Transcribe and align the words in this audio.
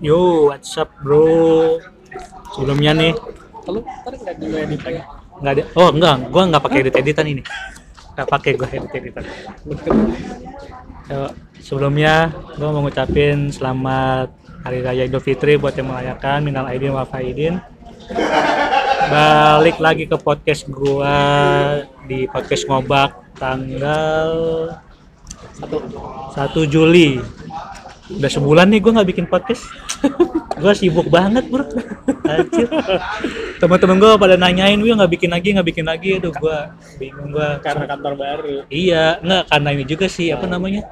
Yo, 0.00 0.48
what's 0.52 0.76
up 0.76 0.92
bro? 1.00 1.80
Sebelumnya 2.54 2.92
nih, 2.92 3.12
Kalau 3.64 3.80
ntar 3.80 4.12
nggak 4.12 4.34
dulu 4.36 4.54
edit 4.60 4.80
lagi. 4.84 5.00
nggak 5.40 5.52
ada. 5.56 5.62
Oh 5.74 5.88
enggak, 5.90 6.14
gua 6.28 6.42
nggak 6.52 6.62
pakai 6.62 6.78
edit 6.84 6.94
editan 7.00 7.26
ini. 7.26 7.42
Nggak 8.14 8.28
pakai 8.28 8.50
gua 8.54 8.68
edit 8.68 8.92
editan. 8.92 9.24
Yo, 11.08 11.22
sebelumnya 11.58 12.30
gua 12.60 12.68
mau 12.70 12.84
ngucapin 12.84 13.48
selamat 13.48 14.28
Hari 14.64 14.78
Raya 14.84 15.02
Idul 15.08 15.24
Fitri 15.24 15.56
buat 15.56 15.72
yang 15.74 15.88
merayakan. 15.88 16.44
Minal 16.44 16.68
aidin 16.68 16.92
wal 16.92 17.08
faidin. 17.08 17.58
Balik 19.04 19.80
lagi 19.80 20.04
ke 20.04 20.16
podcast 20.20 20.68
gua 20.68 21.16
di 22.04 22.28
podcast 22.28 22.68
ngobak 22.68 23.10
tanggal 23.36 24.32
Satu. 25.52 25.76
1 26.64 26.72
Juli. 26.72 27.20
Udah 28.04 28.30
sebulan 28.30 28.68
nih 28.68 28.80
gue 28.84 28.92
nggak 28.92 29.08
bikin 29.16 29.26
podcast. 29.28 29.64
Gue 30.54 30.70
sibuk 30.76 31.10
banget 31.10 31.50
bro. 31.50 31.66
Anjir. 32.24 32.68
teman-teman 33.58 33.96
gue 33.98 34.10
pada 34.16 34.38
nanyain 34.38 34.78
gue 34.78 34.92
nggak 34.92 35.12
bikin 35.18 35.30
lagi 35.34 35.50
nggak 35.50 35.66
bikin 35.66 35.86
lagi? 35.88 36.22
Aduh 36.22 36.30
gue 36.30 36.58
bingung 37.02 37.34
gue 37.34 37.48
Karena 37.58 37.90
kantor 37.90 38.12
baru. 38.14 38.56
iya 38.70 39.18
nggak 39.18 39.50
karena 39.50 39.68
ini 39.74 39.84
juga 39.84 40.06
sih 40.06 40.30
apa 40.30 40.46
namanya? 40.46 40.86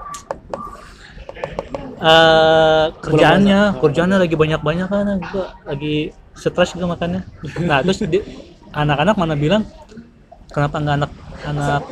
Eh 2.02 2.86
kerjaannya 3.06 3.78
kerjaannya 3.78 4.18
lagi 4.18 4.34
banyak-banyak 4.34 4.88
kan 4.90 5.06
gue 5.22 5.46
lagi 5.62 5.94
stres 6.34 6.74
gue 6.74 6.82
makannya. 6.82 7.22
Nah 7.62 7.86
terus 7.86 8.02
anak-anak 8.74 9.14
mana 9.14 9.38
bilang 9.38 9.62
kenapa 10.50 10.76
nggak 10.82 10.96
anak 11.06 11.12
anak 11.46 11.82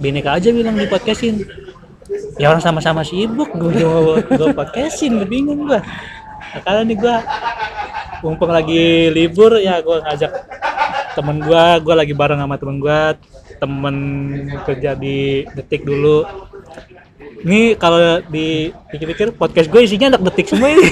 bineka 0.00 0.40
aja 0.40 0.48
bilang 0.50 0.74
di 0.74 0.88
podcastin 0.88 1.44
ya 2.36 2.52
orang 2.52 2.62
sama-sama 2.62 3.00
sibuk 3.02 3.48
gue 3.54 3.84
mau 3.84 4.18
gue 4.20 4.48
podcastin 4.52 5.20
gue 5.20 5.28
bingung 5.28 5.64
gue 5.64 5.80
makanya 6.54 6.82
nih 6.84 6.96
gue 6.98 7.16
mumpung 8.24 8.52
lagi 8.52 9.12
libur 9.12 9.56
ya 9.60 9.80
gue 9.80 9.96
ngajak 10.04 10.32
temen 11.14 11.36
gue 11.40 11.64
gue 11.80 11.94
lagi 11.94 12.14
bareng 12.16 12.40
sama 12.40 12.56
temen 12.60 12.76
gue 12.82 13.00
temen 13.58 13.96
kerja 14.66 14.90
di 14.98 15.46
detik 15.54 15.86
dulu 15.86 16.26
ini 17.44 17.76
kalau 17.76 18.24
dipikir-pikir 18.32 19.36
podcast 19.36 19.68
gue 19.68 19.80
isinya 19.84 20.16
anak 20.16 20.32
detik 20.32 20.48
semua 20.48 20.72
ini 20.72 20.88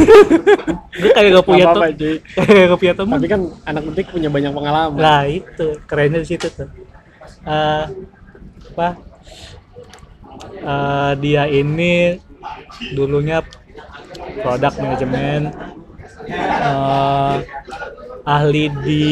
gue 1.01 1.11
kayak 1.17 1.41
gak 1.41 1.47
punya 1.49 1.65
cuy. 1.73 2.17
kayak 2.37 2.67
gak 2.69 2.81
punya 2.81 2.95
temen 2.95 3.17
Tapi 3.17 3.31
kan 3.33 3.43
anak 3.65 3.83
detik 3.93 4.13
punya 4.13 4.29
banyak 4.29 4.53
pengalaman. 4.53 5.01
Nah 5.01 5.25
itu 5.25 5.81
kerennya 5.89 6.21
di 6.21 6.29
situ 6.29 6.47
tuh. 6.53 6.69
Eh, 7.49 7.85
apa? 8.77 8.89
Eh, 10.63 11.13
dia 11.19 11.51
ini 11.51 12.23
dulunya 12.95 13.43
produk 14.43 14.73
manajemen, 14.79 15.51
eh, 16.31 17.37
ahli 18.23 18.65
di 18.87 19.07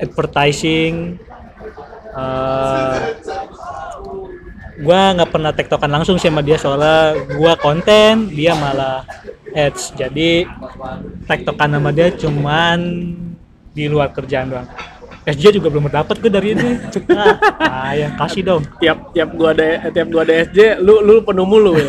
advertising. 0.00 1.20
eh, 2.10 2.96
gua 4.82 5.14
nggak 5.14 5.30
pernah 5.30 5.52
tektokan 5.54 5.86
langsung 5.94 6.18
sih 6.18 6.26
sama 6.26 6.42
dia 6.42 6.58
soalnya 6.58 7.14
gua 7.38 7.54
konten 7.54 8.26
dia 8.34 8.50
malah 8.58 9.06
ads 9.54 9.94
jadi 9.94 10.42
tektokan 11.30 11.78
sama 11.78 11.94
dia 11.94 12.10
cuman 12.10 12.78
di 13.70 13.86
luar 13.86 14.10
kerjaan 14.10 14.50
doang 14.50 14.66
SJ 15.22 15.44
juga 15.52 15.68
belum 15.68 15.86
dapat 15.86 16.16
gue 16.16 16.28
dari 16.28 16.56
ini 16.56 16.80
ah, 17.12 17.36
ah 17.60 17.92
ya 17.92 18.08
kasih 18.16 18.40
dong 18.42 18.62
Tiap 18.78 19.12
tiap 19.12 19.30
gua 19.32 19.52
ada 19.52 19.64
eh, 19.78 19.90
tiap 19.90 20.08
gua 20.08 20.24
ada 20.24 20.34
SJ, 20.44 20.80
lu 20.80 21.00
lu 21.00 21.20
penuh 21.20 21.44
mulu. 21.44 21.76
ya. 21.76 21.88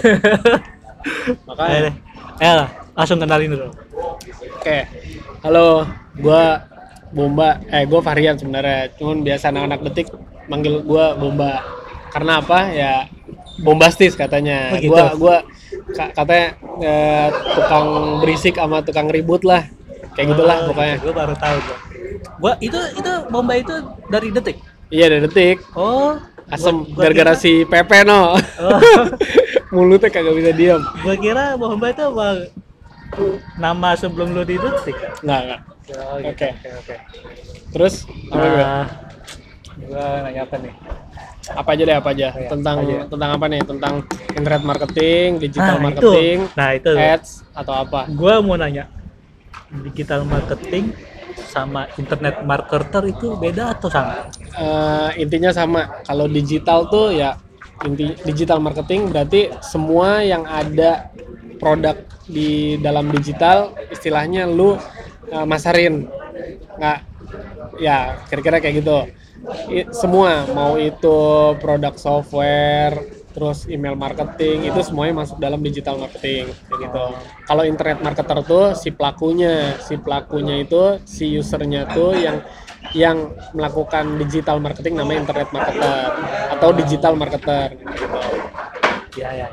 Makanya. 1.48 1.80
eh, 1.88 1.94
eh 2.40 2.54
lah, 2.54 2.70
langsung 2.92 3.18
kenalin 3.18 3.56
dulu 3.56 3.68
Oke. 4.60 4.78
Halo, 5.42 5.88
gua 6.20 6.68
Bomba. 7.10 7.58
Eh, 7.68 7.84
gua 7.84 8.00
varian 8.00 8.36
sebenarnya. 8.36 8.94
Cuman 8.96 9.20
biasa 9.20 9.50
anak-anak 9.50 9.80
detik 9.88 10.08
manggil 10.46 10.84
gua 10.84 11.16
Bomba. 11.16 11.64
Karena 12.12 12.44
apa? 12.44 12.70
Ya 12.70 13.08
bombastis 13.58 14.14
katanya. 14.14 14.70
Oh, 14.70 14.78
gitu. 14.78 14.92
Gua 14.92 15.16
gua 15.16 15.36
ka- 15.92 16.14
katanya 16.14 16.48
eh, 16.78 17.28
tukang 17.56 17.88
berisik 18.20 18.56
sama 18.56 18.84
tukang 18.84 19.08
ribut 19.08 19.42
lah. 19.42 19.66
Kayak 20.12 20.36
gitulah 20.36 20.58
pokoknya. 20.68 20.96
gue 21.00 21.14
baru 21.16 21.34
tahu 21.34 21.58
gue 21.58 21.78
gua 22.38 22.54
itu 22.60 22.78
itu 22.94 23.12
bomba 23.28 23.54
itu 23.56 23.74
dari 24.08 24.30
detik 24.30 24.58
Iya, 24.88 25.08
ada 25.08 25.18
detik. 25.24 25.64
oh 25.74 26.20
gua 26.52 26.72
gara-gara 27.00 27.32
si 27.34 27.64
Pepe 27.64 28.04
no. 28.04 28.36
Oh. 28.36 28.80
Mulutnya 29.72 30.10
kagak 30.10 30.36
bisa 30.36 30.52
diam. 30.52 30.84
gua 31.00 31.16
kira 31.16 31.56
bomba 31.56 31.90
itu 31.90 32.04
apa 32.04 32.28
nama 33.56 33.90
sebelum 33.94 34.32
lu 34.32 34.44
di 34.44 34.56
detik 34.56 34.96
Nggak, 35.22 35.40
nggak. 35.42 35.62
Oh, 35.92 36.16
gitu. 36.20 36.30
Oke. 36.30 36.48
oke 36.50 36.70
oke 36.78 36.96
Terus 37.72 37.94
apa 38.28 38.46
gua? 38.46 38.60
Nah, 38.60 38.86
gua 39.82 40.06
nanya 40.22 40.42
apa 40.44 40.56
nih 40.58 40.74
apa 41.42 41.70
aja 41.74 41.84
deh 41.84 41.98
apa 41.98 42.10
aja 42.12 42.28
Oh, 42.28 42.38
iya, 42.38 42.48
tentang 42.48 42.76
apa 42.78 42.86
aja. 42.86 43.04
tentang 43.10 43.30
apa 43.34 43.46
nih 43.48 43.62
tentang 43.66 43.94
internet 44.30 44.62
marketing 44.62 45.28
digital 45.40 45.74
Nah, 45.74 45.82
marketing 45.82 46.38
itu. 46.42 46.56
Nah, 46.56 46.70
itu. 46.72 46.92
ads 46.94 47.30
atau 47.52 47.74
apa 47.78 48.00
gua 48.10 48.34
mau 48.40 48.56
nanya 48.56 48.86
digital 49.82 50.22
marketing 50.24 50.92
sama 51.52 51.82
internet 52.00 52.42
marketer 52.48 53.04
itu 53.12 53.36
beda 53.36 53.76
atau 53.76 53.92
sama? 53.92 54.32
Eh, 54.56 55.10
intinya 55.24 55.52
sama. 55.52 56.02
Kalau 56.08 56.26
digital 56.32 56.88
tuh 56.88 57.12
ya 57.12 57.36
inti 57.84 58.14
digital 58.24 58.64
marketing 58.64 59.10
berarti 59.12 59.52
semua 59.60 60.22
yang 60.24 60.46
ada 60.48 61.12
produk 61.60 61.98
di 62.30 62.78
dalam 62.80 63.12
digital 63.12 63.76
istilahnya 63.92 64.48
lu 64.48 64.80
eh, 65.30 65.46
masarin. 65.46 66.08
Nggak 66.80 67.00
ya 67.84 67.98
kira-kira 68.32 68.58
kayak 68.64 68.76
gitu. 68.84 68.98
I- 69.74 69.90
semua 69.90 70.46
mau 70.54 70.78
itu 70.78 71.18
produk 71.58 71.98
software 71.98 72.96
terus 73.32 73.66
email 73.68 73.96
marketing 73.96 74.68
itu 74.68 74.80
semuanya 74.84 75.24
masuk 75.24 75.40
dalam 75.40 75.60
digital 75.64 75.96
marketing 75.98 76.52
kayak 76.68 76.80
gitu 76.88 77.06
kalau 77.48 77.64
internet 77.64 78.00
marketer 78.04 78.38
tuh 78.44 78.66
si 78.76 78.92
pelakunya 78.92 79.76
si 79.80 79.96
pelakunya 79.98 80.62
itu 80.62 81.00
si 81.08 81.40
usernya 81.40 81.88
tuh 81.90 82.16
yang 82.16 82.44
yang 82.92 83.32
melakukan 83.56 84.20
digital 84.20 84.60
marketing 84.60 85.00
namanya 85.00 85.24
internet 85.24 85.50
marketer 85.56 86.08
atau 86.52 86.70
digital 86.76 87.14
marketer 87.16 87.68
gitu. 87.78 88.20
Ya 89.20 89.30
ya. 89.36 89.48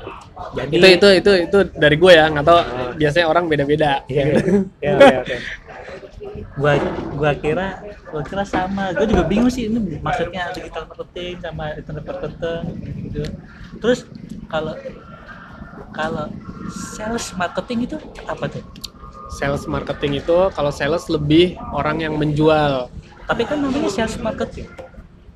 Jadi 0.55 0.75
itu 0.79 0.87
itu 0.95 1.09
itu 1.19 1.33
itu 1.51 1.59
dari 1.75 1.97
gue 1.99 2.13
ya 2.15 2.31
nggak 2.31 2.47
tahu 2.47 2.59
biasanya 2.95 3.27
orang 3.27 3.45
beda-beda 3.51 4.07
Iya. 4.07 4.39
Ya, 4.79 4.93
oke 4.95 5.17
oke. 5.27 5.37
Gua 6.59 6.75
gua 7.15 7.33
kira 7.39 7.79
gua 8.09 8.23
kira 8.25 8.45
sama. 8.45 8.93
Gua 8.97 9.07
juga 9.07 9.25
bingung 9.29 9.53
sih 9.53 9.69
ini 9.69 10.01
maksudnya 10.01 10.51
digital 10.57 10.85
marketing 10.89 11.35
sama 11.41 11.65
internet 11.77 12.05
marketing 12.09 12.63
gitu. 13.09 13.23
Terus 13.79 13.99
kalau 14.49 14.75
kalau 15.93 16.27
sales 16.97 17.33
marketing 17.37 17.89
itu 17.89 17.97
apa 18.29 18.47
tuh? 18.49 18.65
sales 19.29 19.69
marketing 19.69 20.25
itu 20.25 20.37
kalau 20.57 20.73
sales 20.73 21.05
lebih 21.13 21.55
orang 21.77 22.01
yang 22.01 22.17
menjual 22.17 22.89
Tapi 23.29 23.45
kan 23.45 23.61
namanya 23.61 23.93
sales 23.93 24.17
marketing. 24.17 24.67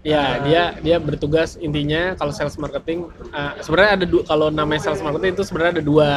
ya 0.02 0.42
dia 0.42 0.74
dia 0.82 0.96
bertugas 0.98 1.54
intinya 1.62 2.18
kalau 2.18 2.34
sales 2.34 2.58
marketing 2.58 3.06
eh, 3.30 3.52
sebenarnya 3.62 4.02
ada 4.02 4.06
dua 4.08 4.22
kalau 4.26 4.50
namanya 4.50 4.90
sales 4.90 4.98
marketing 4.98 5.38
itu 5.38 5.46
sebenarnya 5.46 5.78
ada 5.78 5.84
dua 5.84 6.08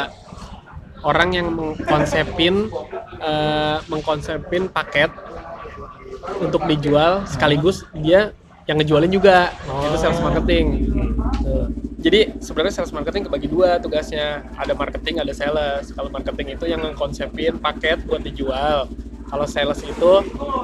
orang 1.06 1.30
yang 1.38 1.48
mengkonsepin 1.54 2.72
eh, 3.22 3.78
mengkonsepin 3.86 4.74
paket 4.74 5.14
untuk 6.42 6.62
dijual 6.68 7.24
sekaligus 7.30 7.86
dia 7.96 8.32
yang 8.66 8.82
ngejualin 8.82 9.12
juga. 9.14 9.54
Itu 9.66 9.98
sales 9.98 10.20
marketing. 10.22 10.66
Tuh. 11.46 11.68
jadi 12.02 12.38
sebenarnya 12.38 12.74
sales 12.82 12.94
marketing 12.94 13.30
kebagi 13.30 13.48
dua 13.50 13.78
tugasnya. 13.82 14.46
Ada 14.58 14.74
marketing 14.74 15.22
ada 15.22 15.34
sales. 15.34 15.94
Kalau 15.94 16.10
marketing 16.10 16.58
itu 16.58 16.66
yang 16.70 16.82
ngekonsepin 16.82 17.62
paket 17.62 18.02
buat 18.06 18.22
dijual. 18.26 18.90
Kalau 19.26 19.46
sales 19.50 19.82
itu 19.82 20.12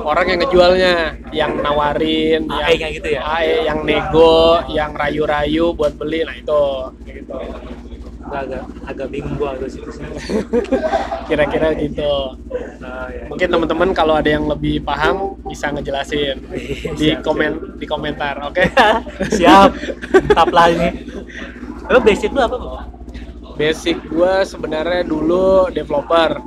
orang 0.05 0.25
yang 0.29 0.39
ngejualnya 0.45 0.93
yang 1.33 1.51
nawarin 1.65 2.45
AE 2.45 2.77
yang 2.77 2.91
gitu 2.93 3.09
ya? 3.17 3.21
AE, 3.25 3.65
yang 3.65 3.79
nego 3.81 4.61
yang 4.69 4.93
rayu-rayu 4.93 5.73
buat 5.73 5.97
beli. 5.97 6.21
Nah 6.25 6.37
itu. 6.37 6.63
Kayak 7.05 7.15
gitu 7.25 7.37
Agak 8.31 8.63
agak 8.87 9.07
bingung 9.07 9.35
gua 9.35 9.53
harus 9.53 9.75
itu 9.75 9.91
sih. 9.91 10.03
kira-kira 11.29 11.75
gitu 11.75 12.35
Oh, 12.81 13.07
ya. 13.07 13.29
mungkin 13.29 13.47
teman-teman 13.47 13.89
kalau 13.91 14.15
ada 14.15 14.27
yang 14.27 14.47
lebih 14.47 14.81
paham 14.81 15.37
bisa 15.45 15.69
ngejelasin 15.69 16.39
di 16.99 17.11
Siap, 17.11 17.21
komen 17.21 17.77
di 17.77 17.85
komentar 17.85 18.39
oke 18.41 18.63
Siap. 19.37 19.69
Mantap 20.11 20.49
lah 20.49 20.67
ini. 20.67 20.89
Lo 21.87 21.99
basic 21.99 22.31
lu 22.31 22.39
apa, 22.39 22.55
Bang? 22.55 22.87
basic 23.53 23.99
gua 24.07 24.41
sebenarnya 24.41 25.03
dulu 25.03 25.69
developer 25.69 26.39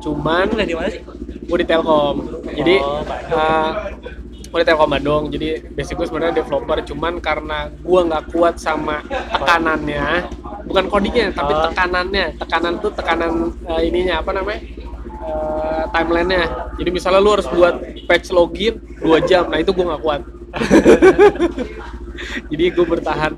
cuman 0.00 0.46
Kuliah 0.48 0.64
di 0.64 0.74
mana 0.74 0.88
sih? 0.88 1.02
gue 1.42 1.58
di 1.58 1.66
Telkom. 1.66 2.16
Jadi 2.48 2.76
Oh, 2.80 3.02
uh, 3.34 3.70
di 4.60 4.64
Telkom 4.68 4.90
Bandung 4.92 5.22
jadi 5.32 5.64
basic 5.72 5.96
gue 5.96 6.06
sebenarnya 6.10 6.44
developer 6.44 6.76
cuman 6.92 7.22
karena 7.24 7.72
gue 7.72 8.00
nggak 8.04 8.24
kuat 8.34 8.60
sama 8.60 9.00
tekanannya 9.32 10.28
bukan 10.66 10.84
codingnya 10.88 11.28
tapi 11.34 11.52
Oh. 11.52 11.62
tekanannya. 11.68 12.26
Tekanan 12.38 12.72
tuh 12.80 12.90
tekanan 12.94 13.32
eh, 13.66 13.82
ininya 13.90 14.22
apa 14.22 14.30
namanya? 14.32 14.60
Eh, 15.22 15.82
timelinenya. 15.92 16.44
Jadi 16.78 16.90
misalnya 16.90 17.20
lu 17.20 17.30
harus 17.34 17.46
buat 17.50 17.74
patch 18.08 18.32
login 18.34 18.80
2 19.02 19.28
jam 19.28 19.46
nah 19.50 19.58
itu 19.60 19.70
gue 19.74 19.84
nggak 19.84 20.02
kuat. 20.02 20.22
Jadi 22.52 22.64
gue 22.76 22.86
bertahan 22.86 23.32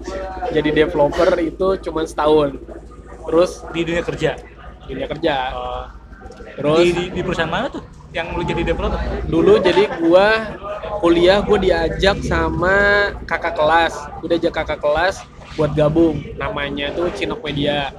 jadi 0.51 0.85
developer 0.85 1.31
itu 1.39 1.79
cuman 1.89 2.05
setahun. 2.11 2.59
Terus 3.25 3.63
di 3.71 3.81
dunia 3.87 4.03
kerja? 4.03 4.31
Dunia 4.85 5.07
kerja. 5.09 5.35
Oh. 5.55 5.87
terus 6.55 6.87
di, 6.87 6.91
di, 6.95 7.05
di 7.19 7.21
perusahaan 7.23 7.51
mana 7.51 7.67
tuh 7.67 7.83
yang 8.15 8.31
lu 8.35 8.43
jadi 8.47 8.63
developer? 8.63 8.99
Dulu 9.27 9.59
jadi 9.63 9.91
gua 10.03 10.55
kuliah 11.01 11.39
gua 11.43 11.59
diajak 11.59 12.21
sama 12.27 13.11
kakak 13.25 13.55
kelas. 13.57 13.95
Udah 14.21 14.35
ajak 14.37 14.53
kakak 14.53 14.81
kelas 14.83 15.23
buat 15.55 15.71
gabung. 15.73 16.19
Namanya 16.35 16.91
tuh 16.95 17.11
Cinok 17.15 17.41
Media 17.47 17.95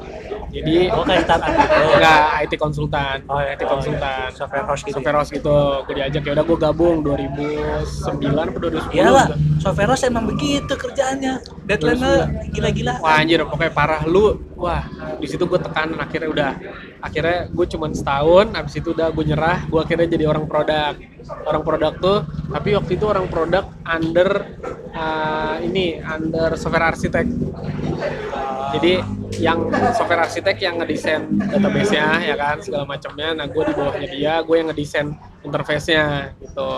jadi 0.55 0.87
oh 0.95 1.03
kayak 1.03 1.27
startup 1.27 1.51
gitu? 1.51 1.83
Enggak 1.99 2.23
IT 2.47 2.53
konsultan. 2.55 3.17
Oh, 3.27 3.43
ya, 3.43 3.59
IT 3.59 3.63
konsultan. 3.67 4.27
Software 4.31 4.63
house 4.63 4.81
gitu 4.87 4.95
software 4.95 5.17
house 5.19 5.31
gitu. 5.35 5.59
Gue 5.83 5.95
diajak 5.99 6.21
ya 6.23 6.31
udah 6.31 6.45
gue 6.47 6.57
gabung 6.59 6.95
2009 7.03 8.55
atau 8.55 8.59
2010 8.63 8.95
Iyalah, 8.95 9.27
software 9.59 9.89
house 9.91 10.03
emang 10.07 10.23
begitu 10.31 10.71
kerjaannya. 10.71 11.43
Deadline-nya 11.67 12.15
gila-gila. 12.55 12.93
Wah 13.03 13.19
anjir 13.19 13.43
pokoknya 13.43 13.73
parah. 13.75 14.01
Lu. 14.07 14.39
Wah, 14.55 14.87
di 15.19 15.27
situ 15.27 15.43
gue 15.43 15.59
tekanan 15.59 15.99
akhirnya 15.99 16.29
udah. 16.31 16.51
Akhirnya 17.03 17.51
gue 17.51 17.65
cuman 17.75 17.91
setahun, 17.91 18.55
habis 18.55 18.73
itu 18.79 18.95
udah 18.95 19.11
gue 19.11 19.23
nyerah, 19.27 19.67
gue 19.67 19.79
akhirnya 19.79 20.07
jadi 20.07 20.25
orang 20.31 20.47
produk. 20.47 20.95
Orang 21.43 21.63
produk 21.67 21.93
tuh, 21.99 22.19
tapi 22.53 22.77
waktu 22.77 22.91
itu 22.95 23.05
orang 23.09 23.27
produk 23.27 23.65
under 23.83 24.29
uh, 24.95 25.57
ini 25.59 25.99
under 25.99 26.55
software 26.55 26.95
arsitek. 26.95 27.27
Jadi 28.75 28.93
yang 29.43 29.67
software 29.91 30.23
arsitek 30.23 30.55
yang 30.63 30.79
ngedesain 30.79 31.27
database-nya 31.51 32.23
ya 32.23 32.35
kan 32.39 32.57
segala 32.63 32.87
macamnya. 32.87 33.35
Nah, 33.35 33.45
gue 33.51 33.63
di 33.67 33.73
bawahnya 33.75 34.07
dia, 34.07 34.33
gue 34.39 34.55
yang 34.55 34.67
ngedesain 34.71 35.07
interface-nya 35.43 36.31
gitu. 36.39 36.71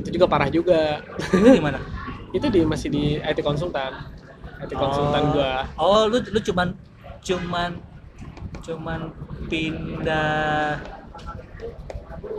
Itu 0.00 0.08
juga 0.16 0.26
parah 0.30 0.48
juga. 0.48 1.04
Gimana? 1.32 2.02
itu 2.32 2.46
di 2.48 2.60
masih 2.64 2.88
di 2.88 3.04
IT 3.20 3.44
konsultan. 3.44 3.92
IT 4.62 4.72
konsultan 4.78 5.22
gua. 5.34 5.66
Oh, 5.76 6.06
lu 6.06 6.18
lu 6.22 6.40
cuman 6.40 6.74
cuman 7.22 7.70
cuman 8.62 9.00
pindah 9.50 10.78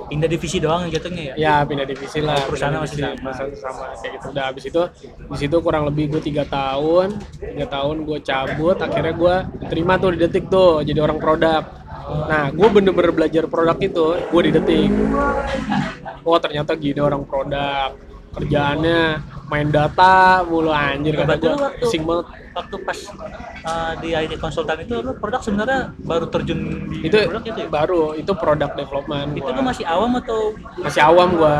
pindah 0.07 0.29
divisi 0.31 0.57
doang 0.63 0.87
jatuhnya 0.87 1.33
ya? 1.33 1.35
Ya 1.35 1.55
pindah 1.67 1.83
divisi 1.87 2.23
lah. 2.23 2.39
Oh, 2.39 2.51
perusahaan 2.51 2.79
masih 2.79 2.97
sama. 3.03 3.31
sama 3.55 3.83
kayak 3.99 4.11
gitu. 4.19 4.25
Udah 4.31 4.43
habis 4.47 4.63
itu 4.67 4.81
di 5.03 5.37
situ 5.39 5.55
kurang 5.59 5.83
lebih 5.87 6.15
gue 6.15 6.21
tiga 6.23 6.43
tahun, 6.47 7.19
tiga 7.39 7.67
tahun 7.67 8.07
gue 8.07 8.19
cabut. 8.23 8.77
Akhirnya 8.79 9.13
gue 9.15 9.35
terima 9.67 9.99
tuh 9.99 10.15
di 10.15 10.19
detik 10.23 10.47
tuh 10.47 10.83
jadi 10.83 10.99
orang 11.03 11.19
produk. 11.19 11.63
Nah, 12.03 12.51
gue 12.51 12.67
bener-bener 12.67 13.15
belajar 13.15 13.47
produk 13.47 13.79
itu, 13.79 14.05
gue 14.27 14.41
di 14.43 14.51
detik. 14.51 14.91
Oh 16.23 16.39
ternyata 16.39 16.75
gini 16.75 16.99
orang 16.99 17.23
produk. 17.27 17.95
Kerjaannya 18.33 19.01
main 19.53 19.69
data 19.69 20.41
mulu 20.41 20.73
anjir 20.73 21.13
kata 21.13 21.37
Berarti 21.37 21.45
gue 21.45 21.69
pusing 21.77 22.03
banget. 22.03 22.25
waktu 22.53 22.75
pas 22.85 22.99
uh, 23.65 23.93
di 23.97 24.09
IT 24.13 24.37
konsultan 24.37 24.77
itu 24.81 25.01
lu 25.01 25.13
produk 25.17 25.41
sebenarnya 25.41 25.93
baru 26.01 26.25
terjun 26.29 26.89
di 26.89 27.09
Itu 27.09 27.17
produk 27.29 27.43
itu 27.45 27.59
ya? 27.61 27.69
baru 27.69 28.01
itu 28.13 28.31
product 28.33 28.73
development. 28.77 29.29
Itu 29.37 29.49
gua. 29.49 29.57
lu 29.57 29.61
masih 29.65 29.85
awam 29.85 30.11
atau 30.21 30.39
masih 30.81 31.01
awam 31.01 31.29
gua 31.37 31.57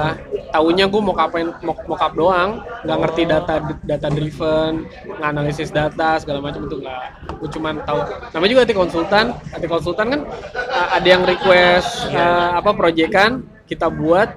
taunya 0.50 0.86
gua 0.86 1.02
mau 1.02 1.16
kapain 1.18 1.50
mau 1.66 1.74
mockup 1.86 2.14
doang 2.14 2.50
nggak 2.86 2.98
ngerti 3.06 3.22
data 3.26 3.54
data 3.82 4.08
driven 4.10 4.86
nggak 5.18 5.30
analisis 5.34 5.70
data 5.74 6.22
segala 6.22 6.46
macam 6.46 6.62
itu 6.66 6.78
nggak 6.78 7.04
gua 7.42 7.50
cuman 7.50 7.74
tahu 7.86 8.00
namanya 8.38 8.50
juga 8.54 8.62
IT 8.70 8.74
konsultan 8.78 9.26
IT 9.54 9.66
konsultan 9.66 10.06
kan 10.14 10.22
uh, 10.70 10.88
ada 10.94 11.08
yang 11.10 11.26
request 11.26 12.10
uh, 12.14 12.58
apa 12.58 12.70
proyekan 12.74 13.42
kita 13.66 13.90
buat 13.90 14.30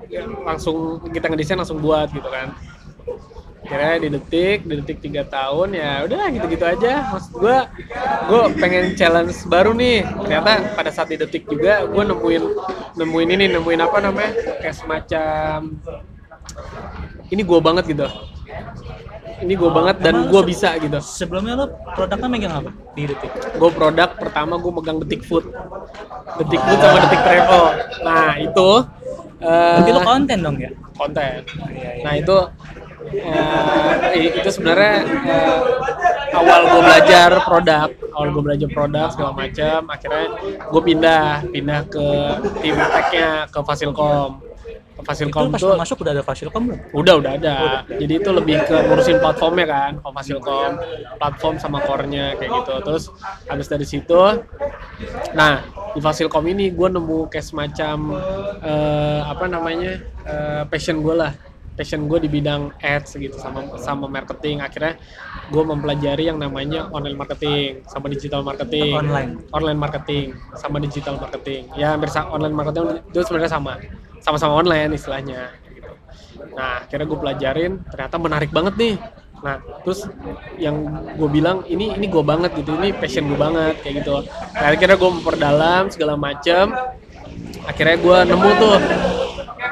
langsung 0.49 1.05
kita 1.13 1.29
ngedesain 1.29 1.61
langsung 1.61 1.85
buat 1.85 2.09
gitu 2.17 2.29
kan 2.33 2.57
kira 3.67 3.99
di 3.99 4.09
detik 4.09 4.65
di 4.65 4.75
detik 4.79 4.99
tiga 5.03 5.27
tahun 5.27 5.75
ya 5.75 6.07
udah 6.07 6.23
gitu-gitu 6.33 6.65
aja. 6.65 7.11
Maksud 7.13 7.33
gua 7.37 7.59
gue 8.31 8.43
pengen 8.63 8.95
challenge 8.95 9.37
baru 9.51 9.75
nih. 9.75 10.07
Ternyata 10.07 10.75
pada 10.79 10.91
saat 10.95 11.11
di 11.11 11.19
detik 11.19 11.45
juga 11.51 11.85
gue 11.85 12.03
nemuin 12.03 12.43
nemuin 12.97 13.29
ini 13.35 13.45
nemuin 13.53 13.81
apa 13.83 13.99
namanya 14.01 14.31
kayak 14.63 14.77
semacam 14.79 15.77
ini 17.35 17.43
gue 17.43 17.59
banget 17.59 17.85
gitu. 17.91 18.07
Ini 19.37 19.53
gue 19.53 19.69
banget 19.69 20.01
dan 20.01 20.33
gue 20.33 20.43
bisa 20.49 20.81
gitu. 20.81 20.97
sebelumnya 21.05 21.61
lu 21.61 21.67
produknya 21.93 22.25
megang 22.25 22.57
apa 22.57 22.71
di 22.97 23.05
detik? 23.05 23.29
gue 23.53 23.71
produk 23.75 24.09
pertama 24.17 24.57
gue 24.57 24.73
megang 24.73 24.97
detik 25.05 25.29
food. 25.29 25.45
Detik 26.41 26.61
food 26.65 26.79
sama 26.81 26.99
detik 27.05 27.21
travel. 27.21 27.65
Nah 28.01 28.41
itu 28.41 28.69
eh, 29.45 29.77
Berarti 29.77 29.91
lu 29.93 30.01
konten 30.01 30.39
dong 30.41 30.57
ya? 30.57 30.73
konten. 30.97 31.45
Iya, 31.69 31.91
iya. 32.01 32.05
Nah 32.09 32.13
itu 32.17 32.37
eh, 33.11 33.93
i- 34.19 34.33
itu 34.35 34.49
sebenarnya 34.51 34.95
eh, 35.05 35.59
awal 36.35 36.61
gue 36.69 36.83
belajar 36.83 37.31
produk, 37.43 37.89
awal 38.13 38.29
gue 38.31 38.43
belajar 38.43 38.69
produk 38.69 39.07
segala 39.09 39.33
macam. 39.33 39.79
Akhirnya 39.89 40.25
gue 40.61 40.83
pindah, 40.83 41.25
pindah 41.49 41.81
ke 41.87 42.07
tim 42.61 42.77
tech-nya 42.77 43.31
ke 43.49 43.59
Fasilkom. 43.63 44.31
Ke 44.97 45.03
Itu 45.05 45.09
Fasilkom 45.13 45.45
pas 45.53 45.61
tuh 45.61 45.69
lu 45.71 45.77
masuk 45.77 45.97
udah 46.01 46.13
ada 46.17 46.25
Fasilkom 46.25 46.63
belum? 46.67 46.79
udah 46.93 47.15
udah 47.21 47.33
ada. 47.37 47.57
Jadi 47.87 48.13
itu 48.17 48.31
lebih 48.33 48.65
ke 48.65 48.75
ngurusin 48.75 49.21
platformnya 49.21 49.67
kan, 49.69 49.93
ke 50.01 50.09
Fasilkom, 50.09 50.71
platform 51.21 51.55
sama 51.61 51.79
core-nya 51.85 52.33
kayak 52.35 52.51
gitu. 52.51 52.75
Terus 52.81 53.05
habis 53.45 53.69
dari 53.69 53.85
situ, 53.85 54.21
nah 55.33 55.61
di 55.93 56.01
Fasilkom 56.01 56.45
ini 56.49 56.73
gue 56.73 56.89
nemu 56.89 57.29
kayak 57.29 57.45
semacam 57.45 57.97
eh, 58.61 59.21
apa 59.23 59.45
namanya 59.47 59.93
eh, 60.25 60.63
passion 60.69 61.05
gue 61.05 61.13
lah, 61.15 61.33
passion 61.77 62.09
gue 62.09 62.19
di 62.25 62.29
bidang 62.33 62.73
ads 62.81 63.15
gitu 63.21 63.37
sama 63.37 63.77
sama 63.77 64.09
marketing. 64.09 64.65
Akhirnya 64.65 64.97
gue 65.53 65.63
mempelajari 65.63 66.27
yang 66.33 66.41
namanya 66.41 66.89
online 66.91 67.15
marketing 67.15 67.85
sama 67.87 68.09
digital 68.09 68.41
marketing, 68.43 68.97
Online. 68.97 69.31
online 69.53 69.79
marketing 69.79 70.27
sama 70.57 70.81
digital 70.81 71.21
marketing. 71.21 71.69
Ya 71.77 71.95
hampir 71.95 72.09
online 72.17 72.57
marketing 72.57 73.05
itu 73.05 73.21
sebenarnya 73.23 73.53
sama, 73.53 73.79
sama-sama 74.25 74.57
online 74.59 74.97
istilahnya. 74.97 75.53
Gitu. 75.69 75.93
Nah, 76.57 76.83
akhirnya 76.89 77.07
gue 77.07 77.19
pelajarin, 77.21 77.73
ternyata 77.93 78.17
menarik 78.17 78.51
banget 78.51 78.75
nih. 78.81 78.97
Nah, 79.45 79.61
terus 79.85 80.09
yang 80.57 80.81
gue 81.15 81.29
bilang 81.29 81.61
ini 81.69 81.93
ini 81.93 82.09
gue 82.09 82.25
banget 82.25 82.57
gitu, 82.57 82.73
ini 82.81 82.97
passion 82.97 83.29
gue 83.29 83.37
banget 83.37 83.77
kayak 83.85 84.03
gitu. 84.03 84.25
Nah, 84.57 84.67
akhirnya 84.73 84.97
gue 84.97 85.11
memperdalam 85.21 85.93
segala 85.93 86.17
macem. 86.17 86.73
Akhirnya 87.67 87.97
gue 87.99 88.19
nemu 88.31 88.51
tuh, 88.63 88.79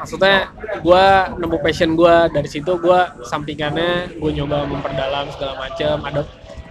maksudnya 0.03 0.37
gue 0.83 1.05
nemu 1.39 1.57
passion 1.63 1.91
gue 1.95 2.17
dari 2.35 2.49
situ 2.51 2.73
gue 2.77 3.01
sampingannya 3.25 4.19
gue 4.19 4.31
nyoba 4.35 4.67
memperdalam 4.67 5.31
segala 5.31 5.55
macem. 5.63 5.97
Ada 6.03 6.21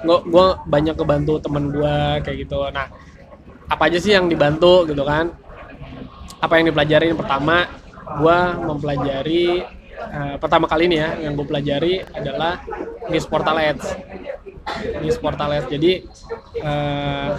gue 0.04 0.18
gue 0.28 0.48
banyak 0.68 0.96
kebantu 1.00 1.40
temen 1.40 1.72
gue 1.72 1.96
kayak 2.22 2.38
gitu. 2.44 2.60
Nah, 2.70 2.92
apa 3.72 3.84
aja 3.88 3.98
sih 3.98 4.12
yang 4.12 4.28
dibantu 4.28 4.84
gitu 4.86 5.02
kan? 5.08 5.32
apa 6.44 6.60
yang 6.60 6.76
dipelajarin 6.76 7.16
pertama 7.16 7.72
gua 8.20 8.60
mempelajari 8.60 9.64
eh, 9.96 10.36
pertama 10.36 10.68
kali 10.68 10.92
ini 10.92 11.00
ya 11.00 11.16
yang 11.24 11.40
gue 11.40 11.48
pelajari 11.48 12.04
adalah 12.12 12.60
news 13.08 13.24
portal 13.24 13.56
ads 13.56 13.96
news 15.04 15.20
portal 15.20 15.52
ads 15.52 15.68
jadi 15.68 16.08
eh, 16.60 17.30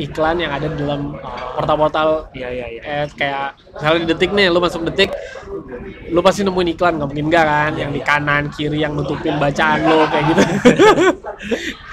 iklan 0.00 0.40
yang 0.40 0.52
ada 0.56 0.66
di 0.72 0.76
dalam 0.80 1.16
portal-portal 1.56 2.32
Iya 2.32 2.48
iya 2.48 2.66
iya. 2.78 2.82
ads 3.04 3.12
kayak 3.12 3.60
misalnya 3.76 3.98
di 4.00 4.08
detik 4.08 4.30
nih 4.32 4.46
lu 4.48 4.58
masuk 4.60 4.82
detik 4.88 5.12
lu 6.12 6.20
pasti 6.20 6.44
nemuin 6.44 6.76
iklan 6.76 7.00
nggak 7.00 7.08
mungkin 7.08 7.26
enggak 7.32 7.44
kan? 7.48 7.72
Yang 7.76 7.90
di 7.96 8.00
kanan 8.04 8.44
kiri 8.52 8.78
yang 8.84 8.92
nutupin 8.92 9.40
bacaan 9.40 9.80
lo 9.88 10.04
kayak 10.08 10.24
gitu. 10.32 10.42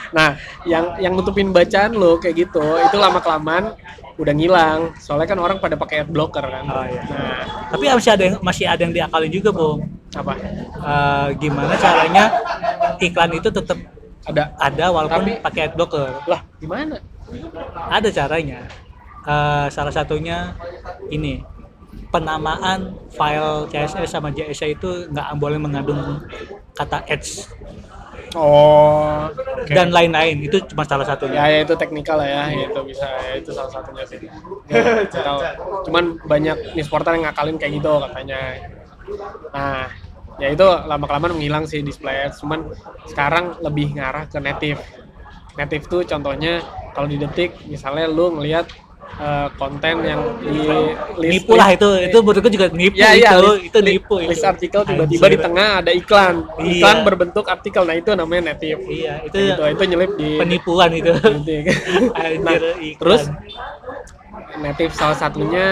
Nah 0.10 0.42
yang 0.66 0.98
yang 0.98 1.14
nutupin 1.14 1.54
bacaan 1.54 1.94
lo 1.94 2.18
kayak 2.18 2.50
gitu 2.50 2.66
itu 2.82 2.98
lama 2.98 3.22
kelamaan 3.22 3.78
udah 4.18 4.34
ngilang. 4.34 4.80
Soalnya 4.98 5.30
kan 5.30 5.40
orang 5.40 5.58
pada 5.62 5.78
pakai 5.78 6.04
ad 6.04 6.10
blocker 6.10 6.42
kan? 6.42 6.66
Oh, 6.66 6.82
iya. 6.82 7.02
nah. 7.08 7.44
Tapi 7.72 7.84
masih 7.94 8.12
ada 8.18 8.24
yang 8.26 8.36
masih 8.42 8.66
ada 8.66 8.82
yang 8.84 8.94
diakalin 8.94 9.32
juga, 9.32 9.50
Bung. 9.54 9.86
apa? 10.10 10.34
Eh, 10.82 11.28
gimana 11.38 11.74
caranya 11.78 12.24
iklan 12.98 13.32
itu 13.38 13.54
tetap 13.54 13.78
ada 14.30 14.44
ada 14.58 14.86
walaupun 14.94 15.26
Tapi- 15.26 15.42
pakai 15.42 15.62
ad 15.68 15.74
blocker. 15.76 16.08
lah 16.30 16.42
gimana 16.62 16.96
Ada 17.90 18.10
caranya. 18.10 18.66
Eh, 19.22 19.68
salah 19.70 19.94
satunya 19.94 20.58
ini 21.14 21.38
penamaan 22.10 22.98
file 23.14 23.70
CSS 23.70 24.10
sama 24.18 24.34
JSA 24.34 24.74
itu 24.74 25.06
nggak 25.14 25.28
boleh 25.38 25.62
mengandung 25.62 26.26
kata 26.74 27.06
ads 27.06 27.46
oh 28.34 29.30
oke. 29.30 29.70
dan 29.70 29.94
lain-lain 29.94 30.42
itu 30.42 30.58
cuma 30.74 30.82
salah 30.86 31.06
ya, 31.06 31.14
satunya. 31.14 31.38
ya 31.46 31.60
itu 31.62 31.74
teknikal 31.78 32.18
lah 32.18 32.26
ya 32.26 32.66
itu 32.66 32.82
bisa 32.86 33.06
ya 33.06 33.34
itu 33.38 33.50
salah 33.54 33.70
satunya 33.70 34.04
sih 34.06 34.20
Ya, 34.70 35.06
cuman 35.86 36.18
banyak 36.26 36.74
news 36.74 36.90
portal 36.90 37.18
yang 37.18 37.30
ngakalin 37.30 37.58
kayak 37.62 37.74
gitu 37.78 37.94
katanya 38.10 38.42
nah 39.54 39.86
ya 40.40 40.48
itu 40.50 40.64
lama 40.64 41.06
kelamaan 41.06 41.36
menghilang 41.36 41.64
sih 41.64 41.84
display 41.84 42.26
ads. 42.26 42.40
Cuman 42.40 42.72
sekarang 43.06 43.60
lebih 43.60 43.94
ngarah 43.94 44.26
ke 44.26 44.40
native. 44.40 44.80
Native 45.54 45.84
tuh 45.86 46.02
contohnya 46.04 46.64
kalau 46.96 47.06
di 47.06 47.20
detik 47.20 47.54
misalnya 47.68 48.08
lu 48.08 48.32
ngelihat 48.32 48.72
eh, 49.20 49.48
konten 49.60 49.96
yang 50.02 50.22
di 50.40 50.56
list 51.20 51.44
nipu 51.44 51.54
lah 51.54 51.76
itu 51.76 51.88
itu 52.00 52.18
menurutku 52.24 52.48
juga 52.48 52.68
nipu 52.72 52.96
ya, 52.96 53.12
iya, 53.12 53.36
itu 53.36 53.50
list, 53.52 53.68
itu 53.68 53.80
nipu 53.84 54.16
list 54.24 54.40
itu. 54.40 54.48
artikel 54.48 54.82
tiba-tiba 54.86 55.26
di 55.28 55.38
tengah 55.38 55.70
ada 55.84 55.92
iklan. 55.92 56.36
Iklan 56.56 56.98
Iya. 56.98 57.04
berbentuk 57.04 57.46
artikel. 57.46 57.84
Nah 57.84 57.96
itu 58.00 58.10
namanya 58.16 58.56
native. 58.56 58.80
Iya 58.88 59.14
itu 59.28 59.38
itu 59.52 59.62
itu 59.76 59.84
nyelip 59.84 60.12
di 60.16 60.30
penipuan 60.40 60.90
itu. 60.96 61.12
Gitu. 61.20 61.36
Anjir, 62.16 62.40
Nah, 62.40 62.56
iklan. 62.80 62.96
terus 62.96 63.22
native 64.60 64.94
salah 64.96 65.18
satunya 65.18 65.68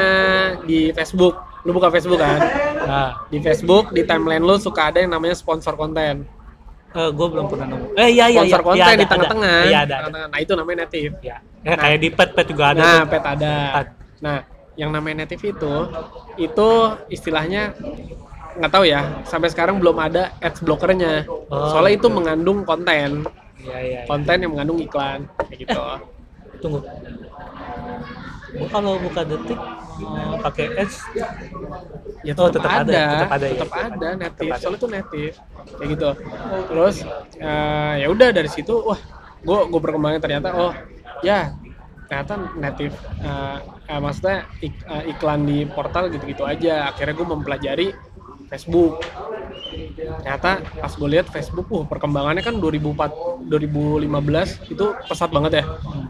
di 0.64 0.92
Facebook 0.92 1.36
lu 1.68 1.76
buka 1.76 1.92
Facebook 1.92 2.24
kan 2.24 2.40
nah 2.88 3.10
di 3.28 3.44
Facebook 3.44 3.92
di 3.92 4.08
timeline 4.08 4.40
lu 4.40 4.56
suka 4.56 4.88
ada 4.88 5.04
yang 5.04 5.12
namanya 5.12 5.36
sponsor 5.36 5.76
konten 5.76 6.24
gue 6.98 7.28
belum 7.28 7.46
pernah 7.52 7.68
nemu 7.68 7.86
eh 8.00 8.10
iya 8.16 8.26
iya 8.32 8.42
sponsor 8.48 8.62
iya, 8.64 8.68
konten 8.72 8.80
iya, 8.80 8.88
ada, 8.88 8.98
di 8.98 9.06
tengah-tengah 9.06 9.60
iya 9.68 9.80
ada, 9.84 9.84
ada. 9.84 9.96
tengah-tengah. 10.08 10.28
nah 10.32 10.40
itu 10.40 10.52
namanya 10.56 10.78
native 10.88 11.14
Ya. 11.20 11.38
Ya, 11.68 11.76
kayak 11.76 12.00
di 12.00 12.10
pet 12.16 12.30
pet 12.32 12.46
juga 12.48 12.64
ada 12.72 12.80
nah 12.80 13.02
pet 13.04 13.24
ada 13.28 13.54
Pet. 13.76 13.88
nah 14.24 14.36
yang 14.80 14.90
namanya 14.96 15.28
native 15.28 15.44
itu 15.52 15.74
itu 16.40 16.70
istilahnya 17.12 17.76
nggak 18.58 18.72
tahu 18.72 18.86
ya 18.88 19.22
sampai 19.28 19.52
sekarang 19.52 19.78
belum 19.78 20.00
ada 20.00 20.34
ads 20.42 20.64
blockernya 20.64 21.28
Oh, 21.48 21.72
soalnya 21.72 21.96
itu 22.00 22.08
gitu. 22.08 22.16
mengandung 22.16 22.64
konten 22.64 23.24
Iya 23.58 23.78
iya. 23.78 23.78
iya. 23.84 24.02
konten 24.08 24.38
yang 24.40 24.52
mengandung 24.56 24.80
iklan 24.80 25.28
kayak 25.48 25.60
gitu 25.68 25.82
Tunggu. 26.58 26.80
Gua 28.58 28.68
kalau 28.74 28.98
buka 28.98 29.22
detik 29.22 29.60
eh, 30.00 30.36
pakai 30.42 30.66
ads 30.80 30.96
ya 32.26 32.34
Oh, 32.38 32.50
tetap, 32.52 32.68
tetap 32.68 32.72
ada, 32.84 32.92
ada, 32.92 33.02
tetap 33.14 33.32
ada 33.32 33.46
ya. 33.48 33.54
tetap 33.56 33.72
ada 33.78 34.08
native. 34.20 34.52
Soalnya 34.60 34.80
itu 34.80 34.88
native. 34.90 35.34
Kayak 35.78 35.88
gitu. 35.96 36.10
Terus 36.70 36.96
eh, 37.40 37.94
ya 38.04 38.08
udah 38.12 38.30
dari 38.34 38.50
situ 38.52 38.74
wah 38.84 39.00
gue 39.38 39.60
gue 39.72 39.80
perkembangan 39.80 40.20
ternyata 40.20 40.50
oh 40.58 40.74
ya 41.24 41.54
ternyata 42.10 42.34
native 42.58 42.94
eh, 43.22 43.58
eh, 43.88 44.00
maksudnya 44.02 44.38
ik- 44.60 44.86
eh, 44.86 45.04
iklan 45.16 45.42
di 45.46 45.64
portal 45.70 46.10
gitu-gitu 46.12 46.44
aja. 46.44 46.90
Akhirnya 46.92 47.14
gue 47.16 47.28
mempelajari 47.28 47.88
Facebook. 48.48 49.04
Ternyata 49.98 50.52
pas 50.80 50.92
gue 50.92 51.10
lihat 51.10 51.28
Facebook 51.28 51.68
uh 51.70 51.84
perkembangannya 51.84 52.42
kan 52.42 52.56
2004 52.58 53.48
2015 53.48 54.74
itu 54.74 54.86
pesat 55.06 55.30
banget 55.30 55.62
ya. 55.62 55.64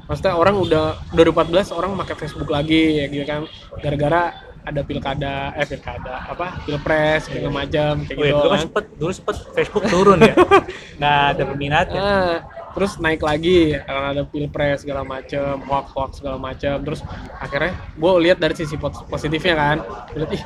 Maksudnya 0.05 0.33
orang 0.35 0.55
udah 0.57 0.85
2014 1.13 1.73
orang 1.73 1.97
pakai 1.97 2.15
Facebook 2.17 2.49
lagi 2.49 3.01
ya 3.01 3.05
gitu 3.09 3.25
kan. 3.25 3.41
Gara-gara 3.81 4.33
ada 4.67 4.83
pilkada 4.83 5.55
eh 5.55 5.63
pilkada 5.63 6.27
apa 6.27 6.59
pilpres 6.67 7.31
segala 7.31 7.63
macam 7.63 8.03
kayak 8.03 8.19
Oh 8.19 8.23
gitu 8.27 8.35
dulu 8.35 8.43
kan 8.43 8.51
kan. 8.51 8.63
sempet, 8.67 8.83
dulu 8.99 9.11
sempet 9.15 9.35
Facebook 9.55 9.83
turun 9.87 10.19
ya. 10.19 10.35
Nggak 10.99 11.17
ada 11.31 11.43
peminatnya. 11.47 12.01
Ah, 12.03 12.35
terus 12.75 12.99
naik 12.99 13.23
lagi 13.23 13.79
karena 13.79 14.07
ada 14.11 14.23
pilpres 14.27 14.83
segala 14.83 15.07
macem 15.07 15.55
hoax 15.65 15.85
hoax 15.95 16.11
segala 16.19 16.37
macem 16.37 16.75
terus 16.83 16.99
akhirnya 17.39 17.73
gue 17.95 18.11
lihat 18.27 18.37
dari 18.37 18.53
sisi 18.59 18.75
pos- 18.75 19.07
positifnya 19.07 19.55
kan. 19.55 19.77
Lihat 20.13 20.31
ih 20.35 20.43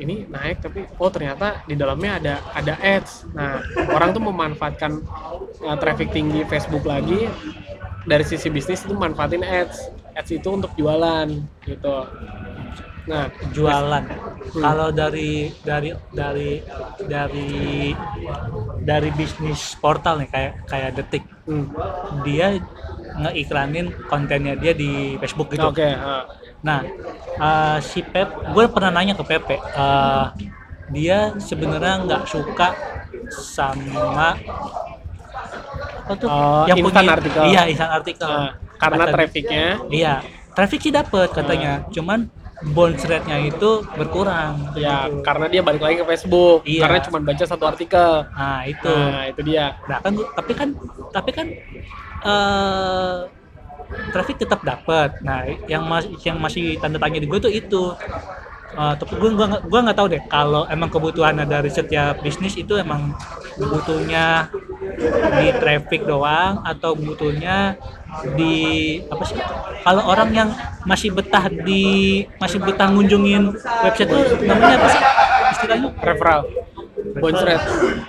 ini 0.00 0.24
naik 0.26 0.64
tapi 0.64 0.88
oh 0.96 1.10
ternyata 1.12 1.62
di 1.68 1.76
dalamnya 1.76 2.16
ada 2.18 2.34
ada 2.56 2.74
ads 2.80 3.28
nah 3.36 3.60
orang 3.92 4.16
tuh 4.16 4.22
memanfaatkan 4.24 5.04
uh, 5.62 5.76
traffic 5.76 6.10
tinggi 6.10 6.42
Facebook 6.48 6.88
lagi 6.88 7.28
dari 8.08 8.24
sisi 8.24 8.48
bisnis 8.48 8.82
itu 8.88 8.96
manfaatin 8.96 9.44
ads 9.44 9.92
ads 10.16 10.30
itu 10.32 10.48
untuk 10.48 10.72
jualan 10.74 11.28
gitu 11.68 11.96
nah 13.08 13.26
Jualan. 13.50 14.04
Kalau 14.54 14.92
dari 14.92 15.50
dari 15.64 15.90
dari 16.14 16.62
dari 17.08 17.50
dari 18.84 19.10
bisnis 19.16 19.74
portal 19.80 20.22
nih 20.22 20.28
kayak 20.30 20.52
kayak 20.68 20.90
detik, 20.94 21.24
hmm, 21.48 21.66
dia 22.22 22.60
ngeiklanin 23.18 23.90
kontennya 24.06 24.54
dia 24.54 24.72
di 24.76 25.18
Facebook 25.18 25.50
gitu. 25.50 25.70
oke 25.70 25.82
ah. 25.82 26.24
Nah, 26.60 26.80
eh, 27.36 27.78
si 27.80 28.00
Pep, 28.02 28.28
gue 28.52 28.64
pernah 28.68 28.92
nanya 28.92 29.14
ke 29.14 29.24
Pepe, 29.24 29.56
eh, 29.56 30.26
dia 30.90 31.32
sebenarnya 31.38 32.04
nggak 32.04 32.22
suka 32.26 32.68
sama 33.30 34.36
apa 36.00 36.12
tuh? 36.18 36.28
Oh, 36.28 36.66
instan 36.68 37.06
artikel. 37.06 37.42
Iya, 37.46 37.62
instan 37.66 37.90
artikel. 37.92 38.26
Nah, 38.26 38.50
karena 38.76 39.04
Kata- 39.06 39.12
trafficnya 39.14 39.66
Iya, 39.88 40.14
traffic 40.50 40.80
sih 40.82 40.90
dapet 40.90 41.28
katanya, 41.30 41.86
cuman 41.88 42.26
bounce 42.60 43.08
rate-nya 43.08 43.40
itu 43.40 43.80
berkurang. 43.96 44.76
ya 44.76 45.08
gitu. 45.08 45.24
karena 45.24 45.48
dia 45.48 45.62
balik 45.64 45.80
lagi 45.80 45.96
ke 45.96 46.04
Facebook 46.06 46.60
Iya. 46.68 46.84
karena 46.84 46.98
cuma 47.00 47.18
baca 47.22 47.44
satu 47.46 47.64
artikel 47.64 48.10
Nah 48.28 48.60
itu. 48.68 48.92
nah 48.92 49.24
itu 49.24 49.40
dia 49.40 49.80
Nah 49.88 49.96
kan, 49.96 50.12
tapi 50.36 50.52
kan, 50.52 50.68
tapi 51.08 51.30
kan 51.32 51.46
eh 52.20 53.16
traffic 54.12 54.36
tetap 54.40 54.60
dapat. 54.62 55.18
Nah 55.22 55.44
yang 55.66 55.84
masih 55.86 56.14
yang 56.22 56.38
masih 56.38 56.78
tanda 56.78 56.98
tanya 56.98 57.18
di 57.22 57.26
gue 57.28 57.40
tuh 57.40 57.52
itu. 57.52 57.94
Eh, 58.70 58.94
tapi 59.02 59.18
gue 59.18 59.34
gua 59.34 59.58
gua 59.66 59.80
nggak 59.82 59.98
tahu 59.98 60.06
deh 60.14 60.22
kalau 60.30 60.62
emang 60.70 60.86
kebutuhannya 60.86 61.42
dari 61.42 61.66
setiap 61.66 62.22
bisnis 62.22 62.54
itu 62.54 62.78
emang 62.78 63.18
butuhnya 63.58 64.46
di 65.42 65.50
traffic 65.58 66.06
doang 66.06 66.62
atau 66.62 66.94
butuhnya 66.94 67.74
di 68.38 68.54
apa 69.10 69.22
sih 69.26 69.34
kalau 69.82 70.06
orang 70.06 70.30
yang 70.30 70.48
masih 70.86 71.10
betah 71.10 71.50
di 71.50 72.22
masih 72.38 72.62
betah 72.62 72.86
ngunjungin 72.94 73.50
website 73.58 74.06
tuh 74.06 74.22
namanya 74.46 74.78
apa 74.78 74.86
sih 74.86 75.02
istilahnya 75.58 75.88
referral 76.06 76.46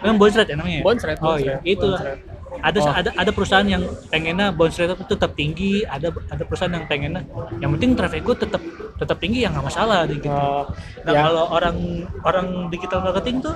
Memang 0.04 0.18
bounce 0.22 0.36
rate 0.38 0.50
ya 0.52 0.56
namanya? 0.62 0.78
ya? 0.78 0.84
Bounce 0.86 1.04
rate, 1.08 1.20
Oh 1.26 1.38
iya, 1.40 1.58
itu. 1.64 1.90
bounce 1.90 2.06
rate. 2.06 2.22
Ada 2.62 2.80
Oh. 2.82 2.94
ada 2.94 3.10
ada 3.18 3.32
perusahaan 3.34 3.66
yang 3.66 3.82
pengennya 4.08 4.54
bounce 4.54 4.78
rate 4.78 4.94
itu 4.94 5.06
tetap 5.18 5.34
tinggi, 5.34 5.82
ada 5.82 6.14
ada 6.30 6.44
perusahaan 6.46 6.70
yang 6.70 6.86
pengennya 6.86 7.26
yang 7.58 7.74
penting 7.74 7.98
traffic 7.98 8.22
gue 8.22 8.38
tetap 8.38 8.62
tetap 9.02 9.18
tinggi 9.18 9.42
ya 9.42 9.50
nggak 9.50 9.66
masalah 9.66 10.06
gitu. 10.06 10.30
Oh, 10.30 10.70
Nah, 11.02 11.12
ya. 11.12 11.22
kalau 11.26 11.44
orang 11.50 11.78
orang 12.22 12.48
digital 12.70 13.02
marketing 13.02 13.42
tuh 13.42 13.56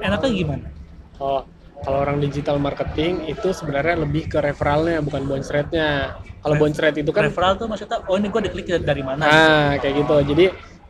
enaknya 0.00 0.30
gimana? 0.32 0.66
Oh, 1.20 1.44
kalau 1.84 1.98
orang 2.04 2.16
digital 2.24 2.56
marketing 2.56 3.28
itu 3.28 3.52
sebenarnya 3.52 4.00
lebih 4.00 4.32
ke 4.32 4.40
referralnya 4.40 5.04
bukan 5.04 5.28
bounce 5.28 5.52
rate-nya. 5.52 6.16
Kalau 6.40 6.54
bounce 6.56 6.80
rate 6.80 7.02
itu 7.04 7.10
kan 7.12 7.26
Referral 7.28 7.58
tuh 7.58 7.66
maksudnya 7.68 8.00
oh 8.06 8.16
ini 8.16 8.32
gue 8.32 8.42
diklik 8.48 8.66
dari 8.80 9.02
mana? 9.04 9.24
nah 9.26 9.68
kayak 9.76 9.94
gitu. 10.04 10.16
Jadi 10.32 10.46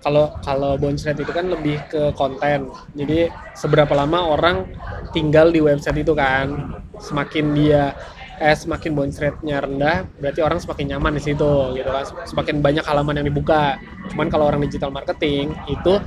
kalau 0.07 0.31
kalau 0.39 0.79
bounce 0.79 1.03
rate 1.03 1.27
itu 1.27 1.35
kan 1.35 1.51
lebih 1.51 1.83
ke 1.91 2.15
konten. 2.15 2.71
Jadi 2.95 3.27
seberapa 3.59 3.91
lama 3.91 4.39
orang 4.39 4.71
tinggal 5.11 5.51
di 5.51 5.59
website 5.59 6.07
itu 6.07 6.15
kan. 6.15 6.79
Semakin 7.03 7.51
dia 7.59 7.91
eh 8.39 8.55
semakin 8.55 8.95
bounce 8.95 9.19
rate-nya 9.19 9.67
rendah, 9.67 10.07
berarti 10.23 10.47
orang 10.47 10.63
semakin 10.63 10.95
nyaman 10.95 11.19
di 11.19 11.23
situ 11.27 11.53
gitu 11.75 11.91
kan. 11.91 12.07
Semakin 12.23 12.63
banyak 12.63 12.87
halaman 12.87 13.19
yang 13.19 13.27
dibuka. 13.27 13.83
Cuman 14.15 14.31
kalau 14.31 14.47
orang 14.47 14.63
digital 14.63 14.95
marketing 14.95 15.51
itu 15.67 15.99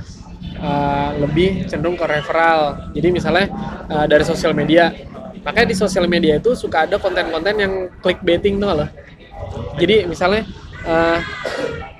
uh, 0.64 1.10
lebih 1.20 1.68
cenderung 1.68 2.00
ke 2.00 2.08
referral. 2.08 2.88
Jadi 2.96 3.08
misalnya 3.12 3.52
uh, 3.92 4.08
dari 4.08 4.24
sosial 4.24 4.56
media, 4.56 4.96
makanya 5.44 5.68
di 5.68 5.76
sosial 5.76 6.08
media 6.08 6.40
itu 6.40 6.56
suka 6.56 6.88
ada 6.88 6.96
konten-konten 6.96 7.52
yang 7.60 7.72
clickbaiting 8.00 8.56
tuh 8.56 8.80
loh. 8.80 8.88
Jadi 9.76 10.08
misalnya 10.08 10.48
uh, 10.88 11.20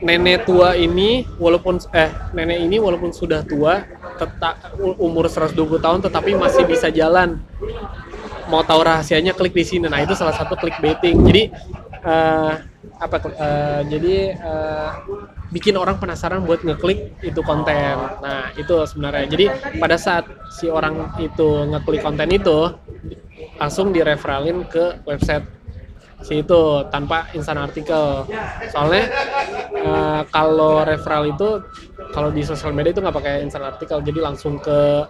nenek 0.01 0.49
tua 0.49 0.77
ini 0.77 1.29
walaupun 1.37 1.81
eh 1.93 2.11
nenek 2.33 2.59
ini 2.65 2.77
walaupun 2.81 3.13
sudah 3.13 3.45
tua 3.45 3.85
tetap 4.17 4.61
umur 5.01 5.29
120 5.29 5.57
tahun 5.81 6.01
tetapi 6.05 6.37
masih 6.37 6.65
bisa 6.69 6.93
jalan. 6.93 7.41
Mau 8.51 8.67
tahu 8.67 8.83
rahasianya 8.83 9.33
klik 9.33 9.55
di 9.55 9.63
sini. 9.63 9.87
Nah, 9.87 10.03
itu 10.03 10.13
salah 10.19 10.35
satu 10.35 10.59
clickbaiting. 10.59 11.23
Jadi 11.23 11.43
uh, 12.03 12.59
apa 13.01 13.17
uh, 13.31 13.81
jadi 13.87 14.35
uh, 14.43 14.91
bikin 15.55 15.79
orang 15.79 16.03
penasaran 16.03 16.43
buat 16.43 16.61
ngeklik 16.67 17.23
itu 17.23 17.41
konten. 17.47 17.97
Nah, 18.21 18.51
itu 18.59 18.75
sebenarnya. 18.91 19.25
Jadi 19.31 19.47
pada 19.79 19.97
saat 19.97 20.27
si 20.51 20.67
orang 20.67 21.15
itu 21.23 21.71
ngeklik 21.71 22.03
konten 22.03 22.29
itu 22.35 22.75
langsung 23.57 23.95
direferalin 23.95 24.67
ke 24.67 25.05
website 25.07 25.60
si 26.21 26.45
itu 26.45 26.61
tanpa 26.93 27.29
instan 27.33 27.59
artikel. 27.61 28.25
Soalnya 28.73 29.05
eh, 29.75 30.23
kalau 30.29 30.85
referral 30.85 31.29
itu 31.29 31.65
kalau 32.11 32.35
di 32.35 32.43
sosial 32.43 32.75
media 32.75 32.93
itu 32.93 33.01
nggak 33.01 33.17
pakai 33.17 33.35
instan 33.45 33.65
artikel, 33.65 34.01
jadi 34.05 34.19
langsung 34.21 34.61
ke 34.61 35.07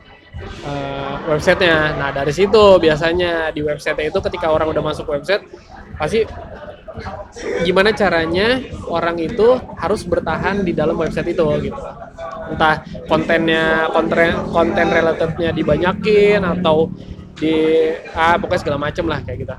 eh, 0.65 1.15
websitenya. 1.27 1.99
Nah 1.99 2.11
dari 2.15 2.31
situ 2.31 2.79
biasanya 2.79 3.51
di 3.51 3.61
website 3.63 3.99
itu 4.07 4.19
ketika 4.19 4.51
orang 4.51 4.71
udah 4.71 4.83
masuk 4.83 5.11
website 5.11 5.43
pasti 6.01 6.25
gimana 7.63 7.95
caranya 7.95 8.59
orang 8.89 9.17
itu 9.21 9.57
harus 9.79 10.03
bertahan 10.03 10.67
di 10.67 10.73
dalam 10.75 10.99
website 10.99 11.33
itu 11.33 11.47
gitu 11.71 11.81
entah 12.51 12.83
kontennya 13.07 13.87
konten 13.95 14.35
konten 14.51 14.87
relatednya 14.91 15.55
dibanyakin 15.55 16.43
atau 16.43 16.91
di 17.39 17.89
ah 18.13 18.37
pokoknya 18.37 18.61
segala 18.61 18.79
macem 18.81 19.05
lah 19.07 19.23
kayak 19.23 19.47
gitu 19.47 19.55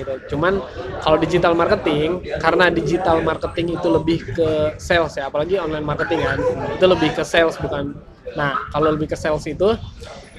gitu 0.00 0.36
cuman 0.36 0.60
kalau 1.00 1.16
digital 1.16 1.52
marketing 1.56 2.22
karena 2.40 2.68
digital 2.68 3.20
marketing 3.24 3.76
itu 3.76 3.88
lebih 3.88 4.18
ke 4.36 4.48
sales 4.76 5.16
ya 5.16 5.28
apalagi 5.28 5.56
online 5.56 5.84
marketing 5.84 6.20
kan 6.22 6.38
itu 6.76 6.84
lebih 6.84 7.10
ke 7.16 7.22
sales 7.24 7.56
bukan 7.56 7.96
Nah, 8.36 8.68
kalau 8.68 8.92
lebih 8.92 9.08
ke 9.08 9.16
sales 9.16 9.42
itu 9.48 9.68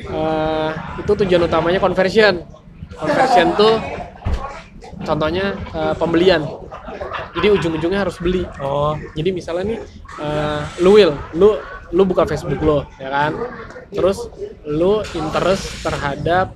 eh, 0.05 0.71
itu 1.01 1.11
tujuan 1.25 1.47
utamanya 1.49 1.81
conversion. 1.81 2.45
Conversion 2.93 3.47
tuh 3.57 3.75
contohnya 5.07 5.57
eh, 5.73 5.93
pembelian. 5.97 6.43
Jadi 7.37 7.47
ujung-ujungnya 7.53 8.01
harus 8.05 8.17
beli. 8.21 8.43
oh 8.59 8.97
Jadi 9.17 9.29
misalnya 9.33 9.77
nih, 9.77 9.79
eh, 10.19 10.61
lu 10.85 10.99
will, 10.99 11.13
lu 11.37 11.55
lu 11.95 12.03
buka 12.03 12.27
Facebook 12.27 12.59
lo, 12.59 12.83
ya 12.99 13.07
kan? 13.07 13.31
Terus 13.89 14.27
lu 14.67 14.99
interest 15.15 15.81
terhadap 15.81 16.51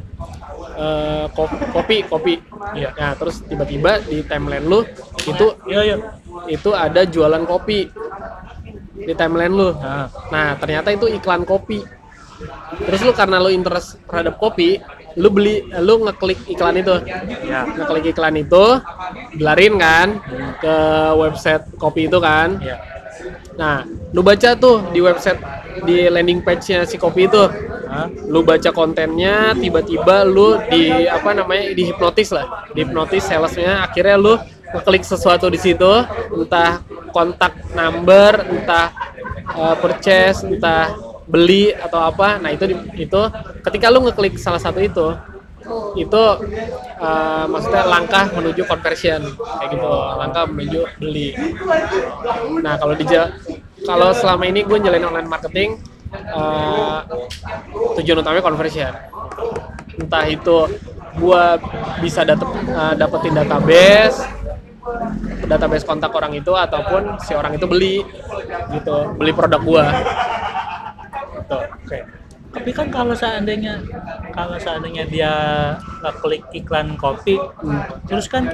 ko- 1.35 1.59
kopi, 1.73 1.97
kopi. 2.07 2.33
Iya. 2.77 2.89
Nah, 2.95 3.11
terus 3.17 3.43
tiba-tiba 3.45 4.01
di 4.05 4.23
timeline 4.25 4.65
lu 4.65 4.81
itu 5.21 5.47
iya 5.67 5.81
iya 5.93 5.97
itu 6.47 6.69
ada 6.73 7.05
jualan 7.05 7.43
kopi 7.45 7.89
di 8.95 9.13
timeline 9.17 9.53
lu. 9.53 9.69
nah 9.77 10.07
Nah, 10.31 10.55
ternyata 10.57 10.93
itu 10.93 11.09
iklan 11.09 11.43
kopi. 11.43 11.83
Terus 12.81 13.01
lu 13.05 13.13
karena 13.13 13.37
lu 13.37 13.53
interest 13.53 14.01
terhadap 14.09 14.41
kopi, 14.41 14.81
lu 15.13 15.29
beli, 15.29 15.61
lu 15.77 16.01
ngeklik 16.07 16.41
iklan 16.49 16.81
itu. 16.81 16.95
ya 17.45 17.67
Ngeklik 17.69 18.17
iklan 18.17 18.33
itu, 18.39 18.65
gelarin 19.37 19.77
kan 19.77 20.07
ke 20.57 20.75
website 21.21 21.65
kopi 21.77 22.09
itu 22.09 22.17
kan. 22.17 22.57
iya 22.61 23.00
Nah, 23.59 23.83
lu 24.15 24.21
baca 24.23 24.55
tuh 24.55 24.91
di 24.91 24.99
website 25.03 25.39
di 25.83 26.07
landing 26.07 26.43
page-nya 26.43 26.83
si 26.87 26.95
kopi 26.99 27.27
itu. 27.27 27.43
Hah? 27.91 28.07
Lu 28.27 28.39
baca 28.43 28.71
kontennya, 28.71 29.51
tiba-tiba 29.51 30.23
lu 30.23 30.55
di 30.71 31.07
apa 31.07 31.35
namanya 31.35 31.75
dihipnotis 31.75 32.31
lah, 32.31 32.71
dihipnotis 32.71 33.27
salesnya. 33.27 33.83
Akhirnya 33.83 34.15
lu 34.15 34.39
ngeklik 34.71 35.03
sesuatu 35.03 35.51
di 35.51 35.59
situ, 35.59 35.91
entah 36.31 36.79
kontak 37.11 37.51
number, 37.75 38.47
entah 38.47 38.95
uh, 39.51 39.75
purchase, 39.75 40.47
entah 40.47 40.95
beli 41.27 41.75
atau 41.75 41.99
apa. 41.99 42.39
Nah 42.39 42.55
itu 42.55 42.71
di- 42.71 43.07
itu 43.07 43.21
ketika 43.67 43.91
lu 43.91 44.07
ngeklik 44.07 44.39
salah 44.39 44.59
satu 44.63 44.79
itu, 44.79 45.11
itu 45.99 46.23
uh, 46.99 47.45
maksudnya 47.47 47.83
langkah 47.87 48.25
menuju 48.31 48.63
conversion 48.65 49.21
kayak 49.35 49.69
gitu, 49.75 49.91
langkah 50.19 50.43
menuju 50.47 50.79
beli. 50.99 51.35
Nah 52.63 52.79
kalau 52.79 52.93
di 52.95 53.05
kalau 53.81 54.13
selama 54.13 54.45
ini 54.45 54.61
gue 54.61 54.77
jalanin 54.77 55.09
online 55.09 55.29
marketing 55.29 55.69
eh, 56.13 56.99
tujuan 57.97 58.21
utamanya 58.21 58.45
conversion. 58.45 58.93
Entah 59.97 60.25
itu 60.29 60.57
gue 61.17 61.43
bisa 61.99 62.21
dapet, 62.21 62.47
eh, 62.69 62.93
dapetin 62.95 63.33
database, 63.33 64.21
database 65.49 65.85
kontak 65.85 66.13
orang 66.13 66.37
itu 66.37 66.53
ataupun 66.53 67.17
si 67.25 67.33
orang 67.33 67.57
itu 67.57 67.65
beli 67.65 68.05
gitu, 68.71 68.97
beli 69.17 69.33
produk 69.33 69.61
gue. 69.61 69.85
Gitu. 71.41 71.57
Oke. 71.57 72.20
Tapi 72.51 72.69
kan 72.75 72.91
kalau 72.91 73.15
seandainya 73.15 73.79
kalau 74.35 74.59
seandainya 74.59 75.07
dia 75.07 75.33
ngeklik 76.03 76.43
iklan 76.51 76.99
kopi, 76.99 77.39
terus 78.07 78.27
kan 78.27 78.51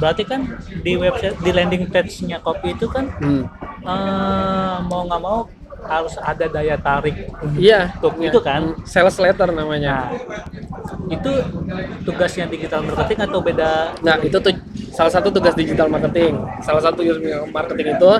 berarti 0.00 0.22
kan 0.28 0.44
di 0.84 0.92
website 1.00 1.36
di 1.40 1.50
landing 1.52 1.88
page-nya 1.88 2.38
kopi 2.44 2.76
itu 2.76 2.86
kan 2.88 3.08
Hmm. 3.20 3.44
eh, 3.84 4.76
mau 4.84 5.04
nggak 5.08 5.20
mau 5.20 5.48
harus 5.84 6.14
ada 6.16 6.46
daya 6.46 6.76
tarik 6.76 7.28
Iya, 7.56 7.92
untuk 7.98 8.16
iya. 8.18 8.28
itu 8.32 8.40
kan. 8.40 8.62
sales 8.84 9.16
letter 9.16 9.48
namanya. 9.50 10.08
Nah, 10.10 11.08
itu 11.08 11.30
tugasnya 12.02 12.46
digital 12.46 12.82
marketing 12.82 13.18
atau 13.24 13.38
beda? 13.40 13.72
Nah, 14.00 14.16
itu 14.20 14.36
tuh 14.36 14.52
salah 14.90 15.12
satu 15.12 15.28
tugas 15.28 15.54
digital 15.54 15.88
marketing. 15.88 16.38
Salah 16.60 16.82
satu 16.82 17.02
tugas 17.02 17.18
marketing 17.50 17.96
itu 17.96 18.10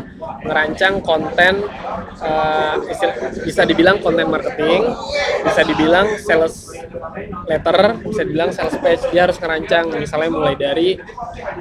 merancang 0.42 1.00
konten 1.00 1.64
istilah- 2.88 3.18
bisa 3.44 3.62
dibilang 3.64 4.00
konten 4.00 4.26
marketing, 4.26 4.82
bisa 5.44 5.60
dibilang 5.62 6.06
sales 6.18 6.72
letter, 7.46 7.78
bisa 8.02 8.22
dibilang 8.22 8.50
sales 8.50 8.76
page. 8.78 9.02
Dia 9.10 9.28
harus 9.28 9.36
ngerancang 9.38 9.92
misalnya 9.94 10.30
mulai 10.30 10.54
dari 10.54 10.96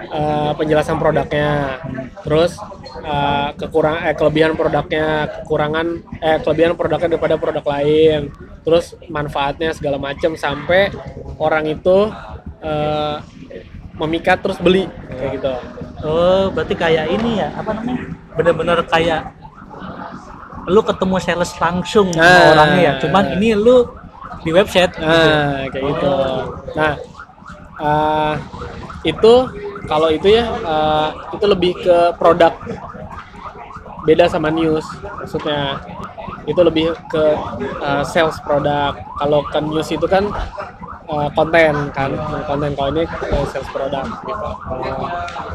eh, 0.10 0.52
penjelasan 0.56 0.98
produknya, 0.98 1.80
terus 2.24 2.56
eh, 3.04 3.50
kekurang 3.58 3.98
eh, 4.08 4.16
kelebihan 4.16 4.54
produknya, 4.56 5.06
kekurangan 5.42 5.93
eh 6.22 6.38
kelebihan 6.42 6.74
produknya 6.78 7.18
daripada 7.18 7.36
produk 7.38 7.66
lain, 7.78 8.32
terus 8.66 8.96
manfaatnya 9.12 9.76
segala 9.76 9.98
macam 10.02 10.34
sampai 10.38 10.90
orang 11.38 11.70
itu 11.70 12.10
eh, 12.64 13.18
memikat 13.94 14.42
terus 14.42 14.58
beli 14.58 14.90
kayak 15.14 15.32
gitu. 15.38 15.54
Oh, 16.04 16.50
berarti 16.52 16.74
kayak 16.76 17.06
ini 17.14 17.40
ya, 17.40 17.54
apa 17.56 17.72
namanya? 17.78 18.12
Bener-bener 18.36 18.80
kayak 18.90 19.22
lu 20.68 20.80
ketemu 20.80 21.16
sales 21.20 21.52
langsung 21.60 22.08
sama 22.16 22.24
Ah. 22.24 22.52
orangnya 22.56 22.82
ya. 22.82 22.94
Cuman 23.04 23.24
ini 23.38 23.52
lu 23.56 23.84
di 24.44 24.52
website. 24.52 24.96
Nah, 25.00 25.68
kayak 25.72 25.84
gitu. 25.92 26.12
Nah, 26.76 26.94
eh, 27.84 28.34
itu 29.04 29.34
kalau 29.84 30.08
itu 30.08 30.28
ya 30.32 30.48
eh, 30.48 31.10
itu 31.36 31.46
lebih 31.48 31.72
ke 31.84 31.98
produk. 32.16 32.56
Beda 34.04 34.28
sama 34.28 34.52
news. 34.52 34.84
Maksudnya 35.20 35.80
itu 36.44 36.60
lebih 36.60 36.92
ke 37.08 37.24
eh, 37.80 38.04
sales 38.04 38.36
produk. 38.44 38.96
Kalau 39.20 39.40
ke 39.48 39.60
news 39.64 39.88
itu 39.92 40.04
kan 40.08 40.28
eh, 41.08 41.28
konten 41.36 41.92
kan, 41.96 42.12
konten 42.48 42.72
kalau 42.76 42.90
ini 42.96 43.04
eh, 43.08 43.46
sales 43.48 43.70
produk 43.72 44.06
gitu. 44.28 44.48
Oh. 44.68 45.08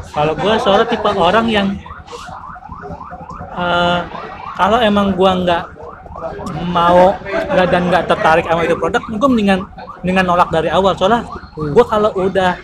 Kalau 0.09 0.33
gua 0.33 0.57
soalnya 0.57 0.87
tipe 0.89 1.09
orang 1.13 1.45
yang 1.49 1.67
eh, 3.53 3.99
kalau 4.57 4.77
emang 4.81 5.13
gua 5.13 5.31
nggak 5.45 5.63
mau 6.73 7.15
nggak 7.23 7.67
dan 7.71 7.83
nggak 7.87 8.03
tertarik 8.09 8.45
sama 8.49 8.65
itu 8.65 8.75
produk, 8.75 9.01
gua 9.17 9.29
mendingan 9.29 9.59
mendingan 10.01 10.25
nolak 10.25 10.49
dari 10.49 10.73
awal. 10.73 10.97
Soalnya 10.97 11.21
gua 11.53 11.85
kalau 11.85 12.09
udah 12.17 12.57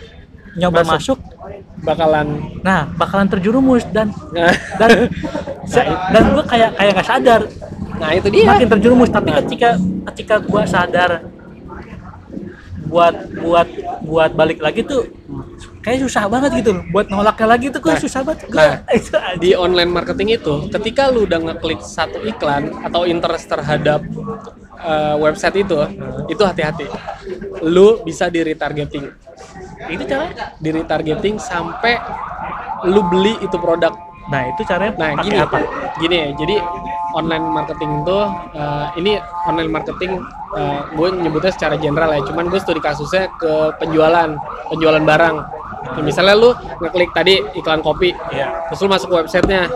nyoba 0.56 0.80
Masuk. 0.82 1.18
masuk, 1.20 1.36
Bakalan. 1.84 2.26
Nah 2.64 2.88
bakalan 2.96 3.28
terjerumus 3.28 3.84
dan 3.92 4.10
nah, 4.32 4.50
dan 4.80 5.12
dan 6.12 6.22
gue 6.32 6.44
kayak 6.48 6.70
kayak 6.74 6.92
nggak 6.96 7.08
sadar. 7.08 7.40
Nah 8.00 8.10
itu 8.16 8.28
dia. 8.32 8.48
makin 8.48 8.68
terjerumus 8.72 9.10
tapi 9.12 9.30
ketika 9.44 9.76
ketika 10.12 10.34
gua 10.40 10.64
sadar 10.64 11.24
buat 12.86 13.14
buat 13.42 13.68
buat 14.06 14.30
balik 14.32 14.62
lagi 14.62 14.86
tuh 14.86 15.10
kayak 15.82 16.06
susah 16.06 16.30
banget 16.30 16.62
gitu 16.62 16.86
buat 16.94 17.10
nolaknya 17.10 17.46
lagi 17.46 17.66
tuh 17.70 17.82
kayak 17.82 17.98
Nah, 17.98 18.04
susah 18.06 18.20
banget. 18.22 18.46
Gua, 18.46 18.62
nah, 18.62 18.74
itu 18.98 19.16
aja. 19.16 19.38
di 19.42 19.50
online 19.58 19.90
marketing 19.90 20.28
itu 20.38 20.54
ketika 20.70 21.10
lu 21.10 21.26
udah 21.26 21.40
ngeklik 21.50 21.82
satu 21.82 22.22
iklan 22.22 22.72
atau 22.86 23.02
interest 23.04 23.46
terhadap 23.50 24.00
uh, 24.80 25.18
website 25.18 25.66
itu 25.66 25.78
itu 26.30 26.42
hati-hati. 26.46 26.86
Lu 27.66 28.00
bisa 28.06 28.30
di 28.30 28.40
retargeting 28.42 29.10
itu 29.92 30.02
caranya? 30.08 30.54
Di 30.58 30.68
retargeting 30.72 31.36
sampai 31.36 32.00
lu 32.88 33.00
beli 33.06 33.36
itu 33.44 33.56
produk. 33.60 33.92
Nah 34.26 34.50
itu 34.50 34.66
caranya 34.66 34.92
nah 34.98 35.10
pakai 35.14 35.24
gini. 35.28 35.36
apa? 35.38 35.58
Gini 36.02 36.16
ya 36.16 36.28
jadi 36.34 36.56
online 37.16 37.46
marketing 37.48 37.90
itu 38.04 38.18
uh, 38.58 38.86
ini 38.98 39.16
online 39.48 39.70
marketing 39.72 40.20
uh, 40.52 40.80
gue 40.92 41.08
nyebutnya 41.22 41.52
secara 41.54 41.78
general 41.78 42.10
ya. 42.12 42.20
Cuman 42.26 42.50
gue 42.50 42.60
studi 42.60 42.82
kasusnya 42.82 43.30
ke 43.38 43.76
penjualan 43.78 44.34
penjualan 44.68 45.02
barang. 45.04 45.36
Ya, 45.86 46.02
misalnya 46.02 46.34
lu 46.34 46.50
ngeklik 46.82 47.14
tadi 47.14 47.38
iklan 47.54 47.78
kopi 47.78 48.10
Iya. 48.34 48.66
terus 48.66 48.82
lu 48.82 48.90
masuk 48.90 49.06
ke 49.06 49.16
websitenya 49.22 49.70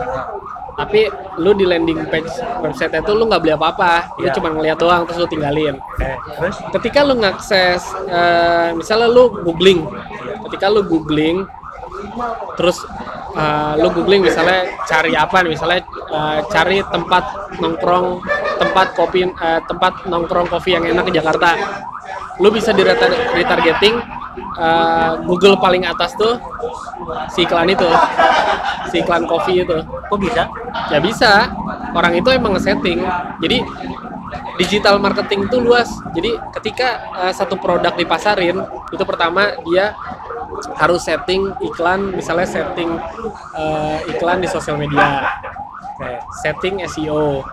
tapi 0.81 1.05
lu 1.37 1.53
di 1.53 1.69
landing 1.69 2.09
page 2.09 2.31
website 2.65 2.97
itu 2.97 3.13
lu 3.13 3.29
nggak 3.29 3.41
beli 3.45 3.53
apa-apa. 3.53 4.17
Lu 4.17 4.25
Iya. 4.25 4.33
cuma 4.33 4.49
ngeliat 4.49 4.77
doang 4.81 5.05
terus 5.05 5.21
lu 5.21 5.27
tinggalin. 5.29 5.77
Oke, 5.77 6.09
terus? 6.41 6.55
Ketika 6.73 6.99
lu 7.05 7.13
ngakses 7.21 7.81
eh, 8.09 8.69
misalnya 8.73 9.07
lu 9.13 9.29
googling. 9.45 9.85
Ketika 10.49 10.73
lu 10.73 10.81
googling 10.89 11.45
terus 12.57 12.81
eh, 13.37 13.73
lu 13.77 13.93
googling 13.93 14.25
misalnya 14.25 14.73
cari 14.89 15.13
apa 15.13 15.45
misalnya 15.45 15.85
eh, 16.09 16.39
cari 16.49 16.81
tempat 16.89 17.23
nongkrong 17.61 18.25
tempat 18.61 18.93
kopi 18.93 19.25
eh, 19.25 19.59
tempat 19.65 20.05
nongkrong 20.05 20.45
kopi 20.45 20.77
yang 20.77 20.85
enak 20.85 21.09
di 21.09 21.17
Jakarta. 21.17 21.57
Lu 22.37 22.53
bisa 22.53 22.69
di 22.69 22.85
retar- 22.85 23.33
retargeting 23.33 23.97
eh, 24.61 25.11
Google 25.25 25.57
paling 25.57 25.89
atas 25.89 26.13
tuh 26.13 26.37
si 27.33 27.41
iklan 27.41 27.73
itu. 27.73 27.89
Si 28.93 29.01
iklan 29.01 29.25
kopi 29.25 29.65
itu. 29.65 29.81
Kok 29.81 30.19
bisa? 30.21 30.45
Ya 30.93 31.01
bisa. 31.01 31.49
Orang 31.97 32.13
itu 32.13 32.29
emang 32.29 32.53
nge-setting. 32.53 33.01
Jadi 33.41 33.57
digital 34.61 35.01
marketing 35.01 35.49
itu 35.49 35.57
luas. 35.57 35.89
Jadi 36.13 36.37
ketika 36.59 37.09
uh, 37.17 37.33
satu 37.33 37.57
produk 37.57 37.95
dipasarin 37.97 38.61
itu 38.93 39.03
pertama 39.03 39.57
dia 39.67 39.95
harus 40.77 41.01
setting 41.01 41.55
iklan 41.63 42.11
misalnya 42.13 42.45
setting 42.45 42.99
uh, 43.55 43.97
iklan 44.11 44.43
di 44.43 44.47
sosial 44.47 44.77
media. 44.77 45.25
Oke. 46.01 46.17
setting 46.41 46.81
SEO 46.89 47.45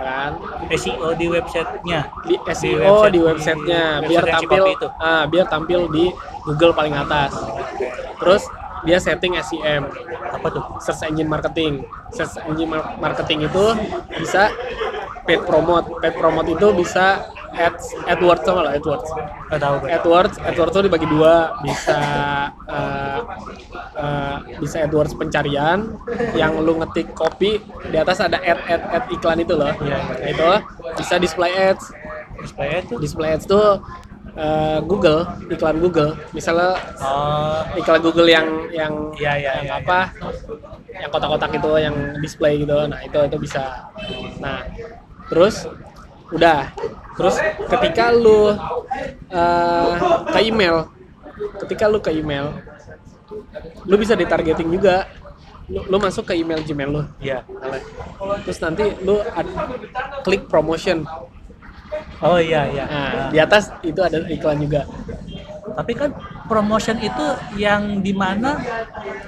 kan? 0.00 0.30
SEO 0.72 1.08
di 1.16 1.26
websitenya. 1.30 2.00
Di 2.26 2.34
SEO 2.52 2.78
website- 2.80 3.12
di 3.12 3.20
websitenya. 3.22 3.82
di 4.02 4.06
biar 4.10 4.24
website 4.24 4.40
si 4.40 4.46
tampil 4.46 4.64
itu. 4.74 4.88
ah, 5.00 5.24
biar 5.26 5.46
tampil 5.48 5.80
di 5.90 6.04
Google 6.44 6.72
paling 6.76 6.94
atas. 6.94 7.32
Terus 8.20 8.42
dia 8.86 8.98
setting 9.02 9.34
SEM 9.42 9.90
apa 10.30 10.46
tuh 10.48 10.62
search 10.80 11.02
engine 11.10 11.26
marketing. 11.26 11.82
Search 12.14 12.38
engine 12.46 12.70
mar- 12.70 12.94
marketing 13.02 13.50
itu 13.50 13.64
bisa 14.16 14.48
paid 15.26 15.42
promote. 15.42 15.98
Paid 15.98 16.14
promote 16.14 16.48
itu 16.54 16.70
bisa 16.72 17.26
ads 17.56 17.96
AdWords 18.06 18.44
sama 18.44 18.60
lah 18.68 18.72
AdWords. 18.78 19.08
Tahu 19.48 19.74
gue. 19.82 19.88
AdWords, 19.90 20.36
AdWords 20.44 20.72
tuh 20.76 20.84
dibagi 20.84 21.06
dua, 21.08 21.56
bisa 21.64 21.98
eh, 22.68 23.20
eh, 23.96 24.36
bisa 24.60 24.76
AdWords 24.86 25.16
pencarian 25.16 25.96
yang 26.36 26.54
lu 26.60 26.78
ngetik 26.84 27.16
copy 27.16 27.58
di 27.90 27.96
atas 27.96 28.20
ada 28.22 28.38
ad 28.38 28.60
ad 28.68 28.82
ad 28.92 29.04
iklan 29.10 29.40
itu 29.42 29.56
loh. 29.56 29.72
Iya, 29.82 29.98
Nah, 29.98 30.28
itu 30.30 30.48
bisa 31.00 31.14
display 31.18 31.52
ads. 31.56 31.90
Display 32.44 32.68
itu. 32.84 32.94
Display 33.00 33.28
ads 33.34 33.48
tuh 33.48 33.80
eh, 34.36 34.78
Google, 34.84 35.20
iklan 35.48 35.80
Google. 35.80 36.12
Misalnya 36.30 36.76
Oh, 37.00 37.60
iklan 37.74 38.00
Google 38.00 38.28
yang 38.28 38.46
yang 38.70 38.92
Iya, 39.16 39.32
iya, 39.36 39.50
yang 39.62 39.66
iya, 39.66 39.74
apa? 39.80 40.00
Yang 40.92 41.10
kotak-kotak 41.10 41.50
itu 41.56 41.70
yang 41.78 41.96
display 42.20 42.60
gitu. 42.60 42.76
Nah, 42.86 43.00
itu 43.00 43.18
itu 43.18 43.36
bisa. 43.40 43.88
Nah, 44.38 44.64
terus 45.28 45.64
udah. 46.30 46.68
Terus 47.16 47.36
ketika 47.72 48.12
lu 48.12 48.52
eh, 49.32 49.92
ke 50.30 50.40
email, 50.44 50.88
ketika 51.64 51.84
lu 51.88 51.98
ke 51.98 52.12
email, 52.12 52.52
lu 53.84 53.96
bisa 53.96 54.12
ditargeting 54.12 54.68
juga. 54.68 55.08
Lu, 55.66 55.82
lu 55.90 55.96
masuk 55.98 56.30
ke 56.30 56.38
email 56.38 56.62
Gmail 56.62 56.90
lu. 56.92 57.02
iya. 57.18 57.42
Terus 58.46 58.58
nanti 58.62 58.86
lu 59.02 59.18
ad- 59.34 59.50
klik 60.22 60.46
promotion. 60.46 61.02
Oh 62.24 62.40
iya 62.40 62.64
iya. 62.72 62.84
Nah, 62.88 63.12
di 63.32 63.38
atas 63.40 63.68
itu 63.84 64.00
ada 64.00 64.22
iklan 64.28 64.58
juga. 64.62 64.88
Tapi 65.76 65.92
kan 65.92 66.10
promotion 66.48 66.96
itu 67.02 67.26
yang 67.60 68.00
di 68.00 68.16
mana 68.16 68.56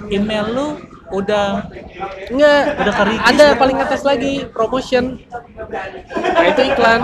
email 0.09 0.46
lu 0.48 0.68
udah 1.09 1.66
Enggak, 2.29 2.62
Udah 2.85 2.94
ada 3.25 3.47
ya? 3.51 3.57
paling 3.57 3.79
atas 3.81 4.05
lagi 4.05 4.44
promotion. 4.53 5.18
Nah 6.12 6.44
itu 6.47 6.61
iklan 6.68 7.01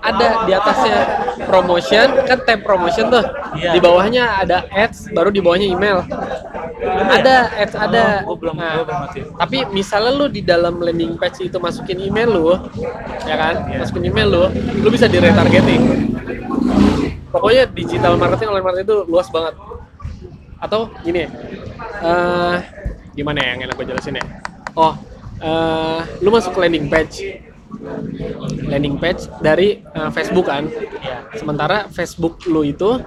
ada 0.00 0.26
di 0.48 0.52
atasnya 0.56 0.98
promotion 1.46 2.08
kan 2.26 2.38
tab 2.42 2.64
promotion 2.64 3.12
tuh. 3.12 3.24
Iya. 3.54 3.76
Di 3.76 3.80
bawahnya 3.84 4.24
ada 4.42 4.64
ads, 4.72 5.12
baru 5.12 5.28
di 5.28 5.44
bawahnya 5.44 5.68
email. 5.68 6.02
Ada 7.12 7.52
ads 7.54 7.74
ada. 7.76 8.04
Oh, 8.26 8.34
belum- 8.34 8.56
Nah, 8.58 8.82
belum. 8.82 9.36
Tapi 9.38 9.58
misalnya 9.70 10.12
lu 10.16 10.26
di 10.26 10.42
dalam 10.42 10.80
landing 10.82 11.14
page 11.20 11.46
itu 11.46 11.56
masukin 11.60 12.00
email 12.02 12.28
lu, 12.32 12.48
ya 13.28 13.36
kan? 13.38 13.54
Iya. 13.70 13.84
Masukin 13.84 14.08
email 14.08 14.28
lu, 14.28 14.44
lu 14.82 14.88
bisa 14.90 15.06
di 15.06 15.20
retargeting. 15.20 15.82
Pokoknya 17.30 17.64
digital 17.70 18.16
marketing, 18.18 18.48
online 18.50 18.66
marketing 18.66 18.86
itu 18.88 18.98
luas 19.08 19.28
banget. 19.30 19.54
Atau 20.62 20.90
gini, 21.02 21.26
eh 22.02 22.56
gimana 23.12 23.38
ya 23.40 23.48
yang 23.56 23.60
enak 23.68 23.74
gue 23.76 23.86
jelasin 23.92 24.18
ya? 24.18 24.24
Oh, 24.72 24.96
eh 25.40 26.00
lu 26.24 26.32
masuk 26.32 26.56
ke 26.56 26.60
landing 26.64 26.86
page, 26.88 27.44
landing 28.66 28.96
page 28.96 29.28
dari 29.44 29.84
eh, 29.84 30.10
Facebook 30.12 30.48
kan. 30.48 30.68
Iya. 30.68 31.28
Sementara 31.36 31.88
Facebook 31.92 32.40
lu 32.48 32.64
itu, 32.64 33.00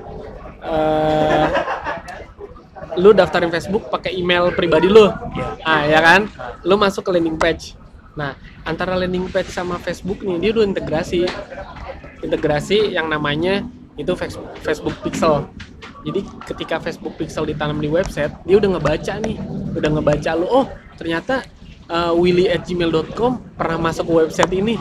eh 0.62 1.48
lu 2.96 3.12
daftarin 3.12 3.52
Facebook 3.52 3.92
pakai 3.92 4.16
email 4.16 4.54
pribadi 4.56 4.88
lu. 4.88 5.10
Iya. 5.10 5.48
Ah, 5.66 5.84
ya 5.90 6.00
kan? 6.00 6.22
Lu 6.64 6.80
masuk 6.80 7.10
ke 7.10 7.12
landing 7.12 7.36
page. 7.36 7.76
Nah, 8.16 8.38
antara 8.64 8.96
landing 8.96 9.28
page 9.28 9.52
sama 9.52 9.76
Facebook 9.82 10.24
nih 10.24 10.40
dia 10.40 10.50
udah 10.56 10.66
integrasi. 10.66 11.28
Integrasi 12.24 12.96
yang 12.96 13.12
namanya 13.12 13.68
itu 13.96 14.12
Facebook, 14.16 14.52
Facebook 14.64 14.96
Pixel. 15.04 15.48
Jadi 16.06 16.22
ketika 16.46 16.76
Facebook 16.78 17.18
Pixel 17.18 17.50
ditanam 17.50 17.82
di 17.82 17.90
website, 17.90 18.32
dia 18.46 18.56
udah 18.62 18.78
ngebaca 18.78 19.14
nih, 19.24 19.38
udah 19.74 19.90
ngebaca 19.98 20.32
lu. 20.38 20.46
Oh, 20.46 20.68
ternyata 21.00 21.42
uh, 21.90 22.14
willy@gmail.com 22.14 23.58
pernah 23.58 23.78
masuk 23.82 24.06
ke 24.10 24.14
website 24.26 24.54
ini 24.54 24.76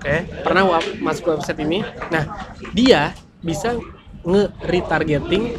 Oke. 0.00 0.16
pernah 0.42 0.64
wa- 0.64 0.96
masuk 1.04 1.22
ke 1.28 1.30
website 1.36 1.60
ini. 1.60 1.84
Nah, 2.08 2.24
dia 2.72 3.12
bisa 3.44 3.76
nge-retargeting 4.24 5.56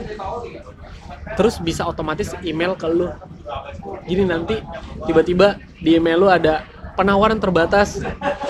terus 1.37 1.61
bisa 1.61 1.85
otomatis 1.85 2.33
email 2.41 2.73
ke 2.73 2.89
lu. 2.89 3.07
Jadi 4.09 4.23
nanti 4.25 4.55
tiba-tiba 5.05 5.61
di 5.79 5.95
email 5.97 6.25
lu 6.25 6.27
ada 6.27 6.65
penawaran 6.97 7.39
terbatas 7.39 8.01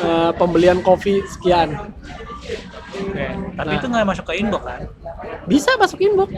eh, 0.01 0.31
pembelian 0.39 0.79
kopi 0.81 1.21
sekian. 1.27 1.93
Oke. 3.01 3.25
Tapi 3.57 3.71
Nah. 3.73 3.77
itu 3.77 3.85
nggak 3.89 4.07
masuk 4.07 4.25
ke 4.29 4.33
inbox 4.37 4.61
kan? 4.63 4.81
Bisa 5.45 5.69
masuk 5.75 5.99
inbox. 5.99 6.29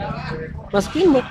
Masuk 0.72 0.94
inbox. 0.96 1.26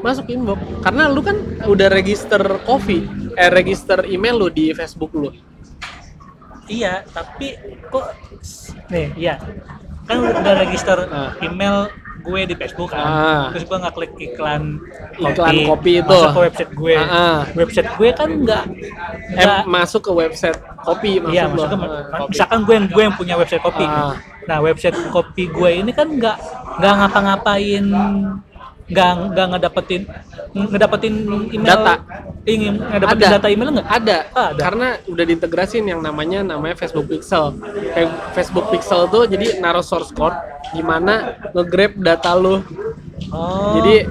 Masuk 0.00 0.26
inbox. 0.28 0.58
Karena 0.80 1.04
lu 1.08 1.20
kan 1.20 1.36
udah 1.64 1.88
register 1.88 2.40
kopi, 2.62 3.04
eh 3.34 3.50
register 3.50 4.04
email 4.04 4.36
lu 4.36 4.48
di 4.48 4.72
Facebook 4.72 5.12
lu. 5.12 5.28
Iya, 6.64 7.04
tapi 7.12 7.60
kok 7.92 8.16
nih, 8.88 9.12
iya. 9.14 9.36
Kan 10.04 10.20
udah 10.24 10.54
register 10.58 10.96
Ah. 11.08 11.36
email 11.40 11.92
gue 12.24 12.40
di 12.44 12.54
Facebook 12.56 12.90
kan. 12.90 13.04
Ah. 13.04 13.44
Terus 13.52 13.64
gue 13.64 13.76
nggak 13.76 13.94
klik 13.94 14.12
iklan 14.18 14.62
Iklan 15.14 15.54
kopi 15.64 15.92
itu. 16.00 16.08
Masuk 16.10 16.32
ke 16.32 16.40
website 16.40 16.72
gue. 16.72 16.94
Ah, 16.96 17.06
ah. 17.06 17.38
Website 17.52 17.90
gue 17.94 18.08
kan 18.10 18.28
nggak 18.34 18.64
Eh, 19.34 19.62
masuk 19.66 20.00
ke 20.02 20.12
website 20.12 20.58
kopi 20.80 21.20
maksud 21.20 21.32
Iya, 21.32 21.44
lu. 21.46 21.52
maksudnya 21.54 21.76
Eh, 21.76 22.04
kopi. 22.14 22.30
misalkan 22.32 22.58
gue 22.62 22.74
yang 22.74 22.86
gue 22.88 23.02
yang 23.04 23.14
punya 23.14 23.34
website 23.36 23.62
kopi. 23.62 23.84
Ah. 23.84 24.16
Nah, 24.44 24.58
website 24.60 24.96
kopi 25.08 25.44
gue 25.46 25.70
ini 25.74 25.92
kan 25.92 26.08
nggak 26.10 26.36
nggak 26.76 26.94
ngapa-ngapain 26.98 27.84
nggak 28.84 29.10
nggak 29.32 29.46
ngedapetin 29.56 30.02
ngedapetin 30.52 31.14
email 31.56 31.72
Data. 31.72 31.94
ingin 32.44 32.76
ngedapetin 32.76 33.24
Ada. 33.24 33.34
data 33.40 33.48
email 33.48 33.70
nggak? 33.80 33.88
Ada. 33.88 34.18
Ah, 34.36 34.48
ada. 34.52 34.60
Karena 34.60 34.88
udah 35.08 35.24
diintegrasin 35.24 35.84
yang 35.88 36.04
namanya 36.04 36.44
namanya 36.44 36.76
Facebook 36.76 37.08
Pixel. 37.08 37.56
Kayak 37.96 38.10
Facebook 38.36 38.68
Pixel 38.68 39.08
tuh 39.08 39.24
jadi 39.24 39.56
naruh 39.64 39.80
source 39.80 40.12
code 40.12 40.36
di 40.76 40.84
mana 40.84 41.40
nge-grab 41.56 41.96
data 41.96 42.36
lu. 42.36 42.60
Oh. 43.32 43.80
Jadi 43.80 44.04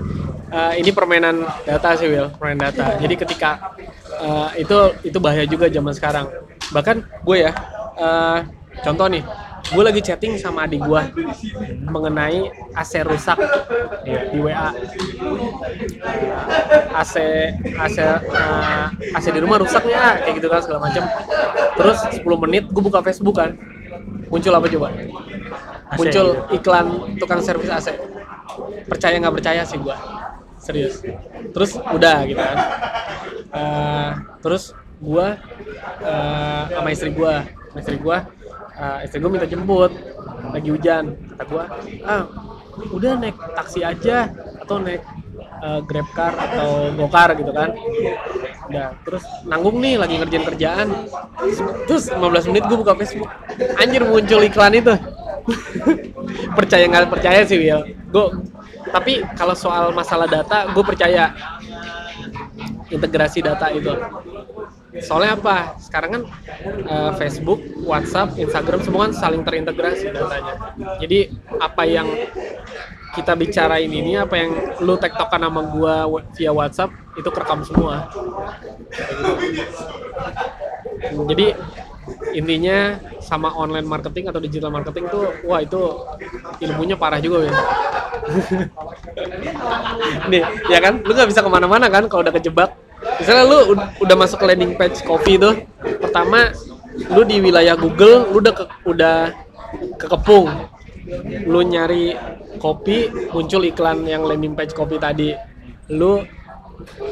eh, 0.49 0.73
ini 0.81 0.89
permainan 0.89 1.45
data 1.69 1.93
sih 1.93 2.09
Will, 2.09 2.33
permainan 2.33 2.73
data. 2.73 2.97
Jadi 2.97 3.13
ketika 3.13 3.77
eh, 4.17 4.65
itu 4.65 4.77
itu 5.05 5.17
bahaya 5.21 5.45
juga 5.45 5.69
zaman 5.69 5.93
sekarang. 5.93 6.25
Bahkan 6.73 6.97
gue 7.21 7.37
ya 7.45 7.51
eh, 8.01 8.39
contoh 8.81 9.05
nih, 9.05 9.21
gue 9.71 9.83
lagi 9.83 10.01
chatting 10.03 10.35
sama 10.35 10.67
adik 10.67 10.83
gue 10.83 11.01
mengenai 11.87 12.51
AC 12.75 12.99
rusak 13.07 13.39
di 14.03 14.39
WA. 14.43 14.75
AC 16.91 17.15
AC 17.63 17.97
eh, 18.03 18.85
AC 19.15 19.25
di 19.31 19.39
rumah 19.39 19.63
rusak 19.63 19.87
ya 19.87 20.19
kayak 20.19 20.35
gitu 20.43 20.47
kan 20.51 20.59
segala 20.59 20.79
macam. 20.91 21.03
Terus 21.79 21.99
10 22.19 22.43
menit 22.43 22.63
gue 22.67 22.83
buka 22.83 22.99
Facebook 22.99 23.39
kan. 23.39 23.55
Muncul 24.27 24.51
apa 24.51 24.67
coba? 24.67 24.87
AC. 24.91 25.97
Muncul 26.01 26.27
iklan 26.51 26.87
tukang 27.15 27.39
servis 27.39 27.71
AC. 27.71 27.95
Percaya 28.91 29.15
nggak 29.23 29.35
percaya 29.39 29.61
sih 29.63 29.79
gua. 29.79 29.95
Serius. 30.59 30.99
Terus 31.55 31.79
udah 31.79 32.27
gitu 32.27 32.41
kan. 32.41 32.57
Eh, 33.53 34.11
terus 34.43 34.75
gua 34.99 35.39
eh, 36.03 36.63
sama 36.73 36.89
istri 36.91 37.15
sama 37.15 37.79
istri 37.79 37.97
gua 38.01 38.27
eh, 38.77 39.05
istri 39.05 39.17
gua 39.21 39.31
minta 39.31 39.47
jemput. 39.49 39.91
Lagi 40.53 40.69
hujan. 40.69 41.17
Kata 41.33 41.43
gua 41.49 41.65
ah 42.05 42.23
udah 42.73 43.21
naik 43.21 43.37
taksi 43.53 43.85
aja 43.85 44.33
atau 44.65 44.81
naik 44.81 45.01
eh, 45.61 45.79
grab 45.85 46.07
car 46.17 46.33
atau 46.33 46.93
gokar 46.97 47.29
gitu 47.37 47.51
kan. 47.53 47.69
Udah 48.69 48.95
terus 49.03 49.23
nanggung 49.45 49.77
nih 49.83 49.99
lagi 49.99 50.17
ngerjain 50.17 50.45
kerjaan. 50.47 50.87
Terus 51.85 52.09
15 52.09 52.49
menit 52.49 52.63
gue 52.65 52.77
buka 52.79 52.95
Facebook. 52.95 53.29
Anjir 53.77 54.07
muncul 54.07 54.41
iklan 54.41 54.73
itu. 54.73 54.95
Percaya 56.57 56.87
nggak 56.87 57.11
percaya 57.11 57.43
sih 57.43 57.59
Will 57.59 57.83
gue 58.13 58.25
tapi 58.93 59.25
kalau 59.33 59.57
soal 59.57 59.89
masalah 59.89 60.29
data 60.29 60.69
gue 60.69 60.83
percaya. 60.85 61.33
Integrasi 62.93 63.41
data 63.41 63.73
itu 63.73 63.89
soalnya 65.03 65.37
apa? 65.37 65.77
Sekarang 65.79 66.09
kan 66.15 66.23
eh, 66.87 67.11
Facebook, 67.19 67.59
WhatsApp, 67.83 68.39
Instagram 68.39 68.79
semua 68.81 69.01
kan 69.09 69.13
saling 69.13 69.43
terintegrasi 69.43 70.09
datanya. 70.11 70.73
Jadi 70.99 71.29
apa 71.59 71.83
yang 71.83 72.07
kita 73.13 73.37
bicarain 73.37 73.91
ini 73.93 74.17
apa 74.17 74.35
yang 74.41 74.51
lu 74.81 74.97
tektokan 74.97 75.45
sama 75.45 75.61
gua 75.69 76.09
via 76.33 76.49
WhatsApp 76.49 76.89
itu 77.13 77.29
kerekam 77.29 77.61
semua. 77.61 78.09
Jadi 81.29 81.53
intinya 82.35 82.99
sama 83.23 83.53
online 83.53 83.87
marketing 83.87 84.27
atau 84.27 84.41
digital 84.41 84.73
marketing 84.73 85.07
tuh 85.07 85.31
wah 85.47 85.63
itu 85.63 86.03
ilmunya 86.59 86.99
parah 86.99 87.21
juga 87.23 87.47
ya 87.47 87.53
nih 90.27 90.43
ya 90.67 90.79
kan? 90.83 90.99
Lu 91.03 91.11
nggak 91.15 91.29
bisa 91.31 91.39
ke 91.39 91.49
mana-mana 91.51 91.87
kan 91.87 92.07
kalau 92.11 92.25
udah 92.25 92.33
kejebak 92.35 92.75
misalnya 93.19 93.43
lu 93.45 93.59
ud- 93.75 93.89
udah 94.03 94.15
masuk 94.17 94.37
ke 94.41 94.45
landing 94.49 94.73
page 94.77 95.01
kopi 95.05 95.37
tuh 95.37 95.65
pertama 96.01 96.53
lu 97.13 97.21
di 97.25 97.41
wilayah 97.41 97.73
Google 97.73 98.29
lu 98.29 98.37
udah 98.41 98.53
ke, 98.53 98.63
udah 98.85 99.17
kekepung. 99.97 100.49
Lu 101.49 101.59
nyari 101.65 102.15
kopi 102.61 103.11
muncul 103.33 103.67
iklan 103.67 104.07
yang 104.07 104.23
landing 104.23 104.55
page 104.55 104.71
kopi 104.71 105.01
tadi. 105.01 105.35
Lu 105.91 106.23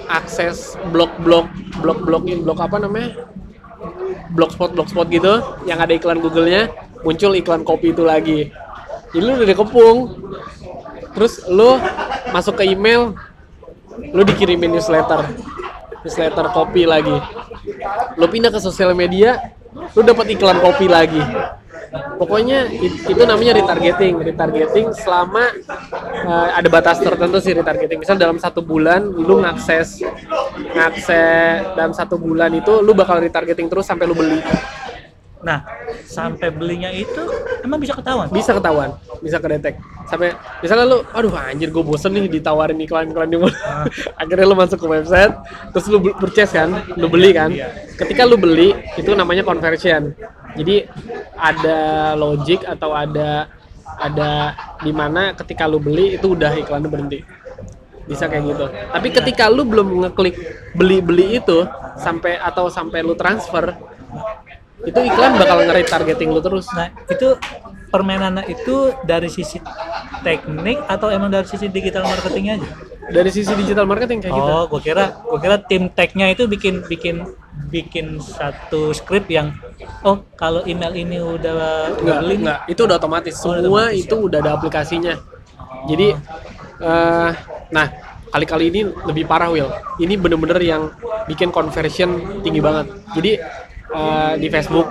akses 0.07 0.79
blog-blog 0.91 1.49
blog-blogin 1.81 2.45
blog 2.45 2.59
apa 2.61 2.77
namanya? 2.79 3.27
Blogspot 4.31 4.77
blogspot 4.77 5.09
gitu 5.11 5.43
yang 5.67 5.81
ada 5.81 5.91
iklan 5.91 6.21
Google-nya 6.21 6.71
muncul 7.03 7.35
iklan 7.35 7.65
kopi 7.67 7.91
itu 7.91 8.05
lagi. 8.05 8.53
Jadi 9.11 9.23
lu 9.25 9.31
udah 9.35 9.47
dikepung. 9.49 9.97
Terus 11.11 11.43
lu 11.51 11.75
masuk 12.31 12.63
ke 12.63 12.71
email 12.71 13.11
lu 14.15 14.23
dikirimin 14.23 14.71
newsletter 14.71 15.27
newsletter 16.03 16.47
kopi 16.51 16.83
lagi. 16.85 17.15
Lu 18.17 18.25
pindah 18.27 18.51
ke 18.53 18.59
sosial 18.61 18.93
media 18.93 19.37
lu 19.95 20.01
dapat 20.03 20.35
iklan 20.35 20.59
kopi 20.59 20.85
lagi. 20.85 21.21
Pokoknya 21.91 22.71
it- 22.71 23.03
itu 23.03 23.23
namanya 23.27 23.57
retargeting. 23.59 24.15
Retargeting 24.23 24.95
selama 24.95 25.43
eh, 26.23 26.49
ada 26.55 26.67
batas 26.71 27.03
tertentu 27.03 27.37
sih 27.43 27.51
retargeting. 27.51 27.99
Misal 27.99 28.15
dalam 28.15 28.39
satu 28.39 28.63
bulan 28.63 29.03
lu 29.11 29.43
ngakses 29.43 29.99
ngakses 30.71 31.75
dalam 31.75 31.91
satu 31.91 32.15
bulan 32.15 32.51
itu 32.55 32.79
lu 32.79 32.95
bakal 32.95 33.19
retargeting 33.19 33.67
terus 33.67 33.87
sampai 33.87 34.07
lu 34.07 34.15
beli 34.15 34.39
Nah, 35.41 35.65
sampai 36.05 36.53
belinya 36.53 36.93
itu 36.93 37.25
emang 37.65 37.81
bisa 37.81 37.97
ketahuan. 37.97 38.29
bisa 38.29 38.53
ketahuan 38.53 38.93
bisa 39.21 39.37
kedetek. 39.37 39.77
Sampai 40.09 40.33
misalnya 40.59 40.85
lu 40.89 40.97
aduh 41.13 41.31
anjir 41.37 41.69
gue 41.69 41.83
bosen 41.85 42.11
nih 42.17 42.27
ditawarin 42.27 42.77
iklan-iklan 42.81 43.29
di 43.29 43.37
mana 43.37 43.85
akhirnya 44.21 44.45
lu 44.49 44.57
masuk 44.57 44.81
ke 44.81 44.87
website 44.89 45.33
terus 45.71 45.85
lu 45.87 46.01
purchase 46.17 46.57
kan 46.57 46.73
lu 46.97 47.07
beli 47.07 47.31
kan. 47.31 47.53
ketika 47.95 48.25
lu 48.25 48.35
beli 48.35 48.73
itu 48.97 49.13
namanya 49.13 49.45
conversion. 49.45 50.11
Jadi 50.57 50.83
ada 51.37 52.11
logic 52.17 52.65
atau 52.67 52.91
ada 52.91 53.47
ada 54.01 54.57
di 54.81 54.91
mana 54.91 55.31
ketika 55.37 55.69
lu 55.69 55.77
beli 55.77 56.17
itu 56.17 56.33
udah 56.33 56.51
iklannya 56.57 56.89
berhenti. 56.89 57.19
Bisa 58.09 58.27
kayak 58.27 58.43
gitu. 58.49 58.65
Tapi 58.67 59.07
ketika 59.13 59.47
lu 59.47 59.63
belum 59.63 60.03
ngeklik 60.03 60.35
beli-beli 60.75 61.39
itu 61.39 61.63
sampai 61.95 62.41
atau 62.41 62.67
sampai 62.67 63.05
lu 63.05 63.13
transfer 63.13 63.77
itu 64.87 64.99
iklan 64.99 65.37
bakal 65.37 65.57
nge-retargeting 65.61 66.29
lu 66.33 66.41
terus 66.41 66.65
Nah, 66.73 66.89
itu 67.09 67.37
permainannya 67.91 68.47
itu 68.49 68.95
dari 69.05 69.27
sisi 69.27 69.59
teknik 70.25 70.81
atau 70.87 71.11
emang 71.11 71.29
dari 71.29 71.45
sisi 71.45 71.67
digital 71.67 72.07
marketingnya 72.07 72.55
aja? 72.61 72.69
dari 73.11 73.29
sisi 73.33 73.51
digital 73.57 73.83
marketing 73.83 74.23
kayak 74.23 74.33
gitu. 74.33 74.51
Oh, 74.55 74.65
gua 74.71 74.81
kira 74.81 75.05
gua 75.27 75.39
kira 75.41 75.57
tim 75.59 75.91
technya 75.91 76.31
itu 76.31 76.47
bikin 76.47 76.85
bikin 76.87 77.27
bikin 77.67 78.21
satu 78.23 78.95
script 78.95 79.27
yang 79.27 79.51
oh 80.07 80.23
kalau 80.39 80.63
email 80.63 80.95
ini 80.95 81.19
udah 81.19 81.91
Enggak, 81.99 82.19
beli 82.23 82.35
enggak, 82.45 82.59
itu 82.71 82.81
udah 82.87 82.95
otomatis. 82.97 83.35
Oh, 83.43 83.51
udah 83.51 83.61
Semua 83.61 83.81
otomatis 83.83 84.01
itu 84.05 84.15
udah 84.15 84.37
ada 84.39 84.51
aplikasinya. 84.55 85.13
Jadi 85.91 86.07
eh 86.81 87.31
nah, 87.71 87.87
kali-kali 88.31 88.71
ini 88.71 88.81
lebih 88.87 89.27
parah 89.27 89.51
Will. 89.51 89.69
Ini 89.99 90.15
bener-bener 90.15 90.59
yang 90.63 90.93
bikin 91.27 91.51
conversion 91.51 92.41
tinggi 92.41 92.63
banget. 92.63 92.87
Jadi 93.17 93.31
eh, 93.91 94.33
di 94.39 94.47
Facebook 94.47 94.87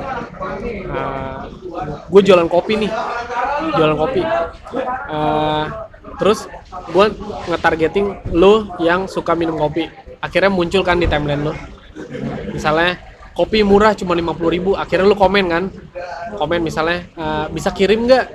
gue 2.10 2.20
jualan 2.26 2.48
kopi 2.50 2.72
nih. 2.86 2.92
Jualan 3.76 3.96
kopi. 3.96 4.22
Eh, 5.10 5.64
terus 6.18 6.48
gue 6.90 7.06
nge-targeting 7.48 8.34
lo 8.34 8.74
yang 8.82 9.06
suka 9.06 9.32
minum 9.38 9.56
kopi. 9.56 9.88
Akhirnya 10.20 10.52
muncul 10.52 10.82
kan 10.84 11.00
di 11.00 11.06
timeline 11.08 11.42
lo. 11.46 11.54
Misalnya 12.52 12.98
kopi 13.30 13.62
murah 13.64 13.94
cuma 13.96 14.12
50.000 14.12 14.54
ribu 14.54 14.70
akhirnya 14.74 15.06
lu 15.06 15.16
komen 15.16 15.44
kan 15.48 15.64
komen 16.36 16.60
misalnya 16.60 17.06
"Eh, 17.14 17.46
bisa 17.54 17.70
kirim 17.72 18.04
nggak 18.04 18.26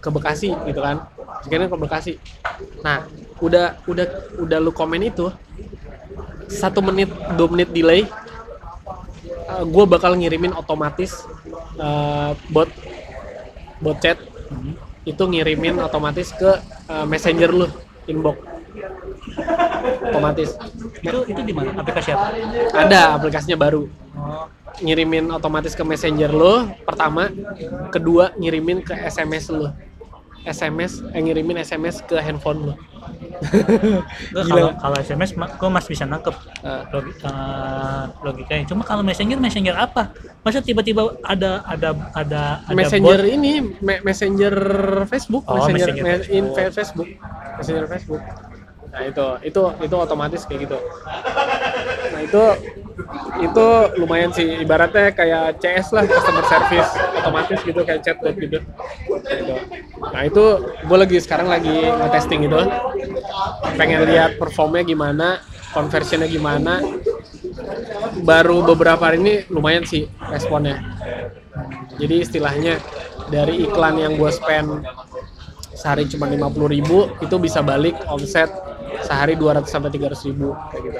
ke 0.00 0.08
Bekasi 0.08 0.54
gitu 0.70 0.80
kan 0.80 1.02
kirim 1.50 1.66
ke 1.68 1.76
Bekasi 1.76 2.16
nah 2.80 3.04
udah 3.42 3.82
udah 3.84 4.06
udah 4.40 4.58
lu 4.62 4.70
komen 4.72 5.02
itu 5.02 5.28
satu 6.46 6.78
menit 6.80 7.10
dua 7.34 7.48
menit 7.50 7.68
delay 7.74 8.06
gue 9.46 9.84
bakal 9.86 10.18
ngirimin 10.18 10.52
otomatis 10.54 11.22
eh, 11.78 12.32
bot 12.50 12.70
bot 13.80 13.98
chat. 14.02 14.18
Itu 15.06 15.30
ngirimin 15.30 15.78
otomatis 15.78 16.34
ke 16.34 16.50
eh, 16.90 17.06
messenger 17.06 17.50
lu 17.54 17.66
inbox. 18.10 18.36
Otomatis. 20.10 20.54
Itu 21.02 21.26
itu 21.26 21.40
di 21.42 21.52
mana? 21.54 21.74
Aplikasi 21.78 22.10
apa? 22.14 22.26
ada 22.74 23.00
aplikasinya 23.18 23.58
baru. 23.58 23.86
Oh, 24.16 24.46
ngirimin 24.82 25.30
otomatis 25.30 25.74
ke 25.74 25.82
messenger 25.86 26.30
lo 26.30 26.70
pertama. 26.82 27.30
Kedua 27.94 28.34
ngirimin 28.34 28.82
ke 28.82 28.94
SMS 29.06 29.50
lo 29.52 29.85
SMS 30.46 31.02
eh, 31.10 31.20
ngirimin 31.20 31.58
SMS 31.60 32.00
ke 32.06 32.16
handphone 32.22 32.70
lo 32.70 32.74
kalau 34.50 34.72
kalau 34.80 34.96
SMS 34.98 35.30
gua 35.36 35.70
masih 35.70 35.94
bisa 35.94 36.04
nangkep 36.08 36.34
eh, 36.64 36.82
logikanya. 38.24 38.64
Cuma 38.66 38.82
kalau 38.82 39.02
messenger 39.06 39.38
messenger 39.38 39.76
apa? 39.76 40.10
Masa 40.42 40.62
tiba-tiba 40.62 41.14
ada 41.22 41.62
ada 41.66 41.94
ada 42.14 42.40
ada 42.66 42.74
messenger 42.74 43.20
bot? 43.22 43.28
ini 43.28 43.62
me- 43.82 44.02
messenger 44.02 44.54
Facebook. 45.06 45.44
Oh, 45.46 45.66
messenger, 45.70 46.02
messenger 46.02 46.18
me- 46.26 46.30
in 46.32 46.44
Facebook. 46.72 47.08
Messenger 47.60 47.86
Facebook 47.86 48.22
nah 48.96 49.04
itu 49.04 49.26
itu 49.44 49.62
itu 49.84 49.96
otomatis 50.00 50.48
kayak 50.48 50.60
gitu. 50.64 50.78
Nah 52.16 52.20
itu 52.24 52.44
itu 53.44 53.66
lumayan 54.00 54.32
sih. 54.32 54.64
Ibaratnya 54.64 55.12
kayak 55.12 55.60
CS 55.60 55.92
lah 55.92 56.08
customer 56.08 56.44
service 56.48 56.90
otomatis 57.20 57.58
gitu 57.60 57.80
kayak 57.84 58.00
chatbot 58.00 58.34
gitu. 58.40 58.58
Gitu. 59.26 59.54
nah 60.06 60.22
itu 60.22 60.44
gue 60.86 60.98
lagi 60.98 61.18
sekarang 61.18 61.50
lagi 61.50 61.82
nge-testing 61.82 62.46
gitu 62.46 62.62
pengen 63.74 64.06
lihat 64.06 64.38
performnya 64.38 64.86
gimana 64.86 65.44
conversionnya 65.76 66.28
gimana. 66.30 66.80
Baru 68.24 68.64
beberapa 68.64 69.12
hari 69.12 69.20
ini 69.20 69.34
lumayan 69.52 69.84
sih 69.84 70.08
responnya. 70.32 70.80
Jadi 72.00 72.24
istilahnya 72.24 72.80
dari 73.28 73.60
iklan 73.64 74.00
yang 74.00 74.16
gue 74.16 74.30
spend 74.32 74.84
sehari 75.76 76.08
cuma 76.08 76.24
50.000 76.24 76.72
ribu 76.72 76.98
itu 77.20 77.36
bisa 77.36 77.60
balik 77.60 77.96
omset 78.08 78.48
sehari 79.02 79.34
200 79.34 79.66
sampai 79.68 79.90
300 79.92 80.28
ribu 80.28 80.52
kayak 80.70 80.82
gitu 80.86 80.98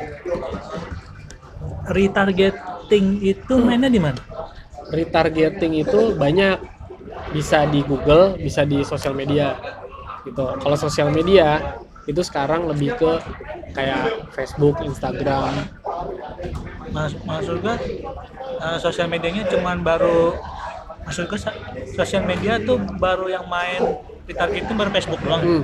retargeting 1.87 3.07
itu 3.23 3.55
mainnya 3.63 3.91
di 3.91 4.01
mana? 4.03 4.19
retargeting 4.91 5.83
itu 5.83 6.15
banyak 6.15 6.63
bisa 7.35 7.67
di 7.67 7.83
Google 7.83 8.39
bisa 8.39 8.63
di 8.63 8.87
sosial 8.87 9.15
media 9.19 9.59
gitu 10.23 10.43
kalau 10.63 10.77
sosial 10.79 11.11
media 11.11 11.79
itu 12.07 12.23
sekarang 12.23 12.71
lebih 12.71 12.95
ke 12.95 13.13
kayak 13.75 14.31
Facebook 14.31 14.79
Instagram 14.87 15.67
Mas, 16.95 17.13
maksud 17.27 17.61
gua 17.61 17.77
eh, 18.63 18.79
sosial 18.79 19.11
medianya 19.11 19.43
cuman 19.51 19.83
baru 19.83 20.39
maksud 21.03 21.27
gua 21.27 21.39
sa- 21.39 21.59
sosial 21.99 22.23
media 22.23 22.63
tuh 22.63 22.79
baru 22.79 23.27
yang 23.27 23.45
main 23.51 23.83
retargeting 24.27 24.75
baru 24.79 24.91
Facebook 24.95 25.21
doang. 25.23 25.43
hmm. 25.43 25.63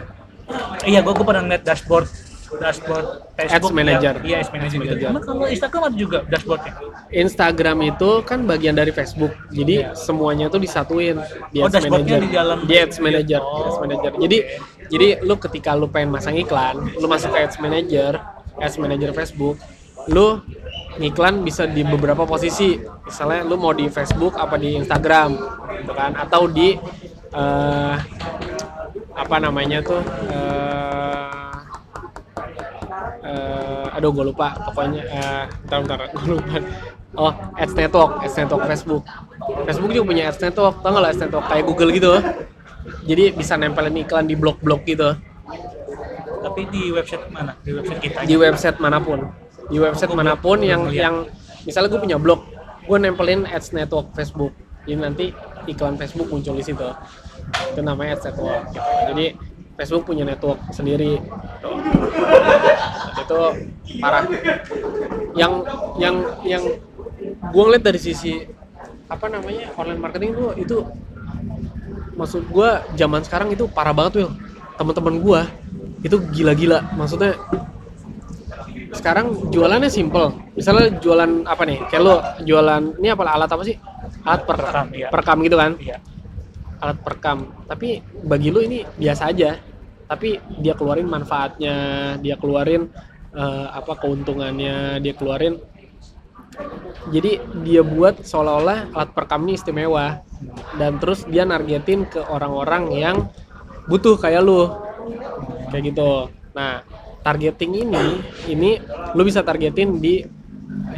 Iya, 0.83 1.01
gua 1.01 1.13
gua 1.15 1.27
pernah 1.27 1.43
ngeliat 1.47 1.63
dashboard 1.63 2.07
dashboard 2.53 3.07
Facebook 3.33 3.73
Ads 3.73 3.79
Manager. 3.81 4.15
Iya, 4.21 4.37
Ads 4.45 4.51
Manager. 4.53 4.79
Manager. 4.85 5.09
Cuma 5.09 5.21
kalau 5.25 5.45
Instagram 5.49 5.83
ada 5.89 5.97
juga 5.97 6.19
dashboardnya. 6.29 6.73
Instagram 7.09 7.79
itu 7.89 8.11
kan 8.29 8.39
bagian 8.45 8.75
dari 8.77 8.93
Facebook 8.93 9.33
jadi 9.49 9.97
semuanya 9.97 10.53
tuh 10.53 10.61
disatuin 10.61 11.17
di 11.49 11.65
Oh, 11.65 11.69
Ads 11.69 11.75
dashboardnya 11.81 12.21
Manager 12.21 12.21
di 12.21 12.31
dalam- 12.37 12.61
di 12.69 12.75
Ads 12.77 12.99
Manager, 13.01 13.41
Oh, 13.41 13.67
Ads 13.69 13.79
Manager. 13.81 14.11
Jadi 14.21 14.39
jadi 14.93 15.09
lu 15.25 15.35
ketika 15.41 15.71
lu 15.73 15.89
pengen 15.89 16.13
masang 16.13 16.37
iklan, 16.37 16.77
lu 16.93 17.07
masuk 17.09 17.33
ke 17.33 17.39
Ads 17.41 17.57
Manager, 17.57 18.21
Ads 18.61 18.77
Manager 18.77 19.11
Facebook, 19.17 19.57
lu 20.13 20.45
ngiklan 21.01 21.41
bisa 21.41 21.65
di 21.65 21.81
beberapa 21.89 22.29
posisi. 22.29 22.77
Misalnya 23.09 23.49
lu 23.49 23.57
mau 23.57 23.73
di 23.73 23.89
Facebook 23.89 24.37
apa 24.37 24.61
di 24.61 24.77
Instagram, 24.77 25.31
gitu 25.81 25.93
kan? 25.97 26.13
Atau 26.21 26.53
di 26.53 26.77
eh, 27.33 27.97
apa 29.13 29.37
namanya 29.41 29.79
tuh? 29.81 30.01
eh, 30.33 31.57
eh, 33.25 33.97
aduh 33.97 34.11
gue 34.13 34.25
lupa 34.33 34.57
pokoknya 34.71 35.03
bentar 35.65 35.79
bentar 35.85 35.99
gue 36.13 36.27
lupa. 36.37 36.55
Oh 37.13 37.33
ads 37.61 37.77
network 37.77 38.25
ads 38.25 38.37
network 38.41 38.63
Facebook. 38.69 39.05
Facebook 39.69 39.91
juga 39.93 40.05
punya 40.09 40.23
ads 40.33 40.41
network 40.41 40.81
tau 40.81 40.91
nggak 40.97 41.03
lah 41.05 41.11
ads 41.13 41.21
network? 41.21 41.45
Kayak 41.49 41.65
Google 41.69 41.91
gitu. 41.93 42.13
Jadi 43.07 43.25
bisa 43.37 43.55
nempelin 43.55 43.95
iklan 44.03 44.27
di 44.27 44.35
blog-blog 44.35 44.83
gitu. 44.89 45.15
Tapi 46.43 46.61
di 46.73 46.91
website 46.91 47.31
mana? 47.31 47.55
Di 47.63 47.71
website 47.71 48.01
kita. 48.03 48.19
di 48.27 48.35
website 48.35 48.79
mana 48.83 48.99
pun. 48.99 49.31
Di 49.71 49.79
website 49.79 50.11
Aku 50.11 50.19
mana 50.19 50.35
pun 50.35 50.59
yang 50.65 50.91
yang 50.91 51.29
misalnya 51.63 51.89
gue 51.95 52.01
punya 52.03 52.19
blog 52.19 52.43
gue 52.83 52.99
nempelin 52.99 53.47
ads 53.47 53.71
network 53.71 54.11
Facebook. 54.17 54.51
Jadi 54.83 54.99
nanti 54.99 55.27
iklan 55.69 55.97
Facebook 55.99 56.29
muncul 56.31 56.55
di 56.57 56.65
situ. 56.65 56.89
Itu 57.75 57.81
namanya 57.83 58.19
ads 58.19 58.25
network. 58.29 58.63
Gitu. 58.71 58.91
jadi 59.13 59.27
Facebook 59.79 60.05
punya 60.07 60.25
network 60.27 60.59
sendiri. 60.75 61.19
Gitu. 61.19 61.71
itu 63.23 63.41
parah. 64.03 64.25
Yang 65.33 65.53
yang 65.97 66.17
yang 66.45 66.63
gue 67.23 67.63
ngeliat 67.63 67.85
dari 67.85 68.01
sisi 68.01 68.45
apa 69.07 69.29
namanya 69.29 69.69
online 69.77 70.01
marketing 70.01 70.31
tuh 70.33 70.51
itu 70.57 70.77
maksud 72.17 72.49
gue 72.49 72.71
zaman 72.97 73.21
sekarang 73.25 73.53
itu 73.53 73.69
parah 73.69 73.93
banget 73.93 74.25
Will 74.25 74.33
teman-teman 74.77 75.15
gue 75.21 75.41
itu 76.03 76.17
gila-gila. 76.35 76.83
Maksudnya 76.99 77.39
sekarang 78.93 79.49
jualannya 79.49 79.89
simple. 79.89 80.35
Misalnya 80.59 80.93
jualan 81.01 81.47
apa 81.49 81.63
nih? 81.65 81.79
Kayak 81.89 82.03
lo 82.03 82.17
jualan 82.45 82.83
ini 82.99 83.09
apa 83.09 83.23
alat 83.25 83.51
apa 83.51 83.63
sih 83.65 83.77
alat 84.23 84.43
perekam 84.47 84.67
Perekam, 84.67 84.87
iya. 84.95 85.09
perekam 85.11 85.39
gitu 85.43 85.57
kan? 85.59 85.73
Iya. 85.79 85.99
alat 86.83 86.99
perekam 86.99 87.39
tapi 87.71 88.03
bagi 88.27 88.49
lu 88.51 88.61
ini 88.63 88.83
biasa 88.99 89.31
aja. 89.31 89.55
Tapi 90.11 90.37
dia 90.61 90.77
keluarin 90.77 91.09
manfaatnya 91.09 91.75
dia 92.21 92.37
keluarin 92.37 92.91
eh, 93.33 93.67
apa 93.71 93.97
keuntungannya 93.97 94.99
dia 94.99 95.15
keluarin. 95.15 95.63
Jadi 97.09 97.41
dia 97.65 97.81
buat 97.81 98.21
seolah-olah 98.21 98.93
alat 98.93 99.11
perekam 99.15 99.47
ini 99.47 99.57
istimewa. 99.57 100.21
Dan 100.77 100.99
terus 100.99 101.23
dia 101.25 101.47
nargetin 101.47 102.05
ke 102.05 102.19
orang-orang 102.19 102.93
yang 102.93 103.17
butuh 103.87 104.19
kayak 104.19 104.43
lu. 104.43 104.69
Kayak 105.71 105.95
gitu. 105.95 106.29
Nah 106.53 106.83
targeting 107.23 107.87
ini 107.87 108.21
ini 108.51 108.71
lu 109.15 109.23
bisa 109.23 109.47
targetin 109.47 110.03
di 110.03 110.27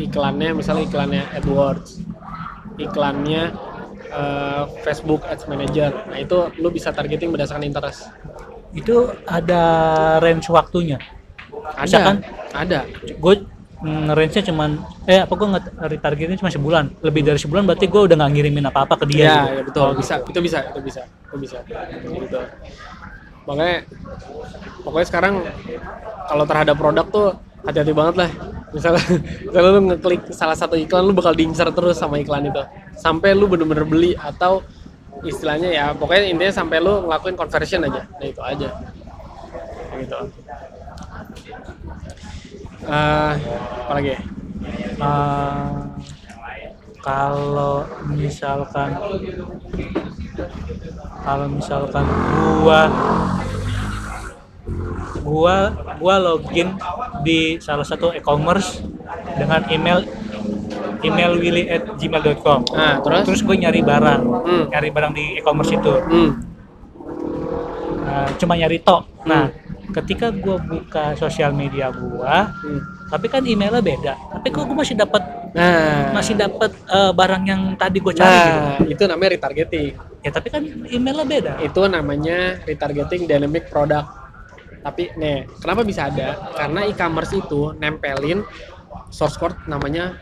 iklannya 0.00 0.56
misalnya 0.56 0.84
iklannya 0.88 1.22
AdWords 1.38 2.13
iklannya 2.78 3.54
eh, 4.10 4.64
Facebook 4.82 5.22
Ads 5.26 5.46
Manager 5.46 5.90
nah 6.10 6.18
itu 6.18 6.50
lu 6.58 6.68
bisa 6.70 6.90
targeting 6.90 7.30
berdasarkan 7.30 7.64
interest 7.66 8.10
Itu 8.74 9.06
ada 9.22 9.62
range 10.18 10.50
waktunya. 10.50 10.98
ada 11.78 11.87
Misalkan 11.87 12.16
ada 12.50 12.82
gue 13.06 13.34
range-nya 14.18 14.42
cuman 14.50 14.80
eh 15.06 15.22
apa 15.22 15.30
gue 15.30 15.48
nge-retargetin 15.54 16.40
cuma 16.42 16.50
sebulan. 16.50 16.90
Lebih 16.98 17.22
dari 17.22 17.38
sebulan 17.38 17.70
berarti 17.70 17.87
gue 17.87 18.02
udah 18.02 18.16
nggak 18.18 18.32
ngirimin 18.34 18.66
apa-apa 18.66 18.98
ke 18.98 19.14
dia. 19.14 19.22
Iya, 19.22 19.30
gitu. 19.30 19.46
ya 19.46 19.62
betul. 19.62 19.88
Bisa, 19.94 20.14
itu 20.26 20.40
bisa, 20.42 20.58
itu 20.66 20.80
bisa, 20.82 21.02
itu 21.06 21.37
bisa. 21.38 21.58
Gitu. 22.02 22.40
Makanya, 23.44 23.78
pokoknya 24.82 25.06
sekarang 25.06 25.34
kalau 26.26 26.44
terhadap 26.48 26.74
produk 26.80 27.06
tuh 27.12 27.28
hati-hati 27.64 27.92
banget 27.96 28.14
lah. 28.24 28.31
Misalnya, 28.74 29.05
kalau 29.55 29.68
lu 29.74 29.81
ngeklik 29.92 30.22
salah 30.31 30.57
satu 30.57 30.77
iklan, 30.77 31.09
lu 31.09 31.14
bakal 31.16 31.33
diincar 31.33 31.68
terus 31.72 31.98
sama 31.98 32.20
iklan 32.20 32.48
itu. 32.48 32.62
Sampai 32.96 33.33
lu 33.33 33.48
bener-bener 33.48 33.87
beli 33.88 34.12
atau 34.14 34.62
istilahnya 35.24 35.70
ya, 35.72 35.87
pokoknya 35.96 36.31
intinya 36.31 36.53
sampai 36.53 36.79
lu 36.85 37.09
ngelakuin 37.09 37.37
conversion 37.38 37.87
aja. 37.87 38.05
Nah 38.20 38.27
itu 38.29 38.42
aja. 38.44 38.68
Gitu. 39.94 40.18
Eh, 42.85 43.33
apa 43.88 43.92
lagi? 43.96 44.12
Eh, 44.12 45.72
kalau 47.05 47.85
misalkan 48.09 48.96
kalau 51.20 51.46
misalkan 51.53 52.05
gua 52.64 52.88
gua 55.20 55.57
gua 55.96 56.14
login 56.16 56.72
di 57.20 57.57
salah 57.59 57.85
satu 57.85 58.11
e-commerce 58.11 58.81
dengan 59.35 59.61
email 59.68 60.05
email 61.00 61.37
willy 61.37 61.68
at 61.68 61.85
gmail.com 61.94 62.64
Nah, 62.70 62.96
terus? 62.98 63.22
terus 63.24 63.40
gue 63.42 63.57
nyari 63.59 63.81
barang 63.81 64.22
Hmm. 64.42 64.64
nyari 64.68 64.88
barang 64.88 65.12
di 65.12 65.37
e-commerce 65.37 65.72
itu 65.72 65.92
Hmm. 66.00 66.31
Nah, 68.00 68.27
cuma 68.35 68.55
nyari 68.55 68.79
tok 68.79 69.05
nah 69.24 69.48
ketika 69.90 70.29
gua 70.31 70.57
buka 70.57 71.12
sosial 71.14 71.53
media 71.53 71.88
gua 71.90 72.48
Hmm. 72.55 72.81
tapi 73.07 73.29
kan 73.29 73.44
emailnya 73.44 73.81
beda 73.81 74.12
tapi 74.33 74.48
kok 74.48 74.64
gue 74.64 74.77
masih 74.77 74.96
dapat 74.96 75.22
Nah, 75.55 76.11
masih 76.11 76.35
dapat 76.35 76.66
eh, 76.88 77.12
barang 77.12 77.44
yang 77.44 77.62
tadi 77.77 78.03
gue 78.03 78.11
cari 78.11 78.27
gitu. 78.27 78.59
Nah, 78.59 78.90
itu 78.90 79.03
namanya 79.07 79.31
retargeting. 79.31 79.92
ya 80.18 80.31
tapi 80.33 80.48
kan 80.48 80.62
emailnya 80.88 81.22
beda 81.22 81.53
Itu 81.61 81.85
namanya 81.87 82.59
retargeting 82.61 83.29
dynamic 83.29 83.68
product. 83.68 84.23
Tapi 84.84 85.16
nih, 85.16 85.48
kenapa 85.64 85.80
bisa 85.80 86.12
ada? 86.12 86.52
Karena 86.52 86.84
e-commerce 86.84 87.32
itu 87.32 87.72
nempelin 87.80 88.44
source 89.08 89.40
code 89.40 89.56
namanya 89.64 90.12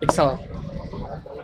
pixel. 0.00 0.40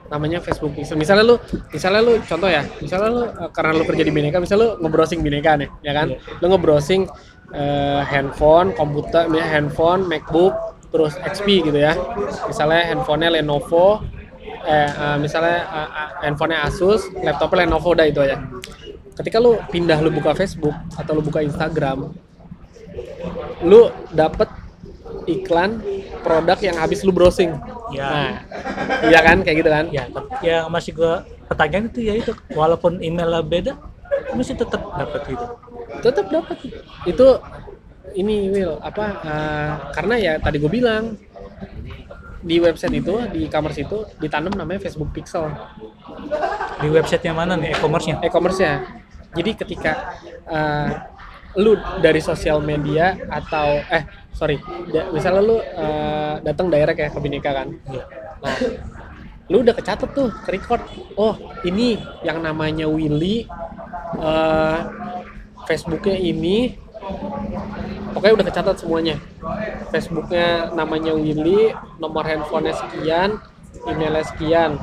Namanya 0.08 0.40
Facebook 0.40 0.72
pixel. 0.72 0.96
Misalnya 0.96 1.24
lu, 1.24 1.36
misalnya 1.68 2.00
lu 2.00 2.16
contoh 2.24 2.48
ya, 2.48 2.64
misalnya 2.80 3.10
lu 3.12 3.22
eh, 3.28 3.50
karena 3.52 3.72
lu 3.76 3.84
kerja 3.84 4.02
di 4.08 4.12
Bineka, 4.12 4.40
misalnya 4.40 4.72
lu 4.72 4.88
nge-browsing 4.88 5.20
Bineka 5.20 5.60
nih, 5.60 5.68
ya 5.84 5.92
kan? 5.92 6.08
Iya. 6.16 6.40
Lu 6.40 6.46
nge-browsing 6.56 7.02
eh, 7.52 8.02
handphone, 8.08 8.72
komputer, 8.72 9.28
misalnya 9.28 9.48
handphone, 9.52 10.00
MacBook, 10.08 10.56
terus 10.92 11.16
XP 11.16 11.64
gitu 11.68 11.78
ya. 11.80 11.96
Misalnya 12.48 12.92
handphonenya 12.92 13.40
Lenovo, 13.40 14.04
eh, 14.68 14.88
eh, 14.88 15.16
misalnya 15.16 15.58
eh, 15.64 16.10
handphonenya 16.28 16.68
Asus, 16.68 17.08
laptopnya 17.24 17.64
Lenovo 17.64 17.96
udah 17.96 18.06
itu 18.08 18.20
aja. 18.20 18.36
Ketika 19.12 19.36
lu 19.40 19.60
pindah 19.68 20.00
lu 20.00 20.12
buka 20.12 20.32
Facebook 20.32 20.72
atau 20.96 21.12
lu 21.16 21.22
buka 21.24 21.40
Instagram, 21.44 22.12
lu 23.62 23.88
dapet 24.10 24.48
iklan 25.26 25.78
produk 26.22 26.58
yang 26.58 26.76
habis 26.78 27.02
lu 27.06 27.12
browsing. 27.14 27.54
Ya. 27.92 28.08
Nah, 28.08 28.32
iya 29.06 29.20
kan 29.20 29.44
kayak 29.44 29.56
gitu 29.62 29.70
kan? 29.70 29.86
ya 29.92 30.04
yang 30.42 30.72
masih 30.72 30.96
gue 30.96 31.14
pertanyaan 31.46 31.92
itu 31.92 32.00
ya 32.00 32.14
itu 32.16 32.32
walaupun 32.56 32.98
emailnya 33.04 33.44
beda 33.44 33.72
masih 34.32 34.56
tetap 34.56 34.80
dapat 34.96 35.20
gitu 35.28 35.46
Tetap 36.00 36.26
dapat. 36.32 36.56
Itu 37.04 37.26
ini 38.16 38.48
Will 38.52 38.76
apa 38.80 39.04
eh, 39.24 39.72
karena 39.96 40.14
ya 40.16 40.32
tadi 40.40 40.56
gue 40.60 40.72
bilang 40.72 41.16
di 42.42 42.58
website 42.58 42.98
itu 42.98 43.14
di 43.30 43.46
e-commerce 43.46 43.78
itu 43.86 44.02
ditanam 44.18 44.50
namanya 44.50 44.82
Facebook 44.82 45.14
Pixel 45.14 45.46
di 46.82 46.90
website 46.90 47.22
yang 47.22 47.38
mana 47.38 47.54
nih 47.54 47.78
e-commerce-nya 47.78 48.18
e-commerce 48.26 48.58
ya. 48.58 48.82
Jadi 49.32 49.50
ketika 49.56 49.92
eh, 50.50 50.90
lu 51.56 51.76
dari 52.00 52.20
sosial 52.24 52.64
media 52.64 53.16
atau 53.28 53.80
eh 53.92 54.04
sorry, 54.32 54.56
da- 54.88 55.12
misalnya 55.12 55.42
lu 55.44 55.56
eh, 55.60 56.34
datang 56.40 56.72
direct 56.72 56.98
ya 56.98 57.08
ke 57.12 57.18
Bineka 57.20 57.50
kan. 57.52 57.68
Iya. 57.88 58.04
Nah, 58.42 58.56
lu 59.52 59.60
udah 59.60 59.74
kecatet 59.76 60.10
tuh 60.16 60.32
ke 60.32 60.48
record. 60.54 60.80
Oh, 61.18 61.36
ini 61.68 62.00
yang 62.24 62.40
namanya 62.40 62.88
Willy 62.88 63.44
eh 64.20 64.78
Facebooknya 65.62 66.18
ini 66.18 66.74
pokoknya 68.16 68.34
udah 68.40 68.46
kecatat 68.48 68.76
semuanya. 68.82 69.16
Facebooknya 69.92 70.72
namanya 70.72 71.12
Willy, 71.12 71.70
nomor 72.00 72.24
handphonenya 72.24 72.74
sekian, 72.74 73.38
emailnya 73.86 74.24
sekian. 74.26 74.78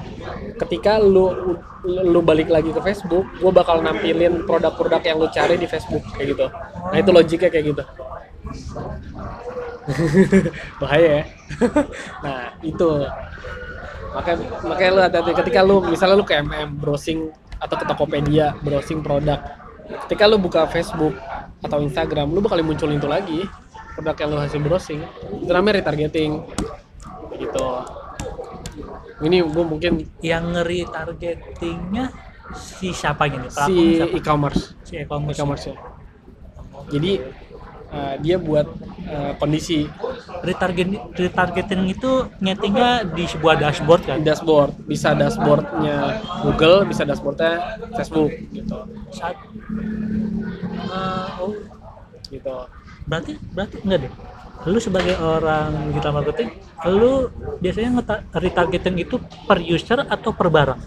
Ketika 0.60 1.00
lu 1.00 1.58
lu 1.86 2.20
balik 2.20 2.52
lagi 2.52 2.76
ke 2.76 2.82
Facebook, 2.84 3.26
gue 3.40 3.52
bakal 3.52 3.80
nampilin 3.80 4.44
produk-produk 4.44 5.02
yang 5.04 5.18
lu 5.18 5.28
cari 5.32 5.56
di 5.56 5.68
Facebook 5.68 6.04
kayak 6.16 6.28
gitu. 6.36 6.46
Nah 6.92 6.98
itu 7.00 7.12
logiknya 7.12 7.50
kayak 7.50 7.66
gitu. 7.76 7.84
Bahaya 10.82 11.10
ya. 11.10 11.24
nah 12.26 12.54
itu 12.62 12.90
makanya 14.10 14.46
makanya 14.66 14.92
lu 14.92 15.02
hati-hati 15.06 15.32
ketika 15.46 15.60
lu 15.62 15.76
misalnya 15.86 16.16
lu 16.18 16.26
ke 16.26 16.34
MM 16.42 16.82
browsing 16.82 17.30
atau 17.62 17.76
ke 17.78 17.86
Tokopedia 17.86 18.58
browsing 18.66 19.06
produk 19.06 19.38
ketika 20.06 20.24
lu 20.26 20.42
buka 20.42 20.66
Facebook 20.70 21.14
atau 21.62 21.78
Instagram 21.82 22.34
lu 22.34 22.42
bakal 22.42 22.62
munculin 22.66 22.98
itu 22.98 23.10
lagi 23.10 23.46
produk 23.94 24.16
yang 24.18 24.30
lu 24.34 24.40
hasil 24.42 24.60
browsing 24.62 25.02
itu 25.46 25.52
namanya 25.52 25.82
retargeting 25.82 26.42
gitu 27.38 27.68
ini 29.20 29.44
gue 29.44 29.66
mungkin 29.68 30.08
yang 30.24 30.56
ngeri 30.56 30.88
targetingnya 30.88 32.12
si 32.56 32.96
siapa 32.96 33.28
gini? 33.28 33.48
Si 33.52 34.00
e-commerce. 34.00 34.74
Si 34.88 34.94
e-commerce. 34.96 35.38
E-commerce 35.38 35.66
ya. 35.70 35.76
jadi 36.90 37.12
eh, 37.94 38.16
dia 38.24 38.38
buat 38.40 38.68
eh, 39.06 39.34
kondisi. 39.38 39.86
Retargeting 40.40 41.20
retargeting 41.20 41.84
itu 41.92 42.32
nyetingnya 42.40 43.04
di 43.12 43.28
sebuah 43.28 43.60
dashboard 43.60 44.08
kan? 44.08 44.24
Dashboard. 44.24 44.72
Bisa 44.88 45.12
dashboardnya 45.12 46.24
Google 46.48 46.88
bisa 46.88 47.04
dashboardnya 47.04 47.84
Facebook 47.94 48.32
gitu. 48.56 48.78
Saat 49.12 49.36
Eh, 50.90 51.44
oh. 51.44 51.54
Gitu. 52.30 52.56
Berarti 53.10 53.34
berarti 53.54 53.76
enggak 53.84 54.00
deh 54.08 54.14
lu 54.66 54.76
sebagai 54.78 55.16
orang 55.16 55.88
digital 55.88 56.12
marketing 56.14 56.50
lu 56.86 57.32
biasanya 57.60 58.04
retargeting 58.34 58.96
itu 58.98 59.16
per 59.48 59.60
user 59.60 60.04
atau 60.04 60.36
per 60.36 60.48
barang? 60.48 60.80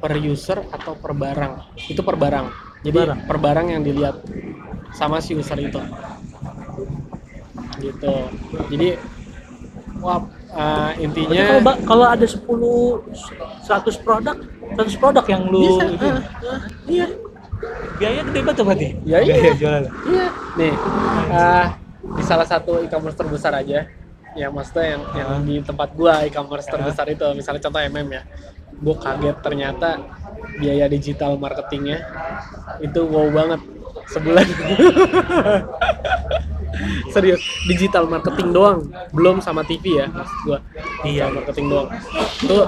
Per 0.00 0.12
user 0.18 0.58
atau 0.66 0.94
per 0.94 1.12
barang? 1.12 1.52
Itu 1.86 2.02
per 2.02 2.16
barang. 2.16 2.46
Jadi 2.80 2.96
Barang. 2.96 3.18
per 3.26 3.36
barang 3.36 3.66
yang 3.68 3.82
dilihat 3.84 4.16
sama 4.90 5.20
si 5.20 5.36
user 5.36 5.58
itu. 5.60 5.78
Gitu. 7.78 8.14
Jadi 8.70 8.88
wah 10.00 10.24
eh, 10.50 10.56
Berarti 10.56 11.04
intinya 11.04 11.42
kalau 11.46 11.62
ba- 11.62 11.80
kalau 11.84 12.06
ada 12.08 12.26
10 12.26 13.06
100 13.62 14.02
produk 14.02 14.36
100 14.74 14.96
produk 14.96 15.24
yang 15.28 15.42
lu 15.46 15.62
bisa. 15.62 15.84
itu, 15.86 16.06
ah, 16.06 16.18
ah, 16.48 16.60
iya. 16.88 17.06
Biaya 18.00 18.20
gede 18.24 18.40
banget 18.40 18.56
tuh 18.56 18.64
berarti? 18.64 18.88
Ya 19.04 19.18
iya. 19.20 19.34
Biaya 19.36 19.52
jualan. 19.54 19.82
Iya. 20.08 20.26
Nih 20.56 20.72
eh, 21.30 21.66
di 22.16 22.22
salah 22.26 22.46
satu 22.46 22.82
e-commerce 22.82 23.16
terbesar 23.18 23.52
aja. 23.54 23.86
Ya 24.38 24.46
maksudnya 24.46 24.94
yang 24.94 25.02
yang 25.14 25.30
di 25.42 25.54
tempat 25.62 25.90
gua 25.94 26.22
e-commerce 26.26 26.66
Ya. 26.70 26.78
terbesar 26.78 27.06
itu. 27.10 27.26
Misalnya 27.34 27.62
contoh 27.66 27.80
MM 27.82 28.08
ya. 28.10 28.22
Gua 28.80 28.96
kaget 28.98 29.36
ternyata 29.42 29.88
biaya 30.56 30.86
digital 30.86 31.36
marketingnya 31.36 31.98
itu 32.80 33.00
wow 33.04 33.28
banget 33.30 33.60
sebulan. 34.10 34.46
Serius 37.14 37.42
digital 37.66 38.06
marketing 38.06 38.54
doang. 38.54 38.80
Belum 39.10 39.42
sama 39.42 39.66
TV 39.66 39.98
ya 39.98 40.06
maksud 40.06 40.38
gua. 40.46 40.58
Iya. 41.02 41.26
digital 41.26 41.30
marketing 41.34 41.66
doang. 41.66 41.88
Itu 42.40 42.58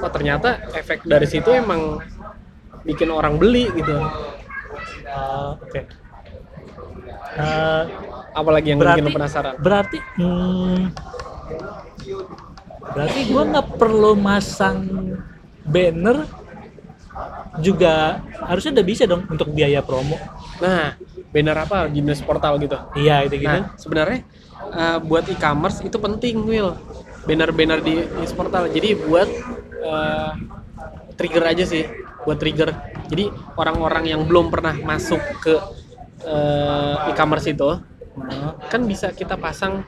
oh, 0.00 0.10
ternyata 0.10 0.48
efek 0.72 1.04
dari 1.04 1.28
situ 1.28 1.52
emang 1.52 2.00
bikin 2.88 3.12
orang 3.12 3.36
beli 3.36 3.68
gitu. 3.76 3.92
Ah, 5.10 5.58
oke 5.60 6.00
Eh, 7.40 7.82
apalagi 8.36 8.66
yang 8.74 8.78
berarti 8.78 9.00
bikin 9.02 9.16
penasaran 9.16 9.54
berarti 9.58 9.98
hmm, 10.20 10.78
berarti 12.94 13.20
gua 13.26 13.42
nggak 13.48 13.68
perlu 13.74 14.12
masang 14.14 14.78
banner 15.66 16.28
juga 17.58 18.22
harusnya 18.46 18.78
udah 18.78 18.86
bisa 18.86 19.02
dong 19.04 19.26
untuk 19.26 19.50
biaya 19.50 19.82
promo 19.82 20.14
nah 20.62 20.94
banner 21.34 21.56
apa 21.58 21.90
news 21.90 22.22
portal 22.22 22.54
gitu 22.62 22.78
iya 22.94 23.26
gitu 23.26 23.42
gitu 23.42 23.50
Nah, 23.50 23.74
sebenarnya 23.74 24.20
uh, 24.70 24.98
buat 25.02 25.26
e-commerce 25.30 25.82
itu 25.82 25.96
penting, 25.98 26.42
Will. 26.46 26.76
Banner-banner 27.26 27.78
di 27.84 28.00
news 28.18 28.32
portal. 28.32 28.70
Jadi 28.70 28.96
buat 28.96 29.28
uh, 29.84 30.32
trigger 31.14 31.44
aja 31.52 31.64
sih, 31.68 31.84
buat 32.24 32.40
trigger. 32.40 32.72
Jadi 33.12 33.28
orang-orang 33.58 34.14
yang 34.14 34.24
belum 34.24 34.48
pernah 34.48 34.72
masuk 34.74 35.20
ke 35.42 35.54
uh, 36.24 37.08
e-commerce 37.10 37.48
itu 37.48 37.80
Nah, 38.16 38.58
kan 38.68 38.82
bisa 38.84 39.14
kita 39.14 39.38
pasang 39.38 39.86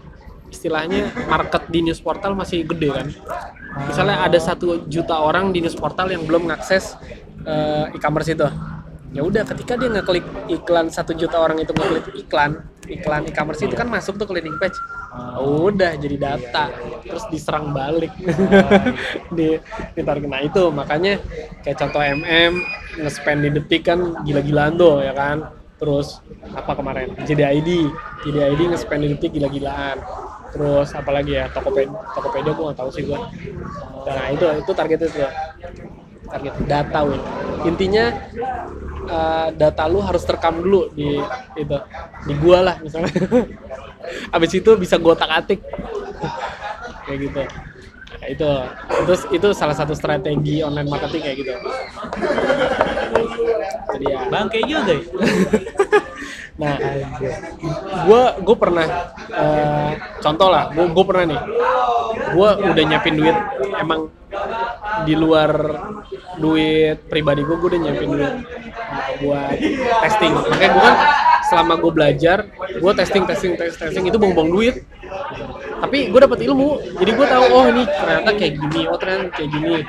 istilahnya 0.52 1.08
market 1.26 1.66
di 1.72 1.80
news 1.80 1.98
portal 1.98 2.36
masih 2.36 2.62
gede 2.68 2.92
kan. 2.92 3.08
Misalnya 3.88 4.20
ada 4.20 4.36
satu 4.36 4.84
juta 4.86 5.16
orang 5.16 5.50
di 5.50 5.64
news 5.64 5.76
portal 5.76 6.12
yang 6.12 6.28
belum 6.28 6.52
ngakses 6.52 6.94
uh, 7.48 7.88
e-commerce 7.96 8.30
itu. 8.30 8.46
Ya 9.12 9.20
udah, 9.20 9.44
ketika 9.44 9.76
dia 9.76 9.92
ngeklik 9.92 10.24
iklan 10.48 10.88
satu 10.88 11.12
juta 11.12 11.36
orang 11.36 11.60
itu 11.60 11.72
ngeklik 11.76 12.24
iklan, 12.24 12.64
iklan 12.88 13.28
e-commerce 13.28 13.60
itu 13.60 13.76
kan 13.76 13.84
masuk 13.84 14.16
tuh 14.16 14.24
ke 14.24 14.32
landing 14.32 14.56
page. 14.56 14.76
Udah 15.36 15.92
jadi 16.00 16.16
data, 16.16 16.72
terus 17.04 17.24
diserang 17.28 17.76
balik. 17.76 18.12
di 19.36 19.60
ditarget. 19.92 20.28
Nah 20.28 20.40
itu 20.40 20.72
makanya 20.72 21.20
kayak 21.60 21.76
contoh 21.76 22.00
MM 22.00 22.52
nge-spend 23.04 23.40
di 23.44 23.48
detik 23.52 23.84
kan 23.84 24.24
gila-gilaan 24.24 24.80
tuh 24.80 25.04
ya 25.04 25.12
kan. 25.12 25.61
Terus 25.82 26.22
apa 26.54 26.78
kemarin? 26.78 27.10
JDID, 27.26 27.90
JDID 28.22 28.60
nge-spend 28.70 29.02
di 29.02 29.26
gila-gilaan. 29.26 29.98
Terus 30.54 30.94
apalagi 30.94 31.34
ya 31.34 31.50
Tokopedia, 31.50 31.90
Tokopedia 32.14 32.52
gue 32.54 32.64
nggak 32.70 32.78
tahu 32.78 32.90
sih 32.94 33.02
gue. 33.02 33.18
Nah 34.06 34.26
itu 34.30 34.46
itu 34.62 34.70
targetnya 34.70 35.08
tuh 35.10 35.26
target 36.32 36.54
data 36.70 37.00
Will. 37.02 37.22
Intinya 37.66 38.04
eh, 39.10 39.48
data 39.58 39.82
lu 39.90 39.98
harus 40.00 40.22
terekam 40.22 40.62
dulu 40.62 40.88
di 40.94 41.20
itu 41.58 41.76
di 42.30 42.34
gua 42.38 42.58
lah 42.72 42.76
misalnya. 42.80 43.12
Habis 44.34 44.50
itu 44.56 44.70
bisa 44.78 44.96
gua 45.02 45.18
otak-atik. 45.18 45.60
kayak 47.04 47.18
gitu. 47.28 47.42
Itu 48.22 48.50
terus 49.06 49.22
itu 49.34 49.48
salah 49.50 49.74
satu 49.74 49.92
strategi 49.98 50.62
online 50.62 50.88
marketing 50.88 51.22
kayak 51.26 51.36
gitu. 51.42 51.52
Jadi 53.92 54.06
ya. 54.08 54.18
bangke 54.30 54.60
juga 54.64 54.94
ya 54.94 55.02
Nah, 56.60 56.76
gue 58.06 58.22
gue 58.44 58.56
pernah 58.60 58.86
eh, 59.32 59.90
contoh 60.20 60.48
lah, 60.52 60.68
gue 60.68 60.84
gue 60.84 61.04
pernah 61.08 61.24
nih, 61.32 61.40
gue 62.36 62.48
udah 62.70 62.84
nyiapin 62.84 63.16
duit 63.16 63.36
emang 63.80 64.12
di 65.08 65.14
luar 65.16 65.50
duit 66.36 67.08
pribadi 67.08 67.40
gue, 67.40 67.56
gue 67.56 67.68
udah 67.72 67.80
nyiapin 67.80 68.10
duit 68.12 68.34
buat 69.24 69.58
testing. 70.04 70.32
Makanya 70.36 70.70
gue 70.76 70.82
kan 70.84 70.96
selama 71.48 71.74
gue 71.80 71.92
belajar, 71.92 72.38
gue 72.78 72.92
testing 73.00 73.24
testing 73.24 73.52
testing 73.56 73.88
testing 73.88 74.04
itu 74.12 74.16
buang-buang 74.20 74.50
duit. 74.52 74.84
Tapi 75.82 76.14
gue 76.14 76.20
dapat 76.22 76.38
ilmu, 76.46 76.78
jadi 77.02 77.10
gue 77.10 77.26
tahu 77.26 77.44
oh 77.50 77.64
ini 77.66 77.82
ternyata 77.82 78.30
kayak 78.38 78.54
gini, 78.54 78.80
oh 78.86 78.94
ternyata 78.94 79.34
kayak 79.34 79.50
gini, 79.50 79.82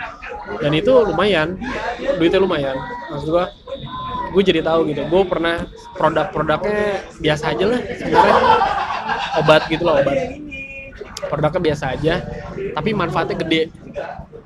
dan 0.57 0.71
itu 0.73 0.89
lumayan, 1.05 1.53
duitnya 2.17 2.41
lumayan. 2.41 2.75
Maksud 3.13 3.29
gue, 3.29 3.45
gue 4.33 4.41
jadi 4.41 4.65
tahu 4.65 4.89
gitu. 4.89 5.05
Gue 5.05 5.21
pernah 5.29 5.69
produk-produknya 5.93 7.05
biasa 7.21 7.53
aja 7.53 7.65
lah 7.69 7.79
sebenarnya. 7.93 8.37
Obat 9.45 9.61
gitu 9.69 9.83
loh 9.85 10.01
obat. 10.01 10.17
Produknya 11.29 11.61
biasa 11.61 11.85
aja 11.93 12.13
tapi 12.73 12.89
manfaatnya 12.97 13.37
gede. 13.45 13.61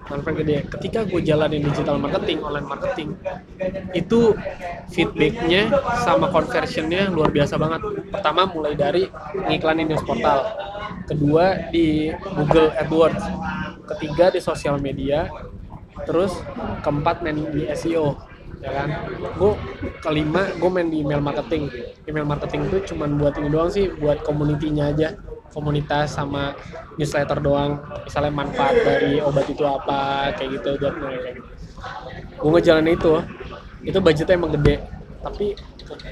Manfaatnya 0.08 0.40
gede. 0.44 0.58
Ketika 0.68 1.00
gue 1.08 1.20
jalanin 1.24 1.64
digital 1.64 2.00
marketing 2.00 2.44
online 2.44 2.68
marketing 2.68 3.16
itu 3.96 4.36
feedbacknya 4.92 5.72
sama 6.04 6.32
conversionnya 6.32 7.08
luar 7.12 7.32
biasa 7.32 7.56
banget. 7.56 7.82
Pertama 8.12 8.48
mulai 8.48 8.76
dari 8.76 9.08
ngiklanin 9.48 9.88
news 9.92 10.04
portal 10.04 10.67
kedua 11.08 11.72
di 11.72 12.12
Google 12.12 12.76
AdWords 12.76 13.24
ketiga 13.96 14.30
di 14.36 14.44
sosial 14.44 14.78
media 14.78 15.32
terus 16.04 16.36
keempat 16.84 17.24
main 17.24 17.48
di 17.50 17.66
SEO 17.74 18.20
ya 18.62 18.72
kan? 18.84 18.90
Gue 19.38 19.54
kelima 20.04 20.52
gue 20.58 20.70
main 20.70 20.88
di 20.92 21.02
email 21.02 21.24
marketing. 21.24 21.72
Email 22.06 22.28
marketing 22.28 22.62
itu 22.70 22.94
cuman 22.94 23.18
buat 23.18 23.34
ini 23.40 23.50
doang 23.50 23.72
sih 23.72 23.90
buat 23.98 24.22
community-nya 24.26 24.94
aja 24.94 25.10
komunitas 25.54 26.14
sama 26.14 26.54
newsletter 27.00 27.40
doang. 27.42 27.82
Misalnya 28.06 28.34
manfaat 28.34 28.76
dari 28.84 29.24
obat 29.24 29.48
itu 29.48 29.64
apa 29.64 30.32
kayak 30.36 30.60
gitu 30.60 30.70
buat 30.78 30.96
kayak 30.96 31.18
gitu. 31.24 31.42
Gue 32.38 32.50
ngejalanin 32.54 32.94
itu 32.94 33.14
itu 33.86 33.98
budgetnya 34.02 34.36
emang 34.36 34.52
gede 34.58 34.76
tapi 35.22 35.54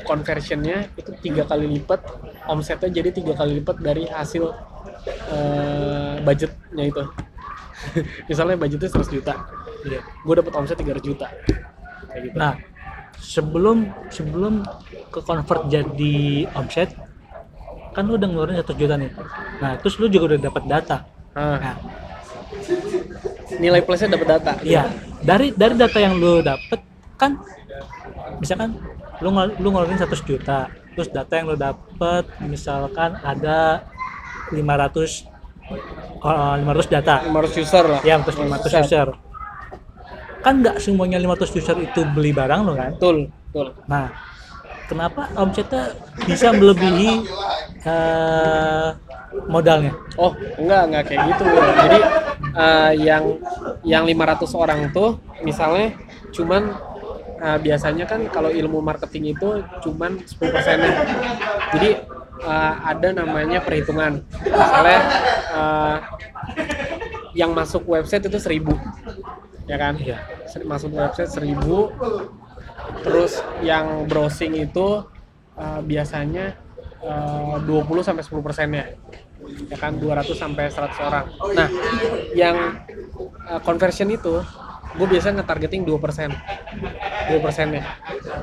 conversionnya 0.07 0.87
itu 0.95 1.11
tiga 1.19 1.43
kali 1.45 1.67
lipat 1.67 2.01
omsetnya 2.47 2.89
jadi 2.89 3.09
tiga 3.11 3.33
kali 3.35 3.59
lipat 3.61 3.77
dari 3.81 4.07
hasil 4.07 4.53
eh, 5.07 6.13
budgetnya 6.21 6.83
itu. 6.85 7.03
Misalnya 8.29 8.55
budgetnya 8.57 8.89
100 8.89 9.15
juta. 9.15 9.33
Iya. 9.85 10.01
gue 10.01 10.33
dapet 10.33 10.53
omset 10.57 10.77
300 10.81 10.97
juta. 11.05 11.27
Kayak 12.09 12.21
gitu. 12.25 12.35
Nah 12.41 12.53
sebelum 13.21 13.77
sebelum 14.09 14.65
ke 15.13 15.19
convert 15.21 15.69
jadi 15.69 16.49
omset 16.57 16.97
kan 17.95 18.03
lu 18.09 18.17
udah 18.19 18.27
ngeluarin 18.27 18.57
satu 18.59 18.73
juta 18.75 18.97
nih. 18.97 19.13
Nah 19.61 19.77
terus 19.79 19.95
lu 20.01 20.09
juga 20.09 20.35
udah 20.35 20.39
dapat 20.51 20.63
data. 20.65 20.97
Nah, 21.37 21.57
nah. 21.61 21.75
Nilai 23.61 23.85
plusnya 23.85 24.11
dapat 24.17 24.27
data. 24.39 24.51
Iya. 24.65 24.89
Dari 25.21 25.53
dari 25.53 25.75
data 25.77 25.97
yang 26.01 26.17
lu 26.17 26.41
dapet 26.41 26.81
kan 27.15 27.39
misalkan 28.39 28.75
lu 29.23 29.29
lu 29.61 29.67
ngeluarin 29.71 29.95
100 29.95 30.11
juta 30.27 30.67
terus 30.95 31.07
data 31.11 31.33
yang 31.35 31.47
lu 31.51 31.57
dapet 31.59 32.23
misalkan 32.43 33.15
ada 33.23 33.83
500 34.53 35.25
uh, 36.21 36.55
500 36.61 36.93
data. 36.93 37.15
500 37.25 37.61
user 37.61 37.83
lah. 37.89 38.01
Ya 38.05 38.15
terus 38.21 38.37
500 38.37 38.81
user. 38.85 39.09
kan 40.45 40.61
nggak 40.61 40.77
semuanya 40.77 41.17
500 41.17 41.57
user 41.57 41.77
itu 41.81 42.05
beli 42.13 42.29
barang 42.29 42.61
lo 42.61 42.77
kan? 42.77 42.93
Betul 42.93 43.33
betul. 43.49 43.73
Nah, 43.89 44.13
kenapa 44.85 45.33
omsetnya 45.41 45.97
bisa 46.21 46.53
melebihi 46.53 47.25
eh, 47.81 48.89
modalnya? 49.49 49.93
oh 50.15 50.31
enggak 50.61 50.81
enggak 50.89 51.03
kayak 51.09 51.21
gitu 51.33 51.43
jadi 51.49 51.99
eh, 52.55 52.91
yang 53.03 53.23
yang 53.83 54.03
500 54.07 54.61
orang 54.61 54.79
tuh 54.93 55.19
misalnya 55.41 55.97
cuman 56.31 56.77
eh, 57.41 57.57
biasanya 57.59 58.05
kan 58.07 58.21
kalau 58.31 58.49
ilmu 58.53 58.79
marketing 58.79 59.35
itu 59.35 59.65
cuman 59.83 60.21
10 60.23 60.53
persennya 60.53 60.93
jadi 61.75 61.89
eh, 62.41 62.73
ada 62.83 63.07
namanya 63.15 63.59
perhitungan. 63.63 64.23
Misalnya 64.43 64.99
eh, 65.55 65.97
yang 67.35 67.51
masuk 67.51 67.83
website 67.85 68.25
itu 68.31 68.39
1000 68.39 68.71
ya 69.67 69.77
kan? 69.77 69.93
Iya. 69.99 70.17
Ser- 70.47 70.65
masuk 70.65 70.95
website 70.95 71.29
1000 71.29 71.59
terus 73.03 73.43
yang 73.61 74.07
browsing 74.07 74.55
itu 74.55 75.03
uh, 75.57 75.81
biasanya 75.83 76.55
uh, 77.03 77.59
20 77.59 78.07
sampai 78.07 78.23
10 78.23 78.45
persennya 78.45 78.85
ya 79.67 79.77
kan? 79.77 79.99
200 79.99 80.31
sampai 80.31 80.71
100 80.71 81.07
orang. 81.07 81.25
Nah 81.53 81.69
yang 82.33 82.79
uh, 83.51 83.59
conversion 83.61 84.07
itu 84.09 84.41
gue 84.95 85.07
biasanya 85.11 85.43
ngetargeting 85.43 85.83
2 85.83 85.99
persen 85.99 86.31
2 86.31 87.35
persennya. 87.43 87.83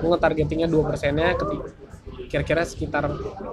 Gue 0.04 0.08
ngetargetingnya 0.12 0.68
2 0.68 0.84
persennya 0.84 1.32
ketika 1.32 1.64
kira-kira 2.32 2.64
sekitar 2.64 3.04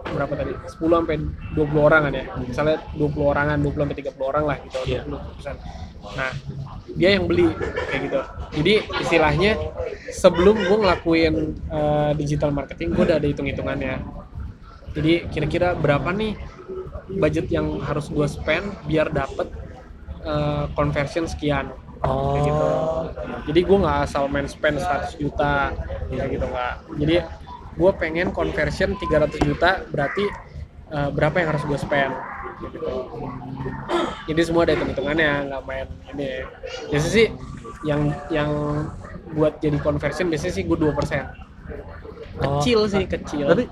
berapa 0.07 0.34
tadi 0.39 0.55
10 0.55 0.80
sampai 0.80 1.19
20 1.51 1.84
orang 1.84 2.01
kan 2.07 2.13
ya 2.15 2.25
misalnya 2.39 2.77
20 2.95 3.11
orangan 3.19 3.57
20 3.59 3.75
sampai 3.84 3.97
30 3.99 4.32
orang 4.32 4.43
lah 4.47 4.57
gitu 4.63 4.77
Iya. 4.88 5.01
20%. 5.03 5.59
Nah, 6.15 6.32
dia 6.95 7.09
yang 7.19 7.27
beli 7.27 7.51
kayak 7.91 8.01
gitu. 8.07 8.19
Jadi 8.63 8.73
istilahnya 9.03 9.51
sebelum 10.15 10.55
gue 10.63 10.77
ngelakuin 10.80 11.36
eh, 11.59 12.11
digital 12.15 12.55
marketing, 12.55 12.95
gue 12.95 13.03
udah 13.03 13.17
ada 13.19 13.27
hitung-hitungannya. 13.27 13.95
Jadi 14.95 15.13
kira-kira 15.27 15.75
berapa 15.75 16.09
nih 16.15 16.39
budget 17.19 17.51
yang 17.51 17.84
harus 17.84 18.07
gue 18.07 18.25
spend 18.32 18.63
biar 18.88 19.11
dapet 19.11 19.51
eh, 20.23 20.65
conversion 20.71 21.27
sekian. 21.27 21.67
Kayak 21.99 22.43
gitu. 22.47 22.67
Jadi 23.51 23.59
gue 23.59 23.77
nggak 23.84 23.97
asal 24.07 24.23
main 24.32 24.47
spend 24.47 24.80
100 24.80 25.19
juta 25.19 25.75
kayak 26.07 26.32
gitu 26.32 26.45
nggak. 26.47 26.75
Jadi 26.95 27.15
gue 27.80 27.91
pengen 27.95 28.36
conversion 28.36 28.99
300 28.99 29.47
juta 29.47 29.88
berarti 29.88 30.27
eh, 30.91 31.09
berapa 31.15 31.39
yang 31.39 31.55
harus 31.55 31.63
gue 31.63 31.80
spend 31.80 32.11
gitu. 32.59 32.80
Jadi 34.27 34.41
semua 34.43 34.67
ada 34.67 34.75
hitung-hitungannya, 34.75 35.32
nggak 35.47 35.63
main 35.63 35.88
ini. 36.11 36.43
Biasanya 36.91 37.13
sih 37.15 37.27
yang 37.88 38.11
yang 38.27 38.51
buat 39.32 39.63
jadi 39.63 39.80
conversion 39.80 40.27
biasanya 40.27 40.53
sih 40.59 40.63
gue 40.67 40.77
dua 40.77 40.91
persen. 40.91 41.23
Oh. 42.43 42.59
Kecil 42.59 42.80
sih 42.91 43.03
kecil. 43.07 43.47
Tapi 43.47 43.63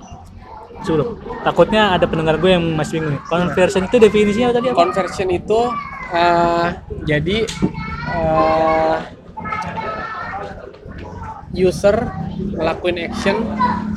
sebelum 0.88 1.20
takutnya 1.44 2.00
ada 2.00 2.06
pendengar 2.08 2.40
gue 2.40 2.52
yang 2.56 2.64
masih 2.80 3.04
bingung. 3.04 3.20
Conversion 3.28 3.84
itu 3.92 3.98
definisinya 4.00 4.56
tadi 4.56 4.68
apa? 4.72 4.78
conversion 4.78 5.30
itu 5.34 5.60
eh, 6.16 6.68
jadi 7.04 7.38
eh, 8.16 8.98
user 11.58 11.98
ngelakuin 12.38 13.02
action 13.10 13.38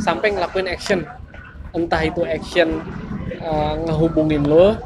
sampai 0.01 0.33
ngelakuin 0.33 0.69
action 0.73 1.05
entah 1.77 2.03
itu 2.03 2.25
action 2.25 2.81
eh, 3.37 3.75
ngehubungin 3.87 4.49
lo 4.49 4.81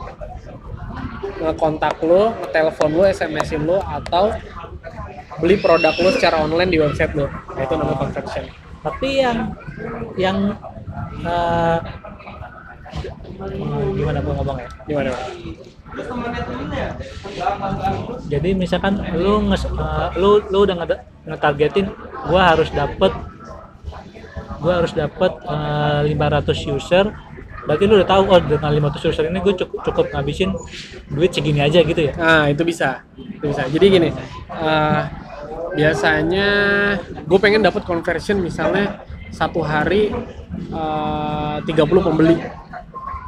ngekontak 1.34 1.98
lo, 2.04 2.30
ngetelepon 2.40 2.90
lo, 2.94 3.02
SMS-in 3.10 3.62
lo 3.66 3.82
atau 3.82 4.32
beli 5.42 5.58
produk 5.58 5.94
lo 5.98 6.10
secara 6.14 6.46
online 6.46 6.70
di 6.70 6.78
website 6.78 7.12
lo. 7.18 7.26
Nah, 7.26 7.62
itu 7.66 7.74
namanya 7.74 7.98
conversion. 8.06 8.44
Tapi 8.84 9.08
yang 9.24 9.38
yang 10.20 10.38
hmm, 11.24 11.78
gimana 13.98 14.18
gue 14.20 14.34
ngomongnya? 14.36 14.68
Gimana? 14.86 15.10
Bang? 15.10 15.73
Jadi 18.28 18.50
misalkan 18.54 18.98
lu 19.14 19.46
nges, 19.50 19.64
eh, 19.68 20.08
lu 20.18 20.42
lu 20.50 20.58
udah 20.66 20.76
ngetargetin 21.28 21.86
gua 22.26 22.54
harus 22.54 22.68
dapet 22.74 23.12
gua 24.58 24.72
harus 24.80 24.92
dapet 24.96 25.32
eh, 25.44 26.00
500 26.14 26.74
user 26.74 27.04
berarti 27.64 27.84
lu 27.88 27.96
udah 27.96 28.08
tahu 28.08 28.22
oh 28.28 28.40
dengan 28.44 28.70
500 28.92 29.08
user 29.08 29.24
ini 29.32 29.40
gue 29.40 29.54
cukup 29.56 29.78
cukup 29.88 30.06
ngabisin 30.12 30.52
duit 31.08 31.32
segini 31.32 31.64
aja 31.64 31.80
gitu 31.80 31.96
ya 31.96 32.12
Nah, 32.20 32.44
itu 32.52 32.60
bisa. 32.60 33.00
Itu 33.16 33.48
bisa. 33.48 33.64
Jadi 33.72 33.86
gini, 33.88 34.08
eh, 34.52 35.02
biasanya 35.72 36.48
gue 37.24 37.38
pengen 37.40 37.64
dapat 37.64 37.88
conversion 37.88 38.36
misalnya 38.44 39.00
satu 39.32 39.64
hari 39.64 40.12
eh, 40.68 41.56
30 41.64 42.04
pembeli. 42.04 42.36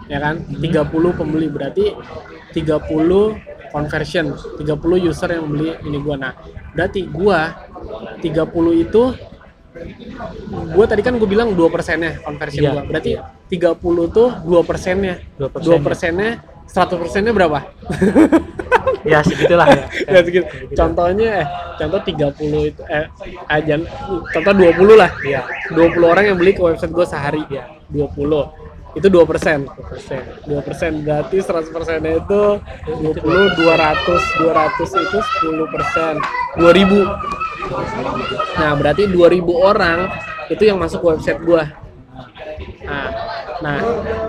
Ya 0.06 0.20
kan? 0.22 0.44
30 0.52 1.16
pembeli 1.16 1.48
berarti 1.48 1.96
30 2.56 3.68
conversion, 3.68 4.32
30 4.32 4.96
user 5.12 5.28
yang 5.28 5.44
beli 5.52 5.76
ini 5.84 6.00
gua. 6.00 6.16
Nah, 6.16 6.32
berarti 6.72 7.04
gua 7.04 7.52
30 8.24 8.32
itu 8.80 9.02
gua 10.72 10.84
tadi 10.88 11.04
kan 11.04 11.20
gue 11.20 11.28
bilang 11.28 11.52
2 11.52 11.68
persennya 11.68 12.16
conversion 12.24 12.64
Iya, 12.64 12.72
gua. 12.72 12.82
Berarti 12.88 13.12
iya. 13.20 13.76
30 13.76 14.08
tuh 14.08 14.28
2 14.48 14.64
persennya. 14.64 15.20
2 15.36 15.52
2 15.52 15.84
persennya 15.84 16.40
100 16.64 16.96
persennya 16.96 17.32
berapa? 17.36 17.60
ya 19.12 19.22
segitulah 19.22 19.68
ya, 19.68 19.84
ya 20.16 20.20
segitu. 20.24 20.46
Contohnya 20.72 21.28
eh 21.44 21.46
contoh 21.76 22.00
30 22.02 22.72
itu 22.72 22.82
eh 22.88 23.06
aja 23.52 23.74
contoh 24.32 24.52
20 24.56 24.96
lah. 24.96 25.10
Iya. 25.20 25.44
20 25.76 26.00
orang 26.08 26.24
yang 26.32 26.36
beli 26.40 26.56
ke 26.56 26.62
website 26.64 26.92
gue 26.96 27.06
sehari. 27.06 27.42
Iya. 27.52 27.68
20. 27.92 28.65
Itu 28.96 29.12
2 29.12 29.28
persen. 29.28 29.68
2 29.68 30.56
persen. 30.64 31.04
Berarti 31.04 31.36
100 31.44 31.68
persennya 31.68 32.16
itu 32.16 32.42
20, 32.88 33.52
200. 33.52 34.40
200 34.40 35.04
itu 35.04 35.18
10 35.20 35.68
persen. 35.68 36.14
2000. 36.56 37.04
Nah, 38.56 38.72
berarti 38.80 39.04
2000 39.04 39.52
orang 39.52 40.08
itu 40.48 40.62
yang 40.64 40.80
masuk 40.80 41.04
website 41.04 41.44
gua. 41.44 41.68
Nah, 42.86 43.08
nah 43.60 43.78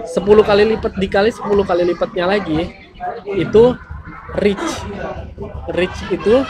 10 0.03 0.19
kali 0.43 0.63
lipat 0.75 0.93
dikali 0.99 1.31
10 1.31 1.63
kali 1.63 1.83
lipatnya 1.87 2.25
lagi 2.27 2.75
itu 3.23 3.63
reach. 4.35 4.69
Reach 5.71 5.99
itu 6.11 6.43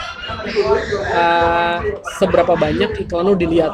uh, 1.14 1.78
seberapa 2.18 2.58
banyak 2.58 3.06
iklan 3.06 3.30
lu 3.30 3.38
dilihat. 3.38 3.70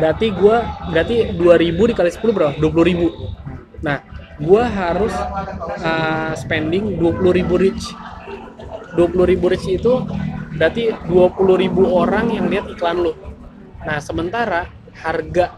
Berarti 0.00 0.32
gua 0.32 0.64
berarti 0.88 1.36
2000 1.36 1.90
dikali 1.92 2.08
10 2.08 2.32
berapa? 2.32 2.52
20.000. 2.56 3.84
Nah, 3.84 4.00
gua 4.40 4.64
harus 4.64 5.12
uh, 5.84 6.32
spending 6.40 6.96
20.000 6.96 7.44
reach. 7.60 7.92
20.000 8.96 9.52
reach 9.52 9.66
itu 9.68 9.92
berarti 10.56 10.96
20.000 11.04 11.68
orang 11.84 12.32
yang 12.32 12.48
lihat 12.48 12.72
iklan 12.72 12.96
lu. 13.04 13.12
Nah, 13.84 14.00
sementara 14.00 14.72
harga 15.04 15.52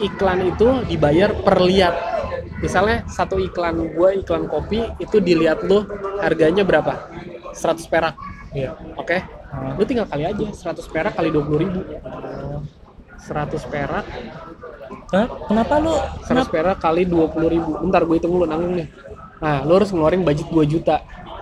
iklan 0.00 0.48
itu 0.48 0.80
dibayar 0.88 1.28
per 1.44 1.60
lihat. 1.60 1.94
Misalnya 2.64 3.04
satu 3.12 3.36
iklan 3.36 3.92
gua 3.92 4.16
iklan 4.16 4.48
kopi 4.48 4.88
itu 4.96 5.20
dilihat 5.20 5.68
lu 5.68 5.84
harganya 6.16 6.64
berapa? 6.64 7.12
100 7.52 7.92
perak. 7.92 8.16
iya 8.56 8.72
Oke. 8.96 9.20
Lu 9.76 9.84
tinggal 9.84 10.08
kali 10.08 10.24
aja 10.24 10.46
100 10.48 10.80
perak 10.88 11.12
kali 11.12 11.28
20.000. 11.28 12.29
100 13.26 13.72
perak 13.72 14.04
Ken- 15.10 15.30
kenapa 15.46 15.74
lu 15.78 15.92
100 16.26 16.48
perak 16.50 16.76
kali 16.80 17.04
20 17.06 17.52
ribu 17.52 17.70
bentar 17.78 18.02
gue 18.02 18.16
hitung 18.18 18.34
dulu 18.34 18.46
nanggung 18.46 18.74
nih 18.78 18.88
nah 19.40 19.64
lu 19.64 19.72
harus 19.76 19.90
ngeluarin 19.92 20.22
budget 20.24 20.48
2 20.52 20.64
juta 20.66 20.96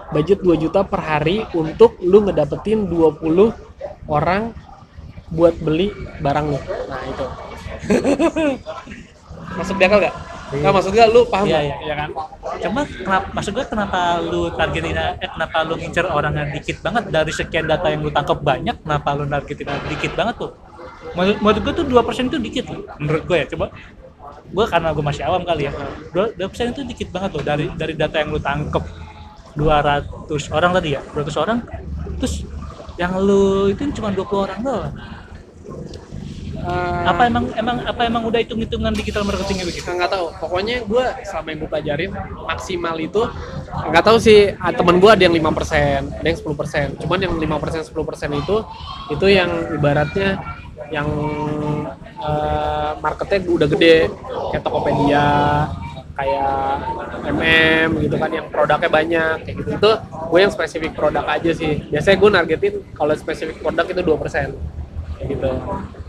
budget 0.09 0.39
2 0.41 0.57
juta 0.59 0.81
per 0.85 1.01
hari 1.01 1.45
untuk 1.53 1.99
lu 2.01 2.25
ngedapetin 2.25 2.89
20 2.89 3.23
orang 4.09 4.53
buat 5.29 5.55
beli 5.61 5.93
barang 6.21 6.47
lu 6.49 6.59
nah 6.89 7.03
itu 7.05 7.25
masuk 9.59 9.77
di 9.81 9.85
akal 9.87 9.99
gak? 10.01 10.15
Iya. 10.49 10.61
Nggak 10.65 10.73
maksud 10.81 10.93
lu 11.13 11.21
paham 11.29 11.45
Iya, 11.45 11.61
iya. 11.61 11.77
Iya 11.85 11.95
kan? 11.95 12.11
Cuma 12.65 12.81
kenapa 12.89 13.27
maksud 13.37 13.53
gue 13.53 13.65
kenapa 13.69 14.01
lu 14.25 14.49
targetin 14.57 14.97
eh 14.97 15.29
kenapa 15.29 15.57
lu 15.69 15.75
ngincer 15.77 16.07
orang 16.09 16.33
yang 16.41 16.49
dikit 16.57 16.81
banget 16.81 17.05
dari 17.13 17.33
sekian 17.33 17.69
data 17.69 17.93
yang 17.93 18.01
lu 18.01 18.09
tangkap 18.09 18.41
banyak 18.41 18.77
kenapa 18.81 19.09
lu 19.13 19.25
targetin 19.29 19.69
dikit 19.93 20.13
banget 20.17 20.35
tuh? 20.41 20.51
Menurut, 21.15 21.39
menurut 21.43 21.61
gue 21.63 21.73
tuh 21.79 21.87
2% 21.87 22.31
itu 22.31 22.39
dikit 22.43 22.65
loh. 22.71 22.83
Menurut 22.99 23.23
gue 23.25 23.37
ya 23.39 23.47
coba 23.49 23.67
gue 24.49 24.65
karena 24.65 24.89
gue 24.97 25.05
masih 25.05 25.23
awam 25.29 25.43
kali 25.45 25.69
ya. 25.69 25.73
2, 26.13 26.37
2% 26.41 26.75
itu 26.75 26.83
dikit 26.89 27.09
banget 27.13 27.31
loh 27.37 27.45
dari 27.45 27.67
dari 27.77 27.95
data 27.97 28.17
yang 28.21 28.33
lu 28.33 28.41
tangkap 28.41 28.85
200 29.57 30.31
orang 30.55 30.71
tadi 30.77 30.89
ya. 30.97 31.01
200 31.13 31.43
orang 31.43 31.59
terus 32.19 32.45
yang 32.99 33.15
lu 33.21 33.71
itu 33.71 33.83
cuma 33.95 34.11
20 34.11 34.47
orang 34.47 34.59
doang. 34.65 34.95
Eh, 36.59 37.03
Apa 37.07 37.31
emang 37.31 37.47
emang 37.55 37.77
apa 37.87 38.03
emang 38.03 38.27
udah 38.27 38.43
hitung-hitungan 38.43 38.91
digital 38.91 39.23
marketingnya 39.23 39.63
begitu? 39.63 39.87
Nggak 39.95 40.11
tahu 40.11 40.27
pokoknya 40.43 40.83
gue 40.83 41.05
selama 41.23 41.47
yang 41.55 41.59
gue 41.63 41.71
pelajarin 41.71 42.11
maksimal 42.51 42.97
itu 42.99 43.23
nggak 43.69 44.05
tahu 44.05 44.19
sih 44.19 44.59
ah, 44.59 44.75
temen 44.75 44.99
gue 44.99 45.07
ada 45.07 45.23
yang 45.23 45.35
5% 45.39 46.19
ada 46.19 46.27
yang 46.27 46.39
10% 46.41 46.99
cuman 47.05 47.19
yang 47.23 47.35
5% 47.39 47.95
10% 47.95 48.43
itu 48.43 48.57
itu 49.13 49.27
yang 49.29 49.51
ibaratnya 49.77 50.41
yang 50.89 51.09
eh, 52.19 52.91
marketnya 53.01 53.39
udah 53.49 53.69
gede. 53.69 54.09
Kayak 54.53 54.63
Tokopedia 54.65 55.29
kayak 56.19 56.83
MM 57.31 58.03
gitu 58.03 58.19
kan 58.19 58.31
yang 58.35 58.47
produknya 58.51 58.91
banyak 58.91 59.37
kayak 59.47 59.57
gitu. 59.63 59.71
Itu 59.79 59.91
gue 60.03 60.39
yang 60.43 60.51
spesifik 60.51 60.93
produk 60.99 61.25
aja 61.31 61.51
sih. 61.55 61.87
Biasanya 61.95 62.17
gue 62.19 62.31
nargetin 62.35 62.75
kalau 62.91 63.15
spesifik 63.15 63.63
produk 63.63 63.87
itu 63.87 64.03
2% 64.03 64.19
kayak 65.19 65.29
gitu. 65.31 65.51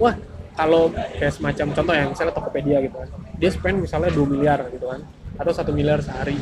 Wah 0.01 0.15
kalau 0.57 0.91
kayak 0.91 1.33
semacam 1.37 1.67
contoh 1.71 1.93
yang 1.93 2.09
misalnya 2.11 2.33
Tokopedia 2.33 2.77
gitu 2.81 2.95
kan. 2.97 3.09
Dia 3.37 3.49
spend 3.53 3.77
misalnya 3.85 4.09
2 4.09 4.33
miliar 4.33 4.59
gitu 4.73 4.89
kan 4.89 5.05
atau 5.39 5.53
satu 5.53 5.71
miliar 5.71 6.01
sehari. 6.01 6.35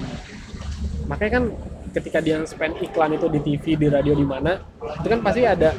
Makanya 1.11 1.31
kan 1.37 1.43
ketika 1.97 2.21
dia 2.21 2.37
spend 2.45 2.77
iklan 2.79 3.17
itu 3.17 3.25
di 3.27 3.39
TV 3.41 3.73
di 3.73 3.87
radio 3.89 4.13
di 4.13 4.21
mana 4.21 4.61
itu 5.01 5.07
kan 5.09 5.19
pasti 5.25 5.41
ada 5.43 5.73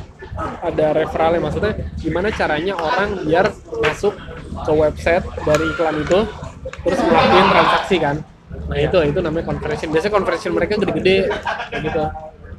ada 0.63 0.87
referralnya. 0.95 1.41
Maksudnya 1.47 1.73
gimana 1.99 2.29
caranya 2.35 2.75
orang 2.75 3.23
biar 3.23 3.47
masuk 3.83 4.15
ke 4.67 4.73
website 4.75 5.25
dari 5.47 5.65
iklan 5.71 5.97
itu 6.03 6.19
terus 6.83 6.99
ngelakuin 6.99 7.47
transaksi 7.55 7.97
kan? 8.03 8.17
Nah 8.69 8.79
itu 8.83 8.99
itu 9.07 9.19
namanya 9.23 9.45
conversion. 9.47 9.89
Biasanya 9.95 10.15
conversion 10.15 10.53
mereka 10.53 10.73
gede-gede 10.77 11.19
gitu. 11.79 12.03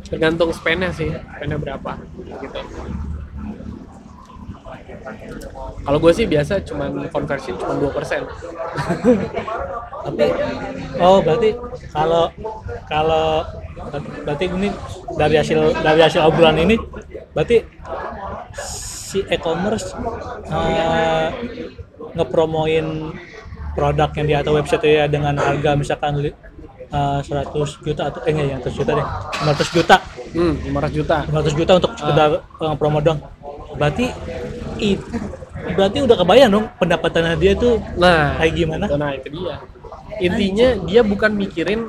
Tergantung 0.10 0.49
spendnya 0.55 0.89
sih 0.95 1.12
spendnya 1.12 1.60
berapa 1.60 1.99
gitu 2.18 2.62
kalau 5.80 5.97
gue 5.97 6.12
sih 6.14 6.26
biasa 6.26 6.62
cuman 6.64 7.08
conversion 7.10 7.56
cuma 7.56 7.74
2% 7.76 8.24
tapi 10.06 10.26
oh 11.00 11.20
berarti 11.20 11.50
kalau 11.91 12.26
kalau 12.88 13.43
berarti 14.24 14.45
ini 14.47 14.70
dari 15.16 15.36
hasil 15.39 15.60
dari 15.80 16.00
hasil 16.04 16.22
obrolan 16.24 16.58
ini 16.60 16.76
berarti 17.34 17.64
si 18.56 19.24
e-commerce 19.26 19.95
eh, 20.50 21.28
ngepromoin 22.16 23.14
produk 23.74 24.10
yang 24.18 24.28
di 24.28 24.36
atau 24.36 24.54
website 24.56 24.84
ya 24.86 25.06
dengan 25.08 25.38
harga 25.38 25.74
misalkan 25.74 26.20
li- 26.20 26.36
eh, 26.89 27.20
100 27.22 27.86
juta 27.86 28.10
atau 28.10 28.20
eh 28.26 28.34
enggak 28.34 28.47
ya 28.50 28.58
100 28.62 28.74
juta 28.76 28.91
deh. 28.97 29.08
500 29.45 29.76
juta. 29.78 29.95
Hmm 30.30 30.54
500 30.62 30.93
juta. 30.93 31.18
500 31.26 31.60
juta 31.60 31.72
untuk 31.80 31.91
sekedar 31.97 32.30
eh, 32.38 32.76
promo 32.78 33.00
dong 33.00 33.20
berarti 33.78 34.09
itu 34.80 35.17
berarti 35.76 35.97
udah 36.03 36.17
kebayang 36.17 36.49
dong 36.49 36.65
pendapatannya 36.80 37.36
dia 37.38 37.53
tuh 37.53 37.78
nah 37.99 38.39
kayak 38.39 38.53
gimana? 38.55 38.86
itu, 38.88 38.95
nah 38.97 39.11
itu 39.13 39.28
dia. 39.30 39.55
Intinya 40.20 40.67
dia 40.84 41.01
bukan 41.05 41.32
mikirin 41.36 41.88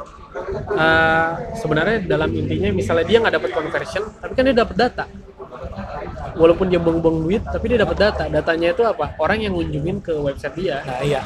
uh, 0.75 1.31
sebenarnya 1.59 2.07
dalam 2.07 2.31
intinya 2.35 2.71
misalnya 2.71 3.07
dia 3.07 3.19
nggak 3.23 3.35
dapat 3.41 3.51
conversion 3.51 4.05
tapi 4.19 4.33
kan 4.35 4.43
dia 4.47 4.57
dapat 4.57 4.77
data. 4.77 5.05
Walaupun 6.31 6.71
dia 6.71 6.79
buang-buang 6.81 7.27
duit 7.27 7.43
tapi 7.43 7.75
dia 7.75 7.79
dapat 7.83 7.99
data. 7.99 8.25
Datanya 8.31 8.73
itu 8.73 8.83
apa? 8.87 9.19
Orang 9.19 9.43
yang 9.43 9.53
ngunjungin 9.59 9.99
ke 10.01 10.15
website 10.15 10.55
dia. 10.57 10.81
Nah 10.87 11.03
iya. 11.03 11.21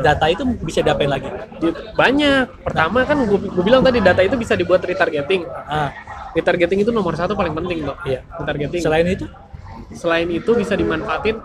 Data 0.00 0.24
itu 0.32 0.42
bisa 0.64 0.80
diapain 0.80 1.10
lagi? 1.10 1.28
Banyak. 1.94 2.64
Pertama 2.64 3.04
kan 3.04 3.22
gue 3.28 3.62
bilang 3.62 3.84
tadi 3.84 4.00
data 4.00 4.24
itu 4.24 4.34
bisa 4.40 4.56
dibuat 4.56 4.82
retargeting. 4.82 5.44
Ah. 5.68 5.92
Retargeting 6.32 6.80
itu 6.80 6.90
nomor 6.90 7.12
satu 7.12 7.36
paling 7.36 7.52
penting 7.52 7.84
loh 7.84 7.96
iya. 8.08 8.24
Retargeting. 8.40 8.80
Selain 8.80 9.04
itu 9.04 9.28
selain 9.92 10.28
itu 10.28 10.50
bisa 10.56 10.74
dimanfaatin 10.76 11.36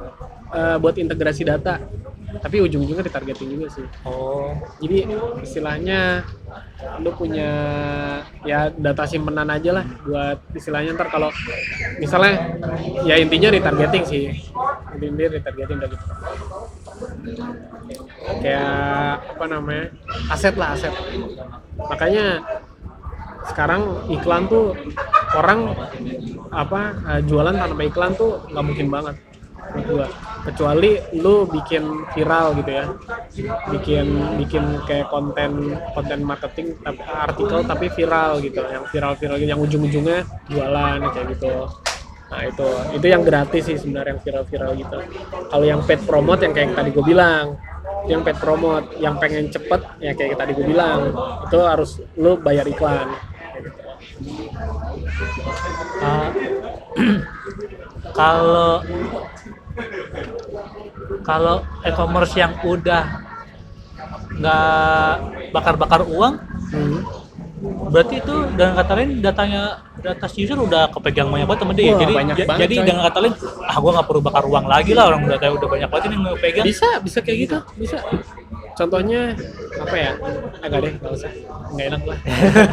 uh, 0.52 0.78
buat 0.80 0.96
integrasi 0.98 1.44
data. 1.48 1.80
Tapi 2.28 2.60
ujung-ujungnya 2.60 3.08
retargeting 3.08 3.50
juga 3.56 3.68
sih. 3.72 3.88
Oh. 4.04 4.52
Jadi 4.84 5.08
istilahnya 5.42 6.28
lu 7.00 7.10
punya 7.16 7.50
ya 8.44 8.68
data 8.76 9.08
simpenan 9.08 9.48
aja 9.48 9.82
lah 9.82 9.86
buat 10.04 10.38
istilahnya 10.52 10.94
ntar 11.00 11.08
kalau 11.08 11.32
misalnya 11.98 12.60
ya 13.08 13.16
intinya 13.16 13.50
retargeting 13.50 14.04
sih. 14.04 14.24
Intinya 14.94 15.40
retargeting 15.40 15.78
udah 15.80 15.90
gitu. 15.90 16.06
Kayak 18.44 19.24
apa 19.24 19.46
namanya? 19.48 19.86
Aset 20.28 20.56
lah 20.60 20.76
aset. 20.76 20.94
Makanya 21.80 22.44
sekarang 23.52 23.82
iklan 24.12 24.46
tuh 24.52 24.76
orang 25.36 25.76
apa 26.52 26.82
eh, 27.16 27.22
jualan 27.28 27.56
tanpa 27.56 27.84
iklan 27.88 28.12
tuh 28.16 28.44
nggak 28.52 28.66
mungkin 28.66 28.88
banget 28.92 29.16
gua. 29.84 30.08
Kecuali 30.48 30.96
lu 31.20 31.44
bikin 31.44 32.08
viral 32.16 32.56
gitu 32.56 32.72
ya. 32.72 32.86
Bikin 33.68 34.08
bikin 34.40 34.64
kayak 34.88 35.12
konten 35.12 35.76
konten 35.92 36.20
marketing 36.24 36.80
tapi 36.80 37.02
artikel 37.04 37.60
tapi 37.68 37.86
viral 37.92 38.40
gitu. 38.40 38.64
Yang 38.64 38.84
viral 38.96 39.14
viral 39.20 39.36
gitu 39.44 39.50
yang 39.52 39.62
ujung-ujungnya 39.62 40.20
jualan 40.48 41.00
kayak 41.12 41.28
gitu. 41.36 41.54
Nah 42.28 42.42
itu 42.44 42.68
itu 42.96 43.06
yang 43.08 43.24
gratis 43.24 43.64
sih 43.68 43.78
sebenarnya 43.80 44.16
yang 44.16 44.22
viral 44.24 44.44
viral 44.48 44.72
gitu. 44.76 45.00
Kalau 45.52 45.66
yang 45.68 45.82
paid 45.84 46.02
promote 46.08 46.42
yang 46.44 46.54
kayak 46.56 46.72
tadi 46.76 46.90
gue 46.96 47.06
bilang 47.06 47.46
yang 48.08 48.24
paid 48.24 48.40
promote 48.40 48.88
yang 49.04 49.20
pengen 49.20 49.52
cepet 49.52 49.82
ya 50.00 50.16
kayak 50.16 50.40
tadi 50.40 50.52
gue 50.56 50.64
bilang 50.64 51.12
itu 51.44 51.58
harus 51.60 52.00
lu 52.16 52.40
bayar 52.40 52.64
iklan 52.64 53.12
Ah, 56.02 56.30
kalau 58.18 58.82
kalau 61.22 61.56
e-commerce 61.86 62.34
yang 62.34 62.54
udah 62.66 63.04
nggak 64.38 65.14
bakar-bakar 65.54 66.02
uang 66.06 66.36
Hmm. 66.68 67.00
Berarti 67.58 68.22
itu 68.22 68.36
dengan 68.54 68.74
kata 68.78 68.92
lain 68.94 69.12
datanya 69.18 69.62
data 69.98 70.28
user 70.30 70.58
udah 70.62 70.94
kepegang 70.94 71.34
banyak 71.34 71.48
banget 71.50 71.62
sama 71.66 71.74
dia. 71.74 71.90
Wah, 71.90 72.00
jadi 72.06 72.14
banyak 72.14 72.38
banget, 72.46 72.62
jadi 72.62 72.76
coy. 72.78 72.86
dengan 72.86 73.02
kata 73.10 73.20
lain 73.26 73.34
ah 73.66 73.78
gua 73.82 73.92
nggak 73.98 74.08
perlu 74.08 74.22
bakar 74.22 74.44
uang 74.46 74.66
lagi 74.70 74.92
lah 74.94 75.06
orang 75.10 75.22
data 75.26 75.46
udah 75.50 75.70
banyak 75.70 75.90
banget 75.90 76.04
ini 76.06 76.16
yang 76.22 76.38
pegang 76.38 76.66
bisa 76.70 76.90
bisa 77.02 77.20
kayak 77.26 77.38
gitu 77.50 77.58
bisa. 77.82 77.98
Contohnya 78.78 79.34
apa 79.82 79.96
ya? 79.98 80.12
Agak 80.62 80.80
deh 80.86 80.94
nggak 81.02 81.14
usah. 81.18 81.32
Nggak 81.74 81.86
enak 81.90 82.02
lah. 82.06 82.18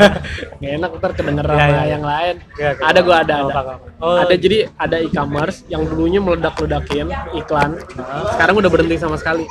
Nggak 0.61 0.73
enak 0.77 0.91
ntar 1.01 1.11
kedengeran 1.17 1.57
Ya, 1.57 1.65
ya, 1.65 1.73
ya. 1.73 1.83
yang 1.97 2.05
lain. 2.05 2.35
Ya, 2.61 2.71
ada 2.77 3.01
gua 3.01 3.17
ada 3.25 3.35
ada. 3.41 3.75
Oh. 4.05 4.21
ada 4.21 4.35
jadi 4.37 4.69
ada 4.77 5.01
e-commerce 5.01 5.65
yang 5.73 5.89
dulunya 5.89 6.21
meledak 6.21 6.61
ledakin 6.61 7.09
iklan 7.33 7.81
sekarang 8.37 8.55
udah 8.61 8.69
berhenti 8.69 9.01
sama 9.01 9.17
sekali. 9.17 9.49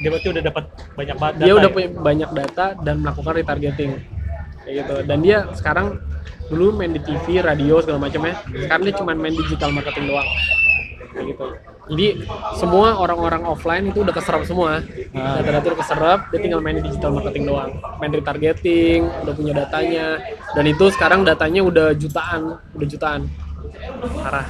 Dia 0.00 0.08
berarti 0.08 0.28
udah 0.32 0.42
dapat 0.42 0.64
banyak 0.96 1.16
banget 1.20 1.34
dia 1.36 1.52
data 1.52 1.58
udah 1.60 1.70
ya? 1.70 1.74
punya 1.76 1.88
banyak 2.00 2.30
data 2.32 2.66
dan 2.80 2.94
melakukan 3.04 3.32
retargeting 3.36 3.92
kayak 4.64 4.74
gitu. 4.84 4.96
Dan 5.04 5.18
dia 5.20 5.38
sekarang 5.54 6.00
dulu 6.48 6.76
main 6.76 6.92
di 6.92 7.00
TV 7.00 7.40
radio 7.40 7.80
segala 7.80 8.08
macam 8.08 8.20
ya. 8.28 8.34
Sekarang 8.44 8.82
dia 8.84 8.94
cuma 8.96 9.12
main 9.16 9.34
digital 9.36 9.70
marketing 9.72 10.12
doang. 10.12 10.28
Kayak 11.14 11.26
gitu. 11.36 11.46
Jadi 11.84 12.24
semua 12.56 12.96
orang-orang 12.96 13.44
offline 13.44 13.92
itu 13.92 14.00
udah 14.00 14.14
keserap 14.16 14.42
semua. 14.48 14.80
Ah. 15.12 15.36
data-data 15.40 15.66
udah 15.76 15.80
keserap 15.84 16.18
dia 16.32 16.40
tinggal 16.40 16.60
main 16.64 16.80
di 16.80 16.84
digital 16.88 17.12
marketing 17.12 17.44
doang. 17.44 17.70
Main 18.00 18.12
retargeting 18.12 19.00
udah 19.04 19.34
punya 19.36 19.52
datanya. 19.52 20.06
Dan 20.56 20.64
itu 20.64 20.84
sekarang 20.96 21.28
datanya 21.28 21.60
udah 21.60 21.92
jutaan 21.92 22.56
udah 22.72 22.88
jutaan. 22.88 23.28
Parah. 24.24 24.48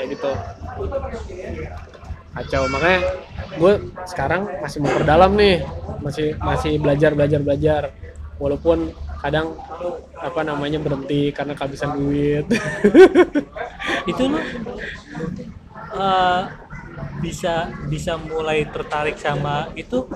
Kayak 0.00 0.08
gitu. 0.16 0.30
Kacau. 2.32 2.62
Makanya 2.72 3.00
gue 3.60 3.72
sekarang 4.08 4.42
masih 4.64 4.78
memperdalam 4.80 5.32
nih. 5.36 5.56
Masih 6.00 6.26
masih 6.40 6.72
belajar 6.80 7.12
belajar 7.12 7.40
belajar. 7.44 7.82
Walaupun 8.40 8.96
kadang 9.18 9.58
apa 10.14 10.40
namanya 10.46 10.78
berhenti 10.78 11.34
karena 11.34 11.52
kehabisan 11.58 11.98
duit. 11.98 12.46
Itu 14.10 14.22
lu 14.30 14.38
eh, 15.98 16.42
bisa 17.18 17.74
bisa 17.90 18.14
mulai 18.18 18.66
tertarik 18.70 19.18
sama 19.18 19.70
itu. 19.74 20.06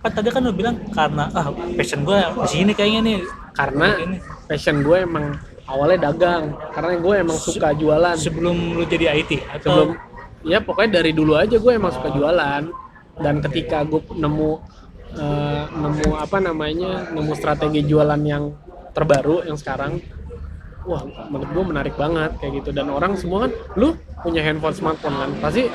Kan 0.00 0.10
tadi 0.12 0.28
kan 0.32 0.44
lu 0.44 0.52
bilang 0.56 0.80
karena 0.92 1.28
ah 1.32 1.52
passion 1.76 2.04
gue 2.04 2.16
di 2.16 2.48
sini 2.48 2.72
kayaknya 2.72 3.00
nih. 3.04 3.18
Karena 3.54 3.88
ini 4.00 4.16
passion 4.48 4.80
gue 4.80 5.04
emang 5.04 5.36
awalnya 5.68 6.10
dagang. 6.10 6.56
Karena 6.72 6.96
gue 6.96 7.14
emang 7.20 7.38
suka 7.38 7.76
jualan. 7.76 8.16
sebelum 8.16 8.80
lu 8.80 8.84
jadi 8.88 9.20
IT 9.20 9.44
sebelum 9.60 9.92
atau 9.94 10.44
ya 10.44 10.60
pokoknya 10.60 11.00
dari 11.00 11.12
dulu 11.16 11.36
aja 11.36 11.56
gue 11.60 11.72
emang 11.72 11.92
suka 11.92 12.08
jualan. 12.12 12.62
Dan 13.14 13.38
ketika 13.44 13.86
gue 13.86 14.02
nemu 14.16 14.58
eh, 15.14 15.64
nemu 15.70 16.08
apa 16.18 16.38
namanya 16.42 17.10
nemu 17.10 17.32
strategi 17.38 17.86
jualan 17.86 18.20
yang 18.22 18.54
terbaru 18.94 19.46
yang 19.46 19.58
sekarang. 19.58 20.02
Wah 20.84 21.00
menurut 21.32 21.48
gue 21.48 21.64
menarik 21.64 21.94
banget 21.96 22.36
kayak 22.38 22.52
gitu. 22.60 22.70
Dan 22.76 22.92
orang 22.92 23.16
semua 23.16 23.48
kan 23.48 23.50
lu 23.80 23.96
punya 24.20 24.44
handphone 24.44 24.76
smartphone 24.76 25.16
kan? 25.16 25.30
Pasti 25.40 25.72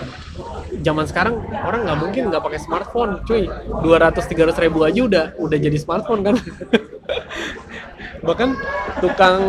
zaman 0.86 1.10
sekarang 1.10 1.42
orang 1.66 1.82
nggak 1.90 2.00
mungkin 2.00 2.24
nggak 2.30 2.44
pakai 2.46 2.60
smartphone 2.62 3.12
cuy. 3.26 3.50
200 3.50 4.22
300 4.22 4.64
ribu 4.70 4.86
aja 4.86 5.02
udah 5.02 5.26
udah 5.42 5.58
jadi 5.58 5.78
smartphone 5.82 6.22
kan 6.22 6.36
bahkan 8.20 8.56
tukang 9.00 9.40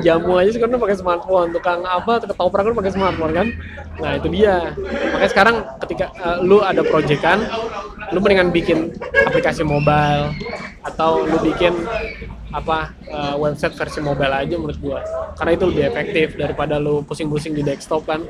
jamu 0.00 0.38
aja 0.38 0.50
sekarang 0.54 0.78
pakai 0.78 0.96
smartphone 0.98 1.50
tukang 1.50 1.82
apa 1.82 2.22
ketoprak 2.22 2.62
kan 2.70 2.74
pakai 2.78 2.92
smartphone 2.94 3.32
kan? 3.34 3.46
Nah 3.98 4.10
itu 4.16 4.28
dia. 4.30 4.74
Makanya 5.14 5.30
sekarang 5.30 5.56
ketika 5.86 6.04
eh, 6.14 6.38
lu 6.46 6.62
ada 6.62 6.82
proyekan 6.86 7.42
lu 8.10 8.18
mendingan 8.18 8.50
bikin 8.50 8.90
aplikasi 9.26 9.62
mobile 9.62 10.34
atau 10.82 11.26
lu 11.26 11.38
bikin 11.42 11.74
apa 12.50 12.94
eh, 13.06 13.34
website 13.38 13.74
versi 13.74 14.00
mobile 14.02 14.34
aja 14.34 14.54
menurut 14.54 14.78
gua. 14.78 15.00
Karena 15.38 15.50
itu 15.54 15.64
lebih 15.70 15.84
efektif 15.90 16.26
daripada 16.38 16.78
lu 16.78 17.02
pusing-pusing 17.06 17.54
di 17.54 17.62
desktop 17.66 18.06
kan. 18.06 18.22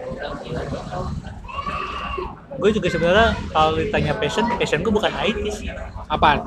Gue 2.60 2.76
juga 2.76 2.92
sebenarnya 2.92 3.32
kalau 3.56 3.72
ditanya 3.80 4.12
passion 4.20 4.44
passion 4.60 4.84
gue 4.84 4.92
bukan 4.92 5.08
IT 5.08 5.44
sih. 5.48 5.72
Apaan? 6.12 6.44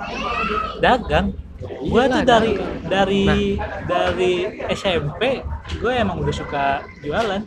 Dagang 0.77 1.33
gue 1.63 2.03
tuh 2.05 2.21
dari 2.21 2.51
dagang. 2.53 2.83
dari 2.85 3.23
Nah. 3.23 3.37
dari 3.83 4.33
SMP 4.69 5.21
gue 5.77 5.91
emang 5.93 6.19
udah 6.19 6.35
suka 6.35 6.65
jualan. 6.99 7.41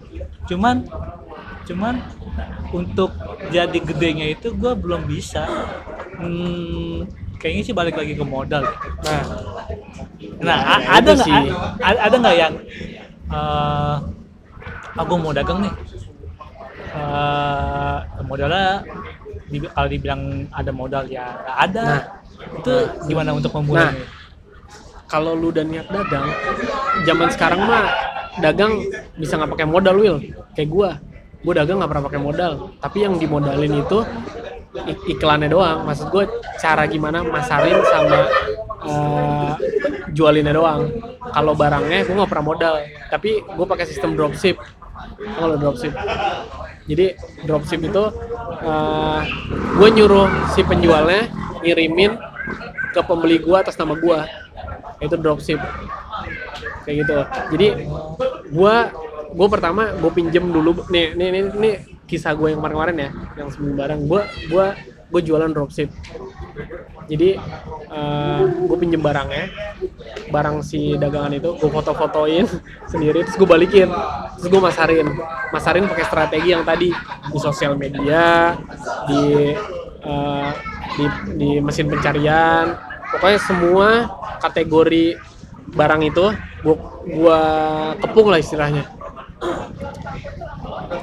Cuman 0.45 0.85
cuman 1.67 1.95
untuk 2.71 3.11
jadi 3.49 3.75
gedenya 3.77 4.27
itu 4.29 4.53
gue 4.53 4.73
belum 4.73 5.05
bisa. 5.05 5.45
Hmm, 6.17 7.05
kayaknya 7.37 7.63
sih 7.63 7.75
balik 7.75 7.95
lagi 7.95 8.13
ke 8.13 8.25
modal 8.25 8.65
nah. 9.05 9.23
Nah 10.39 10.59
Ya, 10.59 10.77
ya 10.81 10.89
ada 10.97 11.11
nggak 11.13 11.43
ada 12.01 12.17
nggak 12.17 12.37
yang 12.37 12.55
eh 13.27 13.97
aku 14.97 15.13
mau 15.17 15.31
dagang 15.31 15.61
nih. 15.61 15.75
Eh, 16.97 17.99
modalnya 18.25 18.81
di- 19.47 19.69
kalau 19.69 19.85
dibilang 19.87 20.23
ada 20.49 20.73
modal 20.73 21.05
ya 21.07 21.37
nggak 21.37 21.59
ada. 21.69 21.85
Nah. 21.85 22.05
Itu 22.41 22.75
gimana 23.09 23.31
untuk 23.37 23.53
memulainya 23.57 24.07
kalau 25.07 25.39
lu 25.39 25.55
udah 25.55 25.63
niat 25.63 25.87
dagang 25.87 26.27
zaman 27.07 27.29
sekarang 27.31 27.63
mah 27.63 27.87
dagang 28.43 28.83
bisa 29.17 29.39
nggak 29.39 29.51
pakai 29.57 29.67
modal 29.67 29.97
Will 29.97 30.19
kayak 30.53 30.69
gua. 30.71 30.91
Gua 31.47 31.55
dagang 31.63 31.79
nggak 31.79 31.91
pernah 31.95 32.05
pakai 32.11 32.21
modal. 32.21 32.53
Tapi 32.83 32.99
yang 33.07 33.15
dimodalin 33.17 33.87
itu 33.87 33.99
ik- 34.75 35.05
iklannya 35.17 35.47
doang. 35.47 35.87
Maksud 35.87 36.11
gue 36.11 36.25
cara 36.59 36.85
gimana 36.91 37.23
masarin 37.23 37.79
sama 37.87 38.21
eh, 38.87 39.51
jualinnya 40.11 40.53
doang. 40.53 40.91
Kalau 41.31 41.55
barangnya 41.55 42.03
gue 42.03 42.15
nggak 42.19 42.31
pernah 42.31 42.47
modal. 42.47 42.75
Tapi 43.07 43.47
gue 43.47 43.67
pakai 43.67 43.87
sistem 43.87 44.19
dropship 44.19 44.59
kalau 45.37 45.55
dropship. 45.59 45.93
Jadi 46.87 47.07
dropship 47.43 47.81
itu 47.83 48.05
eh, 48.63 49.21
gue 49.77 49.89
nyuruh 49.91 50.29
si 50.55 50.63
penjualnya 50.63 51.31
ngirimin 51.63 52.15
ke 52.95 53.01
pembeli 53.05 53.43
gue 53.43 53.57
atas 53.57 53.77
nama 53.77 53.99
gue 53.99 54.19
itu 55.03 55.15
dropship. 55.19 55.61
Kayak 56.87 56.97
gitu. 57.03 57.17
Jadi 57.57 57.69
gue 58.51 58.75
gue 59.37 59.49
pertama 59.51 59.91
gue 59.99 60.11
pinjem 60.15 60.49
dulu. 60.49 60.87
Nih 60.89 61.13
nih 61.19 61.29
nih, 61.35 61.43
nih 61.53 61.75
kisah 62.07 62.33
gue 62.39 62.55
yang 62.55 62.63
kemarin-kemarin 62.63 62.97
ya 62.97 63.11
yang 63.35 63.49
sebelum 63.51 63.75
barang 63.75 64.01
gue 64.07 64.21
gue 64.47 64.67
gue 65.07 65.21
jualan 65.27 65.51
dropship 65.51 65.91
jadi 67.07 67.39
gue 68.67 68.77
pinjem 68.79 69.03
barangnya. 69.03 69.47
Barang 70.35 70.65
si 70.65 70.99
dagangan 70.99 71.33
itu 71.39 71.55
gue 71.55 71.71
foto-fotoin 71.71 72.47
sendiri 72.93 73.23
terus 73.23 73.37
gue 73.39 73.49
balikin. 73.49 73.89
Terus 74.39 74.49
gue 74.51 74.61
masarin. 74.63 75.07
Masarin 75.55 75.87
pakai 75.87 76.05
strategi 76.07 76.49
yang 76.51 76.67
tadi. 76.67 76.91
Di 77.31 77.39
sosial 77.39 77.79
media 77.79 78.57
di 79.07 79.55
eh, 80.03 80.51
di 80.97 81.05
di 81.39 81.51
mesin 81.63 81.87
pencarian. 81.87 82.75
Pokoknya 83.07 83.41
semua 83.41 83.89
kategori 84.43 85.15
barang 85.73 86.03
itu 86.07 86.25
gua 86.63 86.77
gua 87.07 87.41
kepung 88.03 88.31
lah 88.31 88.39
istilahnya. 88.43 88.85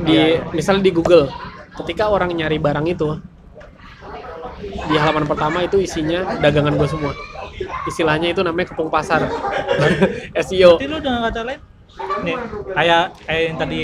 Di 0.04 0.40
misalnya 0.52 0.84
di 0.88 0.92
Google 0.92 1.32
ketika 1.84 2.12
orang 2.12 2.32
nyari 2.36 2.60
barang 2.62 2.86
itu 2.86 3.18
di 4.64 4.96
halaman 4.96 5.26
pertama 5.28 5.64
itu 5.64 5.82
isinya 5.82 6.40
dagangan 6.40 6.76
gue 6.76 6.88
semua. 6.90 7.14
Istilahnya 7.88 8.34
itu 8.34 8.42
namanya 8.42 8.74
kepung 8.74 8.90
pasar. 8.90 9.28
SEO 10.48 10.80
Berarti 10.80 10.88
lu 10.90 10.98
dengan 11.00 11.22
kata 11.30 11.42
lain 11.46 11.60
nih 12.26 12.38
kayak 12.74 13.04
kayak 13.30 13.42
yang 13.46 13.58
tadi 13.62 13.82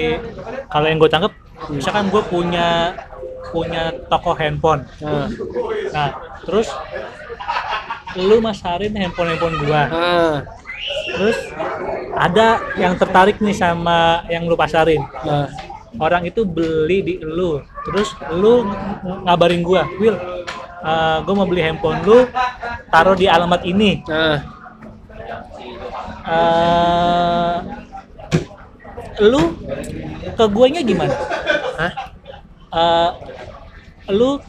kalau 0.66 0.88
yang 0.90 0.98
gue 0.98 1.10
tangkap 1.14 1.34
misalkan 1.70 2.10
gue 2.10 2.24
punya 2.26 2.98
punya 3.50 3.94
toko 4.08 4.32
handphone. 4.38 4.86
Nah, 5.02 5.28
nah 5.92 6.10
terus 6.46 6.70
lu 8.18 8.38
masarin 8.42 8.94
handphone 8.94 9.30
handphone 9.34 9.56
gua. 9.66 9.84
Nah, 9.90 10.36
terus 11.18 11.38
ada 12.14 12.62
yang 12.78 12.94
tertarik 12.98 13.38
nih 13.42 13.56
sama 13.56 14.26
yang 14.30 14.46
lu 14.46 14.56
pasarin. 14.58 15.02
Nah. 15.26 15.50
orang 15.98 16.22
itu 16.30 16.46
beli 16.46 17.02
di 17.02 17.16
lu. 17.18 17.58
Terus 17.82 18.14
lu 18.38 18.62
ng- 18.62 19.26
ngabarin 19.26 19.66
gua 19.66 19.90
Will 19.98 20.22
eh, 20.82 21.18
gua 21.20 21.34
mau 21.34 21.46
beli 21.46 21.62
handphone 21.62 22.00
lu 22.02 22.20
taruh 22.88 23.14
di 23.14 23.26
alamat 23.26 23.62
ini 23.64 24.02
nah. 24.06 24.38
eh 26.26 27.56
lu 29.20 29.42
ke 30.32 30.46
guanya 30.48 30.80
gimana 30.82 31.12
Hah? 31.76 31.92
Eh, 32.70 33.10
lu 34.10 34.40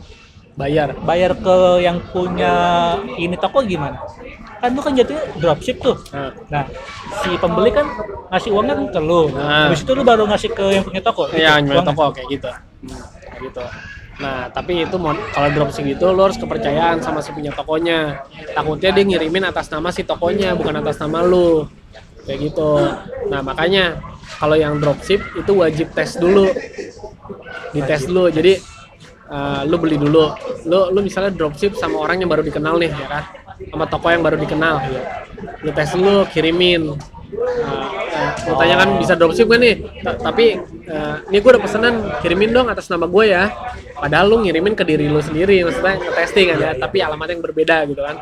bayar 0.54 0.92
bayar 1.00 1.32
ke 1.34 1.56
yang 1.80 1.98
punya 2.06 2.52
ini 3.16 3.34
toko 3.34 3.62
gimana 3.62 3.96
kan 4.60 4.70
lu 4.70 4.80
kan 4.80 4.92
jatuhnya 4.92 5.24
dropship 5.36 5.80
tuh 5.80 5.96
nah. 6.12 6.30
nah 6.48 6.64
si 7.18 7.32
pembeli 7.34 7.72
kan 7.72 7.86
ngasih 8.28 8.50
uangnya 8.50 8.74
kan 8.76 8.86
ke 8.90 9.00
lu 9.00 9.32
Nah. 9.32 9.66
habis 9.66 9.80
itu 9.80 9.90
lu 9.90 10.04
baru 10.04 10.28
ngasih 10.28 10.50
ke 10.52 10.64
yang 10.70 10.84
punya 10.84 11.00
toko 11.00 11.26
Iya, 11.28 11.56
gitu, 11.56 11.64
nyuruh 11.64 11.80
uangnya. 11.80 11.90
toko 11.90 12.04
kayak 12.12 12.28
gitu. 12.30 12.48
Hmm, 12.50 13.00
kayak 13.24 13.40
gitu. 13.42 13.62
Nah, 14.20 14.52
tapi 14.52 14.84
itu 14.84 14.96
kalau 15.32 15.48
dropship 15.48 15.86
itu 15.88 16.04
lo 16.12 16.28
harus 16.28 16.36
kepercayaan 16.36 17.00
sama 17.00 17.24
si 17.24 17.32
punya 17.32 17.50
tokonya. 17.56 18.20
Takutnya 18.52 18.90
dia 18.92 19.04
ngirimin 19.08 19.48
atas 19.48 19.72
nama 19.72 19.88
si 19.88 20.04
tokonya, 20.04 20.52
bukan 20.52 20.84
atas 20.84 21.00
nama 21.00 21.24
lu. 21.24 21.64
Kayak 22.28 22.38
gitu. 22.52 22.70
Nah, 23.32 23.40
makanya 23.40 23.96
kalau 24.36 24.56
yang 24.60 24.76
dropship 24.76 25.24
itu 25.34 25.52
wajib 25.56 25.96
tes 25.96 26.20
dulu. 26.20 26.52
Dites 27.72 28.02
dulu. 28.04 28.28
Jadi 28.28 28.52
eh, 29.30 29.60
lu 29.64 29.76
beli 29.80 29.96
dulu. 29.96 30.24
Lu 30.68 30.92
lu 30.92 31.00
misalnya 31.00 31.32
dropship 31.32 31.74
sama 31.80 31.96
orang 32.04 32.20
yang 32.20 32.28
baru 32.30 32.44
dikenal 32.44 32.76
nih, 32.76 32.92
ya 32.92 33.06
kan? 33.08 33.24
Sama 33.72 33.84
toko 33.88 34.12
yang 34.12 34.20
baru 34.20 34.36
dikenal. 34.36 34.76
Lu 35.64 35.70
tes 35.72 35.90
dulu, 35.96 36.28
kirimin. 36.28 36.92
Nah, 37.40 37.88
eh, 38.10 38.30
mau 38.50 38.58
tanya 38.60 38.76
kan 38.84 38.88
bisa 39.00 39.14
dropship 39.16 39.46
kan 39.48 39.62
nih 39.62 39.80
Ta- 40.02 40.18
tapi 40.18 40.58
eh, 40.90 41.16
ini 41.30 41.38
gue 41.38 41.50
udah 41.54 41.62
pesanan 41.62 41.94
kirimin 42.18 42.50
dong 42.50 42.66
atas 42.66 42.90
nama 42.90 43.06
gue 43.06 43.24
ya. 43.30 43.48
Padahal 43.94 44.26
lu 44.26 44.36
ngirimin 44.42 44.74
ke 44.74 44.82
diri 44.82 45.06
lu 45.06 45.22
sendiri 45.22 45.62
maksudnya 45.62 46.00
nge-testing 46.02 46.46
kan 46.50 46.58
ya 46.58 46.70
tapi 46.74 46.98
alamatnya 47.04 47.38
yang 47.38 47.44
berbeda 47.44 47.76
gitu 47.86 48.02
kan. 48.02 48.16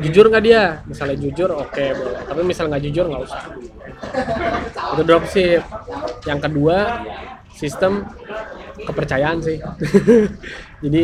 Jujur 0.00 0.24
nggak 0.32 0.44
dia? 0.44 0.80
Misalnya 0.88 1.16
jujur 1.20 1.50
oke 1.52 1.84
boleh. 1.92 2.20
Tapi 2.24 2.40
misalnya 2.46 2.68
nggak 2.76 2.84
jujur 2.88 3.04
nggak 3.12 3.22
usah. 3.28 3.42
Itu 4.96 5.02
dropship 5.04 5.62
yang 6.24 6.40
kedua 6.40 6.76
sistem 7.52 8.06
kepercayaan 8.86 9.38
sih. 9.42 9.58
Jadi 10.84 11.02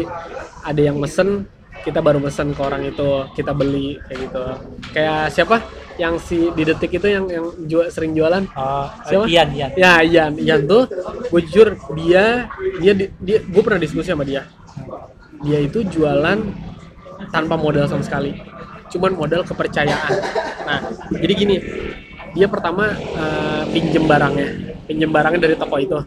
ada 0.64 0.80
yang 0.80 0.96
mesen 0.96 1.50
kita 1.84 2.00
baru 2.00 2.16
mesen 2.16 2.56
ke 2.56 2.60
orang 2.60 2.82
itu 2.82 3.08
kita 3.36 3.52
beli 3.52 4.00
kayak 4.02 4.18
gitu. 4.24 4.42
Kayak 4.90 5.20
siapa? 5.30 5.56
Yang 5.94 6.14
si 6.26 6.38
di 6.50 6.64
detik 6.64 6.90
itu 6.90 7.06
yang 7.06 7.28
yang 7.28 7.46
jual, 7.68 7.86
sering 7.86 8.16
jualan? 8.16 8.42
Oh, 8.56 8.88
Siapa? 9.04 9.28
Ian, 9.28 9.48
Ian. 9.52 9.70
ya 9.76 9.92
Ian. 10.00 10.32
Ian 10.34 10.60
tuh 10.64 10.88
gue 11.28 11.40
jujur 11.44 11.68
dia 11.94 12.48
dia 12.80 12.92
di- 12.92 13.12
dia 13.20 13.38
gue 13.38 13.62
pernah 13.62 13.78
diskusi 13.78 14.08
sama 14.08 14.24
dia. 14.24 14.48
Dia 15.44 15.60
itu 15.60 15.84
jualan 15.84 16.40
tanpa 17.30 17.54
modal 17.54 17.84
sama 17.86 18.02
sekali. 18.02 18.32
Cuman 18.90 19.14
modal 19.14 19.44
kepercayaan. 19.44 20.12
Nah 20.64 20.78
jadi 21.12 21.32
gini 21.36 21.56
dia 22.32 22.48
pertama 22.48 22.90
eh, 22.96 23.62
pinjem 23.70 24.08
barangnya. 24.08 24.48
Pinjem 24.88 25.10
barangnya 25.12 25.40
dari 25.40 25.54
toko 25.54 25.76
itu. 25.78 25.98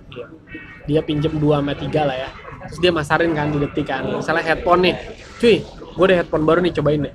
Dia 0.83 0.99
pinjem 0.99 1.31
2 1.31 1.63
sama 1.63 1.71
3 1.71 1.85
lah 2.03 2.17
ya. 2.17 2.29
Terus 2.67 2.79
dia 2.81 2.91
masarin 2.91 3.31
kan 3.31 3.47
di 3.47 3.59
detik 3.61 3.87
kan. 3.87 4.03
Misalnya 4.03 4.43
headphone 4.43 4.83
nih 4.83 4.95
cuy 5.37 5.63
gue 5.97 6.05
ada 6.05 6.15
headphone 6.21 6.45
baru 6.45 6.61
nih 6.61 6.73
cobain 6.77 7.01
deh. 7.09 7.13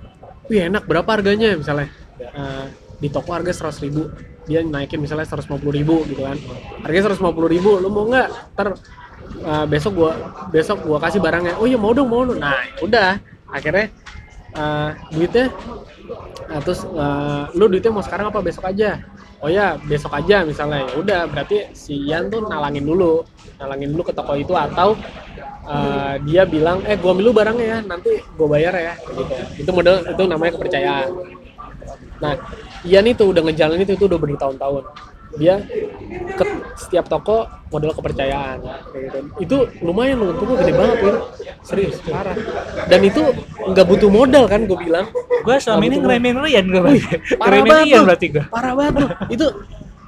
Wih 0.51 0.67
enak. 0.67 0.85
Berapa 0.91 1.07
harganya 1.15 1.55
misalnya? 1.55 1.87
Eh, 2.19 2.67
di 2.99 3.09
toko 3.09 3.31
harga 3.31 3.71
100 3.71 3.79
ribu. 3.87 4.11
Dia 4.43 4.67
naikin 4.67 4.99
misalnya 4.99 5.23
150 5.23 5.71
ribu 5.71 6.03
gitu 6.11 6.27
kan. 6.27 6.35
Harganya 6.83 7.15
150 7.15 7.47
ribu. 7.47 7.79
Lu 7.79 7.89
mau 7.95 8.11
nggak? 8.11 8.29
Ntar 8.59 8.69
eh, 9.39 9.67
besok 9.71 9.93
gua 9.95 10.13
besok 10.51 10.83
gua 10.83 10.99
kasih 10.99 11.23
barangnya. 11.23 11.63
Oh 11.63 11.67
iya 11.71 11.79
mau 11.79 11.95
dong 11.95 12.11
mau 12.11 12.27
dong. 12.27 12.43
Nah 12.43 12.59
udah. 12.83 13.23
Akhirnya 13.55 13.87
eh, 14.59 14.91
duitnya 15.15 15.47
Nah, 16.53 16.61
terus 16.61 16.85
eh, 16.85 17.45
lu 17.57 17.65
duitnya 17.71 17.93
mau 17.95 18.05
sekarang 18.05 18.29
apa? 18.29 18.45
Besok 18.45 18.69
aja? 18.69 19.01
Oh 19.41 19.49
ya, 19.49 19.81
besok 19.89 20.13
aja 20.13 20.45
misalnya. 20.45 20.85
Ya 20.85 20.95
udah, 21.01 21.21
berarti 21.25 21.73
si 21.73 22.13
Ian 22.13 22.29
tuh 22.29 22.45
nalangin 22.45 22.85
dulu. 22.85 23.25
Nalangin 23.57 23.89
dulu 23.97 24.11
ke 24.11 24.13
toko 24.13 24.37
itu 24.37 24.53
atau 24.53 24.93
eh, 25.63 26.15
dia 26.27 26.43
bilang, 26.45 26.83
"Eh, 26.87 26.99
gua 26.99 27.15
ambil 27.15 27.25
lu 27.31 27.33
barangnya 27.35 27.67
ya, 27.67 27.79
nanti 27.83 28.23
gua 28.35 28.49
bayar 28.59 28.75
ya." 28.75 28.95
Gitu. 28.99 29.35
Itu 29.67 29.71
model 29.71 30.07
itu 30.07 30.23
namanya 30.27 30.53
kepercayaan. 30.59 31.09
Nah, 32.23 32.33
Ian 32.87 33.07
itu 33.07 33.25
udah 33.31 33.43
ngejalanin 33.43 33.83
itu, 33.83 33.95
itu 33.99 34.05
udah 34.07 34.19
bertahun-tahun. 34.19 34.85
Dia 35.33 35.65
ke 36.37 36.45
setiap 36.77 37.09
toko 37.09 37.49
model 37.73 37.97
kepercayaan 37.97 38.61
gitu. 38.93 39.19
Itu 39.41 39.57
lumayan 39.81 40.21
untuknya 40.21 40.61
gede 40.61 40.73
banget 40.77 40.99
ya. 41.01 41.13
Serius, 41.65 41.97
parah. 42.05 42.37
Dan 42.85 43.01
itu 43.01 43.33
nggak 43.65 43.87
butuh 43.89 44.13
modal 44.13 44.45
kan 44.45 44.69
gue 44.69 44.77
bilang. 44.77 45.09
Gue 45.41 45.57
selama 45.57 45.83
ini 45.89 45.97
ngeremehin 46.05 46.37
Rian 46.37 46.65
gue 46.69 46.81
Wih, 46.85 47.05
parah 47.41 47.65
banget 47.65 47.87
Rian 47.89 48.03
berarti 48.05 48.27
gue 48.29 48.45
Parah 48.53 48.73
banget. 48.77 49.09
Itu 49.33 49.47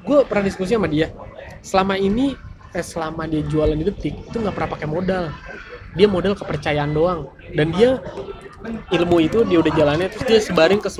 gue 0.05 0.19
pernah 0.29 0.45
diskusi 0.45 0.77
sama 0.77 0.93
dia. 0.93 1.09
Selama 1.65 1.97
ini 1.97 2.37
eh, 2.75 2.83
selama 2.85 3.31
dia 3.31 3.41
jualan 3.47 3.79
di 3.79 3.87
detik 3.87 4.15
itu 4.19 4.37
nggak 4.37 4.55
pernah 4.55 4.71
pakai 4.75 4.89
modal. 4.91 5.25
Dia 5.95 6.11
modal 6.11 6.35
kepercayaan 6.35 6.91
doang. 6.91 7.31
Dan 7.55 7.71
dia 7.71 8.03
ilmu 8.91 9.23
itu 9.23 9.47
dia 9.47 9.63
udah 9.63 9.73
jalannya 9.73 10.11
terus 10.11 10.25
dia 10.27 10.41
sebarin 10.43 10.83
ke, 10.83 10.91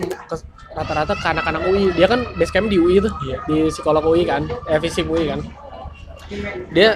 rata-rata 0.73 1.19
ke 1.19 1.27
anak-anak 1.27 1.63
UI. 1.67 1.91
Dia 1.99 2.07
kan 2.07 2.23
base 2.39 2.55
camp 2.55 2.71
di 2.71 2.79
UI 2.79 3.03
tuh, 3.03 3.11
Iya. 3.27 3.37
di 3.51 3.57
psikolog 3.75 4.07
UI 4.07 4.23
kan, 4.23 4.47
eh 4.71 4.79
fisik 4.79 5.11
UI 5.11 5.35
kan. 5.35 5.43
Dia 6.71 6.95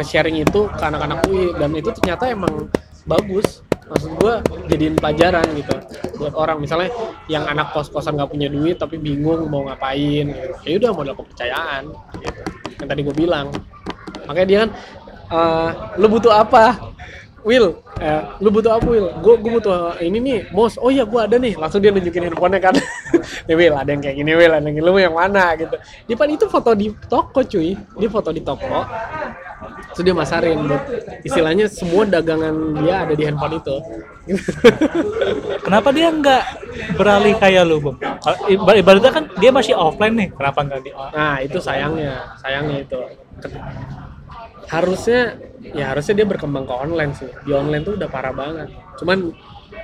nge-sharing 0.00 0.40
itu 0.40 0.60
ke 0.70 0.84
anak-anak 0.84 1.28
UI 1.28 1.52
dan 1.60 1.70
itu 1.76 1.90
ternyata 1.92 2.30
emang 2.32 2.72
bagus 3.04 3.62
maksud 3.90 4.10
gua 4.22 4.38
jadiin 4.70 4.94
pelajaran 4.94 5.42
gitu 5.58 5.74
buat 6.14 6.30
orang 6.38 6.62
misalnya 6.62 6.94
yang 7.26 7.42
anak 7.42 7.74
kos-kosan 7.74 8.14
nggak 8.14 8.30
punya 8.30 8.46
duit 8.46 8.78
tapi 8.78 9.02
bingung 9.02 9.50
mau 9.50 9.66
ngapain 9.66 10.30
gitu. 10.30 10.54
ya 10.62 10.78
udah 10.78 10.90
modal 10.94 11.14
kepercayaan 11.18 11.90
gitu 12.22 12.40
yang 12.80 12.88
tadi 12.88 13.00
gue 13.04 13.14
bilang 13.14 13.46
makanya 14.30 14.46
dia 14.46 14.58
kan 14.62 14.70
eh, 15.34 15.68
lu 15.98 16.06
butuh 16.06 16.30
apa 16.30 16.78
Will, 17.40 17.80
eh, 18.04 18.22
lu 18.44 18.52
butuh 18.52 18.76
apa 18.76 18.84
Will? 18.84 19.08
Gue 19.24 19.40
gue 19.40 19.48
butuh 19.56 19.96
ini 20.04 20.20
nih, 20.20 20.38
Mos. 20.52 20.76
Oh 20.76 20.92
iya, 20.92 21.08
gue 21.08 21.16
ada 21.16 21.40
nih. 21.40 21.56
Langsung 21.56 21.80
dia 21.80 21.88
nunjukin 21.88 22.28
handphonenya 22.28 22.60
kan. 22.60 22.74
nih 23.48 23.56
Will, 23.64 23.72
ada 23.80 23.88
yang 23.88 24.04
kayak 24.04 24.16
gini 24.20 24.32
Will, 24.36 24.52
ada 24.52 24.60
yang 24.60 24.76
gini. 24.76 24.84
Lu 24.84 24.92
yang 25.00 25.16
mana 25.16 25.56
gitu. 25.56 25.72
Di 26.04 26.12
depan 26.12 26.28
itu 26.36 26.44
foto 26.52 26.76
di 26.76 26.92
toko 27.08 27.40
cuy. 27.40 27.72
Dia 27.96 28.08
foto 28.12 28.28
di 28.28 28.44
toko. 28.44 28.84
Terus 29.96 30.04
dia 30.04 30.12
masarin 30.12 30.68
buat 30.68 30.84
istilahnya 31.24 31.66
semua 31.72 32.04
dagangan 32.04 32.54
dia 32.84 33.08
ada 33.08 33.14
di 33.16 33.24
handphone 33.24 33.56
itu. 33.56 33.76
Kenapa 35.64 35.88
dia 35.96 36.12
nggak 36.12 36.42
beralih 36.96 37.34
kayak 37.40 37.64
lu, 37.64 37.96
ibar- 38.52 38.78
Ibaratnya 38.78 39.12
kan 39.12 39.24
dia 39.40 39.50
masih 39.50 39.74
offline 39.74 40.14
nih, 40.16 40.28
kenapa 40.32 40.60
nggak 40.64 40.80
di 40.84 40.90
Nah, 40.92 41.40
itu 41.42 41.58
sayangnya, 41.58 42.36
sayangnya 42.38 42.76
itu. 42.84 43.00
Harusnya 44.70 45.34
ya 45.74 45.90
harusnya 45.90 46.22
dia 46.22 46.26
berkembang 46.26 46.64
ke 46.64 46.74
online 46.74 47.12
sih. 47.18 47.28
Di 47.42 47.50
online 47.52 47.82
tuh 47.82 47.94
udah 47.98 48.08
parah 48.08 48.30
banget. 48.30 48.70
Cuman 49.02 49.34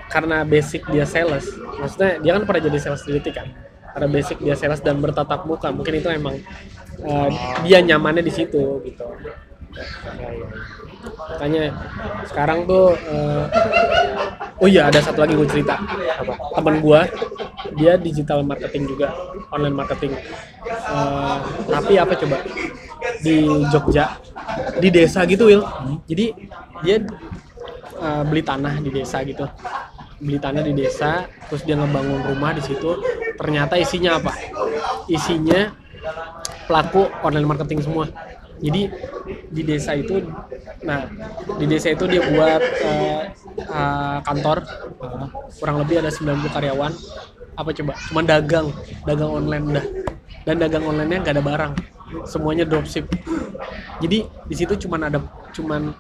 karena 0.07 0.47
basic 0.47 0.87
dia 0.91 1.03
sales, 1.03 1.47
maksudnya 1.79 2.23
dia 2.23 2.31
kan 2.39 2.43
pernah 2.47 2.63
jadi 2.71 2.79
sales 2.79 3.03
Detik 3.03 3.35
kan. 3.35 3.51
Karena 3.91 4.07
basic 4.13 4.39
dia 4.39 4.55
sales 4.55 4.79
dan 4.85 5.03
bertatap 5.03 5.49
muka, 5.49 5.73
mungkin 5.75 5.99
itu 5.99 6.09
emang 6.13 6.39
eh, 7.03 7.29
dia 7.67 7.83
nyamannya 7.83 8.23
di 8.23 8.33
situ 8.33 8.81
gitu. 8.87 9.07
Makanya 11.37 11.75
sekarang 12.27 12.65
tuh 12.65 12.97
eh, 12.97 13.45
oh 14.61 14.69
iya 14.69 14.89
ada 14.89 15.01
satu 15.03 15.23
lagi 15.23 15.37
gue 15.37 15.49
cerita. 15.49 15.77
Apa? 16.23 16.35
Teman 16.57 16.81
gue 16.81 17.01
dia 17.77 17.93
digital 18.01 18.41
marketing 18.43 18.89
juga 18.89 19.13
online 19.53 19.77
marketing. 19.77 20.13
Eh, 20.67 21.37
tapi 21.69 21.93
apa 22.01 22.13
coba? 22.17 22.37
Di 23.21 23.37
Jogja 23.73 24.19
di 24.79 24.89
desa 24.93 25.27
gitu 25.27 25.49
Will 25.49 25.65
jadi 26.07 26.33
dia 26.85 26.97
eh, 28.01 28.23
beli 28.27 28.43
tanah 28.43 28.81
di 28.81 28.91
desa 28.91 29.21
gitu. 29.23 29.45
Beli 30.17 30.41
tanah 30.41 30.65
di 30.65 30.73
desa 30.73 31.29
terus 31.49 31.63
dia 31.63 31.77
ngebangun 31.77 32.25
rumah 32.33 32.57
di 32.57 32.63
situ. 32.65 32.97
Ternyata 33.37 33.77
isinya 33.77 34.17
apa? 34.17 34.33
Isinya 35.13 35.69
pelaku 36.67 37.07
online 37.23 37.47
marketing 37.47 37.85
semua 37.85 38.09
jadi 38.57 38.83
di 39.53 39.63
desa 39.63 39.93
itu 39.93 40.25
nah 40.81 41.05
di 41.61 41.65
desa 41.69 41.93
itu 41.93 42.05
dia 42.09 42.23
buat 42.25 42.63
eh, 42.63 43.23
eh, 43.57 44.19
kantor. 44.25 44.59
Eh, 45.03 45.29
kurang 45.61 45.77
lebih 45.85 46.01
ada 46.01 46.11
90 46.13 46.53
karyawan. 46.53 46.93
Apa 47.57 47.71
coba? 47.73 47.93
Cuman 48.13 48.25
dagang 48.25 48.67
dagang 49.05 49.31
online 49.33 49.65
udah 49.73 49.87
dan 50.47 50.63
dagang 50.63 50.85
online-nya 50.87 51.19
nggak 51.27 51.35
ada 51.37 51.45
barang. 51.45 51.73
Semuanya 52.29 52.65
dropship. 52.69 53.11
Jadi 53.99 54.19
di 54.29 54.55
situ 54.55 54.87
cuman 54.87 55.11
ada 55.11 55.19
cuman 55.51 55.91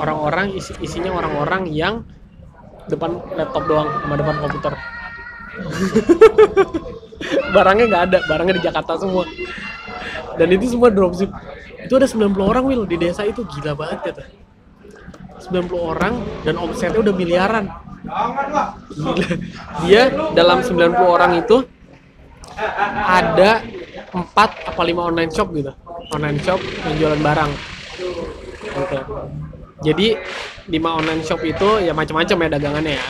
orang-orang 0.00 0.56
isi, 0.56 0.72
isinya 0.80 1.12
orang-orang 1.12 1.68
yang 1.68 2.06
depan 2.88 3.20
laptop 3.36 3.68
doang 3.68 3.88
sama 4.00 4.14
depan 4.16 4.36
komputer. 4.40 4.74
Barangnya 7.56 7.84
nggak 7.90 8.02
ada. 8.08 8.18
Barangnya 8.24 8.54
di 8.56 8.64
Jakarta 8.64 8.96
semua. 8.96 9.28
Dan 10.36 10.48
itu 10.52 10.72
semua 10.72 10.88
dropship 10.92 11.32
itu 11.86 11.94
ada 11.94 12.10
90 12.10 12.34
orang 12.42 12.64
Will 12.66 12.84
di 12.84 12.98
desa 12.98 13.22
itu. 13.22 13.46
Gila 13.46 13.78
banget 13.78 13.98
kata. 14.10 14.24
90 15.46 15.70
orang 15.78 16.18
dan 16.42 16.58
omsetnya 16.58 16.98
udah 16.98 17.14
miliaran. 17.14 17.70
Gila. 18.90 19.26
Dia 19.86 20.02
dalam 20.34 20.66
90 20.66 20.98
orang 20.98 21.38
itu 21.38 21.62
ada 23.06 23.62
4 24.10 24.18
apa 24.42 24.82
5 24.82 25.08
online 25.14 25.30
shop 25.30 25.54
gitu. 25.54 25.70
Online 26.10 26.38
shop 26.42 26.60
yang 26.60 26.94
jualan 26.98 27.20
barang. 27.22 27.50
Gitu 28.66 28.98
jadi 29.84 30.16
5 30.72 30.72
online 30.72 31.22
shop 31.22 31.40
itu 31.44 31.84
ya 31.84 31.92
macam-macam 31.92 32.36
ya 32.46 32.48
dagangannya 32.48 32.94
ya. 32.96 33.08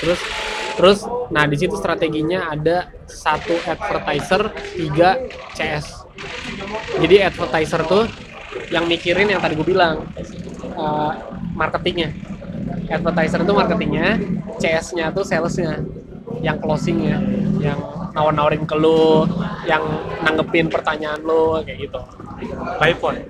Terus 0.00 0.20
terus 0.74 0.98
nah 1.30 1.46
di 1.46 1.56
situ 1.56 1.78
strateginya 1.78 2.50
ada 2.50 2.90
satu 3.06 3.54
advertiser 3.64 4.52
tiga 4.74 5.22
CS 5.54 6.03
jadi 7.00 7.28
advertiser 7.30 7.80
tuh 7.84 8.04
yang 8.70 8.86
mikirin 8.86 9.28
yang 9.28 9.42
tadi 9.42 9.58
gue 9.58 9.66
bilang 9.66 10.06
eh, 10.62 11.12
marketingnya. 11.54 12.10
Advertiser 12.88 13.40
itu 13.42 13.52
marketingnya 13.52 14.20
CS-nya 14.60 15.10
tuh 15.12 15.24
salesnya 15.24 15.80
yang 16.40 16.60
closingnya 16.60 17.20
yang 17.60 17.78
nawar-nawarin 18.14 18.62
ke 18.64 18.76
lu 18.76 19.26
yang 19.66 19.82
nanggepin 20.22 20.70
pertanyaan 20.70 21.20
lu 21.24 21.58
kayak 21.64 21.88
gitu. 21.88 22.00
By 22.78 22.94
phone? 22.96 23.24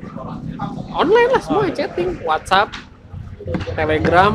Online 0.94 1.30
lah 1.34 1.42
semua 1.42 1.70
chatting 1.70 2.20
WhatsApp 2.22 2.70
Telegram. 3.74 4.32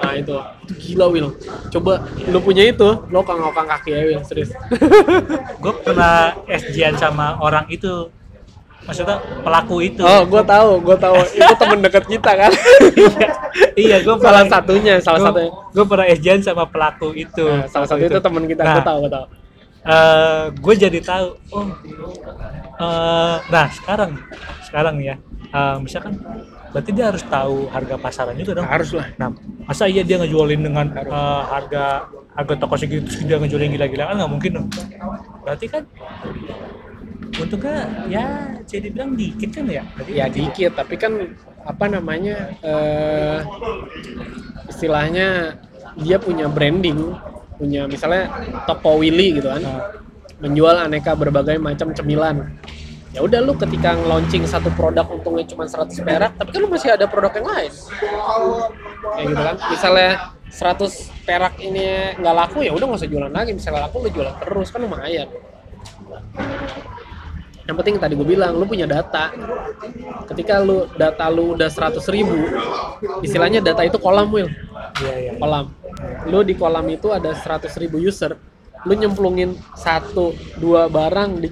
Nah 0.00 0.12
itu. 0.16 0.36
Itu 0.68 0.72
gila 0.76 1.06
Will 1.08 1.30
coba 1.68 2.04
lu 2.28 2.40
punya 2.44 2.64
itu 2.64 2.88
lo 3.08 3.20
kangkang 3.24 3.68
kaki 3.68 3.90
ya 3.92 4.00
Will 4.08 4.22
serius. 4.24 4.52
Gue 5.62 5.74
pernah 5.84 6.36
SG-an 6.48 6.96
sama 6.96 7.36
orang 7.40 7.68
itu. 7.68 8.08
Maksudnya 8.88 9.20
pelaku 9.44 9.84
itu. 9.84 10.00
Oh 10.00 10.24
gue 10.24 10.42
tahu 10.48 10.80
gue 10.80 10.96
tahu. 10.96 11.16
Itu 11.20 11.54
temen 11.60 11.78
deket 11.84 12.04
kita 12.08 12.32
kan? 12.32 12.52
Iya 13.78 14.02
gue 14.02 14.14
salah 14.22 14.46
satunya 14.46 14.98
salah 15.02 15.30
satunya. 15.30 15.50
gue 15.50 15.84
pernah 15.86 16.06
SG-an 16.06 16.40
sama 16.42 16.64
pelaku 16.66 17.14
itu. 17.14 17.46
Nah, 17.46 17.66
salah 17.68 17.86
satu 17.90 18.02
itu 18.02 18.18
temen 18.18 18.44
kita. 18.46 18.62
Nah, 18.64 18.74
gue 18.78 18.84
tahu 18.84 18.98
gue 19.04 19.12
tahu. 19.12 19.26
gue 20.52 20.74
jadi 20.76 21.00
tahu 21.00 21.26
oh 21.54 21.66
eh, 22.78 23.36
nah 23.48 23.66
sekarang 23.72 24.20
sekarang 24.66 24.94
nih 25.00 25.06
ya 25.14 25.16
eh, 25.48 25.76
misalkan 25.80 26.20
berarti 26.72 26.90
dia 26.92 27.04
harus 27.08 27.24
tahu 27.24 27.68
harga 27.72 27.96
pasaran 27.96 28.34
juga 28.36 28.60
dong? 28.60 28.68
Harus 28.68 28.90
lah. 28.92 29.06
Nah 29.16 29.32
masa 29.64 29.88
iya 29.88 30.04
dia 30.04 30.20
ngejualin 30.20 30.60
dengan 30.60 30.86
eh, 30.94 31.42
harga 31.48 32.08
harga 32.36 32.54
toko 32.60 32.74
segitu 32.78 33.04
terus 33.08 33.24
dia 33.24 33.36
ngejualin 33.40 33.74
gila-gilaan? 33.74 34.14
Nggak 34.20 34.30
mungkin 34.30 34.50
dong. 34.62 34.68
Berarti 35.44 35.66
kan 35.66 35.82
untungnya 37.38 37.78
ya 38.10 38.26
jadi 38.66 38.86
bilang 38.92 39.16
dikit 39.16 39.50
kan 39.52 39.64
ya? 39.68 39.84
Berarti 39.96 40.12
ya 40.12 40.26
dikit 40.28 40.72
tapi 40.76 40.94
kan 40.96 41.12
apa 41.64 41.84
namanya 41.90 42.36
eh 42.64 43.38
istilahnya 44.68 45.58
dia 45.98 46.16
punya 46.16 46.46
branding 46.46 47.16
punya 47.58 47.90
misalnya 47.90 48.30
toko 48.70 49.02
Willy 49.02 49.42
gitu 49.42 49.50
kan 49.50 49.62
Nah, 50.38 50.46
menjual 50.54 50.86
aneka 50.86 51.18
berbagai 51.18 51.58
macam 51.58 51.90
cemilan 51.90 52.54
ya 53.08 53.20
udah 53.24 53.40
lu 53.40 53.56
ketika 53.56 53.96
launching 53.96 54.44
satu 54.44 54.68
produk 54.76 55.08
untungnya 55.08 55.44
cuma 55.48 55.64
100 55.64 55.88
perak 56.04 56.32
tapi 56.36 56.48
kan 56.52 56.60
lu 56.60 56.68
masih 56.68 56.92
ada 56.92 57.08
produk 57.08 57.32
yang 57.40 57.46
lain. 57.48 57.72
Kayak 59.16 59.26
gitu 59.32 59.42
kan. 59.42 59.56
Misalnya 59.72 60.10
100 60.48 61.24
perak 61.24 61.54
ini 61.60 61.84
nggak 62.20 62.34
laku 62.36 62.58
ya 62.64 62.72
udah 62.76 62.84
nggak 62.84 63.00
usah 63.00 63.10
jualan 63.10 63.32
lagi. 63.32 63.50
Misalnya 63.56 63.88
laku 63.88 63.96
lu 64.04 64.08
jualan 64.12 64.34
terus 64.44 64.68
kan 64.68 64.80
lumayan. 64.84 65.28
Yang 67.68 67.76
penting 67.84 67.94
tadi 68.00 68.12
gue 68.16 68.28
bilang 68.28 68.56
lu 68.56 68.64
punya 68.64 68.84
data. 68.88 69.32
Ketika 70.28 70.60
lu 70.60 70.88
data 70.96 71.28
lu 71.32 71.56
udah 71.56 71.68
100 71.68 72.00
ribu 72.12 72.36
istilahnya 73.24 73.60
data 73.60 73.84
itu 73.84 74.00
kolam 74.00 74.28
Will 74.32 74.48
iya 75.00 75.14
iya. 75.16 75.32
Kolam. 75.36 75.72
Lu 76.28 76.44
di 76.44 76.54
kolam 76.56 76.86
itu 76.92 77.08
ada 77.12 77.32
100 77.32 77.72
ribu 77.80 77.96
user. 78.00 78.36
Lu 78.86 78.94
nyemplungin 78.94 79.58
satu 79.74 80.32
dua 80.56 80.86
barang 80.86 81.30
di 81.42 81.48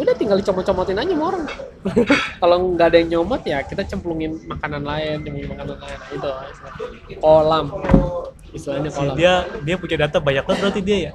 udah 0.00 0.14
tinggal 0.16 0.36
dicomot-comotin 0.40 0.96
aja 0.96 1.12
sama 1.12 1.24
orang. 1.28 1.44
Kalau 2.42 2.56
nggak 2.72 2.86
ada 2.88 2.96
yang 3.02 3.08
nyomot 3.18 3.42
ya 3.44 3.60
kita 3.60 3.84
cemplungin 3.84 4.40
makanan 4.48 4.82
lain 4.82 5.16
cemplungin 5.20 5.50
makanan 5.52 5.76
lain. 5.76 5.98
Nah, 6.00 6.08
itu 6.16 6.30
kolam. 7.20 7.66
Istilahnya 8.52 8.90
kolam. 8.92 9.14
dia 9.16 9.32
dia 9.60 9.76
punya 9.76 9.96
data 10.08 10.16
banyak 10.22 10.44
banget 10.48 10.60
berarti 10.64 10.80
dia 10.80 10.98
ya? 11.08 11.12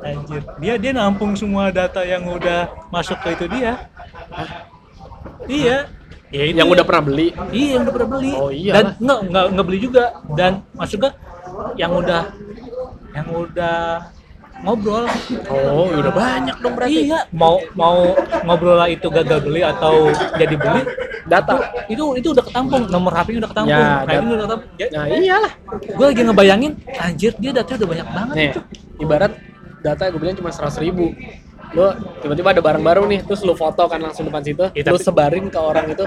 Anjir. 0.00 0.42
Dia 0.62 0.74
dia 0.80 0.92
nampung 0.96 1.36
semua 1.36 1.68
data 1.68 2.00
yang 2.04 2.24
udah 2.24 2.88
masuk 2.88 3.20
ke 3.20 3.36
itu 3.36 3.46
dia. 3.52 3.90
Iya. 5.44 5.78
Ya 6.34 6.42
itu 6.42 6.58
yang 6.58 6.68
ya. 6.68 6.74
udah 6.80 6.84
pernah 6.84 7.04
beli? 7.06 7.28
Iya 7.52 7.68
yang 7.78 7.82
udah 7.86 7.94
pernah 7.94 8.10
beli. 8.18 8.32
Oh, 8.34 8.50
iya 8.50 8.72
dan 8.74 8.84
nggak 8.98 9.18
nggak 9.30 9.44
nggak 9.52 9.66
beli 9.66 9.78
juga. 9.78 10.04
Dan 10.32 10.52
maksudnya 10.74 11.12
yang 11.76 11.92
udah 11.92 12.22
yang 13.14 13.28
udah 13.32 13.78
ngobrol. 14.62 15.04
Oh 15.50 15.86
ya 15.92 15.96
udah 16.00 16.14
banyak 16.14 16.56
dong 16.60 16.74
berarti. 16.76 17.00
Iya. 17.08 17.20
Mau 17.32 17.60
mau 17.76 18.16
ngobrol 18.44 18.76
lah 18.76 18.88
itu 18.88 19.06
gagal 19.08 19.44
beli 19.44 19.60
atau 19.60 20.08
jadi 20.36 20.54
beli 20.56 20.82
data. 21.26 21.54
itu 21.86 22.04
itu 22.16 22.28
udah 22.32 22.44
ketampung. 22.44 22.82
Nomor 22.88 23.12
HP-nya 23.12 23.38
udah 23.44 23.50
ketampung. 23.52 23.76
Ya, 23.76 24.02
nah 24.06 24.12
itu 24.14 24.26
udah 24.26 24.46
ketampung. 24.46 24.70
Ya, 24.78 24.86
nah 24.92 25.04
iyalah. 25.06 25.52
gue 25.86 26.06
lagi 26.06 26.22
ngebayangin 26.24 26.72
anjir 26.96 27.32
dia 27.36 27.50
datanya 27.52 27.78
udah 27.84 27.90
banyak 27.90 28.08
banget 28.10 28.34
nih 28.36 28.50
ibarat 28.96 29.32
data 29.84 30.02
gue 30.08 30.20
bilang 30.20 30.36
cuma 30.38 30.50
100 30.50 30.80
ribu. 30.82 31.12
Lo 31.74 31.92
tiba-tiba 32.22 32.54
ada 32.54 32.62
barang 32.62 32.80
baru 32.80 33.02
nih 33.10 33.26
terus 33.26 33.42
lo 33.42 33.52
foto 33.58 33.84
kan 33.90 33.98
langsung 33.98 34.30
depan 34.30 34.40
situ 34.40 34.64
Ya, 34.72 34.86
lo 34.86 34.96
tapi- 34.96 35.02
sebarin 35.02 35.50
ke 35.50 35.58
orang 35.58 35.90
itu 35.90 36.06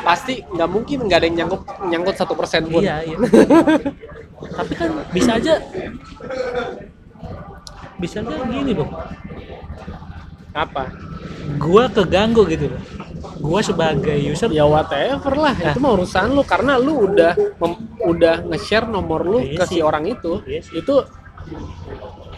pasti 0.00 0.40
nggak 0.46 0.68
mungkin 0.70 0.98
nggak 1.04 1.18
ada 1.18 1.26
yang 1.26 1.36
nyangkut 1.44 1.60
nyangkut 1.90 2.14
satu 2.16 2.32
persen 2.38 2.64
pun. 2.70 2.80
Iya, 2.80 3.04
iya. 3.04 3.16
Tapi 4.56 4.72
kan 4.72 4.88
bisa 5.12 5.36
aja 5.36 5.60
bisa 8.00 8.18
aja 8.18 8.32
gini 8.42 8.72
loh. 8.72 8.88
apa 10.50 10.90
Gua 11.56 11.86
keganggu 11.86 12.42
gitu 12.44 12.66
loh. 12.66 12.82
Gua 13.38 13.60
sebagai 13.60 14.16
user 14.18 14.50
ya 14.50 14.64
whatever 14.64 15.32
lah 15.34 15.54
Nah. 15.54 15.70
itu 15.70 15.78
mah 15.78 15.92
urusan 15.94 16.30
lu 16.30 16.42
karena 16.42 16.74
lu 16.76 17.06
udah 17.06 17.32
mem- 17.56 17.80
udah 18.02 18.34
nge-share 18.46 18.86
nomor 18.86 19.22
lu 19.22 19.38
Iya 19.38 19.60
ke 19.60 19.64
si 19.66 19.78
orang 19.78 20.04
itu 20.06 20.40
Iya 20.44 20.60
sih. 20.60 20.80
itu 20.80 20.94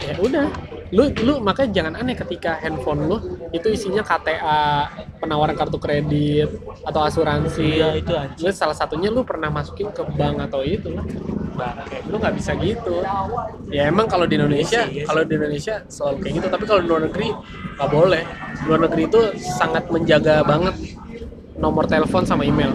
ya 0.03 0.15
udah. 0.19 0.47
Lu 0.93 1.09
lu 1.25 1.33
makanya 1.41 1.69
jangan 1.81 1.93
aneh 1.97 2.13
ketika 2.13 2.61
handphone 2.61 3.09
lu 3.09 3.17
itu 3.49 3.65
isinya 3.73 4.05
KTA 4.05 4.91
penawaran 5.17 5.57
kartu 5.57 5.81
kredit 5.81 6.53
atau 6.85 7.01
asuransi. 7.01 7.81
Iya, 7.81 7.97
itu 7.97 8.13
anjing. 8.13 8.45
lu 8.45 8.49
salah 8.53 8.77
satunya 8.77 9.09
lu 9.09 9.25
pernah 9.25 9.49
masukin 9.49 9.89
ke 9.89 10.05
bank 10.13 10.45
atau 10.51 10.61
itu. 10.61 10.93
Lah 10.93 11.73
lu 12.05 12.21
nggak 12.21 12.35
bisa 12.37 12.53
gitu. 12.61 13.01
Ya 13.73 13.89
emang 13.89 14.05
kalau 14.05 14.29
di 14.29 14.37
Indonesia 14.37 14.85
Iya 14.85 14.89
sih, 14.89 15.01
iya 15.01 15.05
kalau 15.09 15.21
di 15.25 15.33
Indonesia 15.33 15.75
selalu 15.89 16.15
kayak 16.21 16.33
gitu. 16.37 16.47
Tapi 16.53 16.63
kalau 16.69 16.79
di 16.83 16.87
luar 16.87 17.01
negeri 17.09 17.27
nggak 17.79 17.89
boleh. 17.89 18.23
Luar 18.69 18.79
negeri 18.85 19.01
itu 19.09 19.19
sangat 19.41 19.89
menjaga 19.89 20.45
banget 20.45 20.75
nomor 21.57 21.85
telepon 21.87 22.25
sama 22.25 22.43
email 22.43 22.73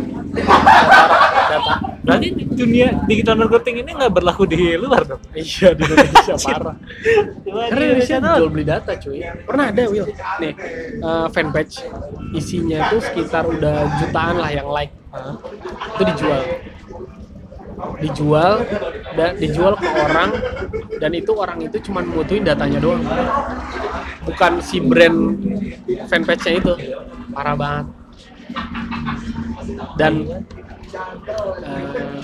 data. 1.49 1.73
Berarti 2.05 2.27
dunia 2.53 2.87
digital 3.09 3.37
marketing 3.41 3.77
ini 3.85 3.91
nggak 3.97 4.13
berlaku 4.13 4.45
di 4.45 4.77
luar 4.77 5.03
dong? 5.05 5.23
iya 5.35 5.73
di 5.73 5.83
Indonesia 5.85 6.35
parah. 6.37 6.77
Karena 7.45 7.85
Indonesia 7.89 8.17
jual 8.21 8.49
beli 8.53 8.65
data 8.65 8.93
cuy. 8.97 9.21
Pernah 9.45 9.65
ada 9.73 9.83
Will? 9.89 10.07
Nih 10.41 10.53
eh, 11.01 11.27
fanpage 11.33 11.75
isinya 12.37 12.93
tuh 12.93 13.01
sekitar 13.01 13.49
udah 13.49 13.77
jutaan 14.05 14.37
lah 14.37 14.51
yang 14.53 14.69
like. 14.69 14.93
Hah? 15.09 15.41
itu 15.97 16.03
dijual. 16.15 16.41
Dijual 18.03 18.53
dan 19.15 19.31
dijual 19.39 19.73
ke 19.79 19.87
orang 19.87 20.31
dan 20.99 21.11
itu 21.15 21.31
orang 21.33 21.59
itu 21.63 21.77
cuma 21.89 22.03
butuhin 22.05 22.45
datanya 22.45 22.79
doang. 22.83 23.03
Bukan 24.29 24.53
si 24.61 24.83
brand 24.83 25.39
fanpage-nya 26.11 26.53
itu. 26.61 26.75
Parah 27.33 27.57
banget. 27.57 27.87
Dan 29.97 30.13
eh, 30.95 32.21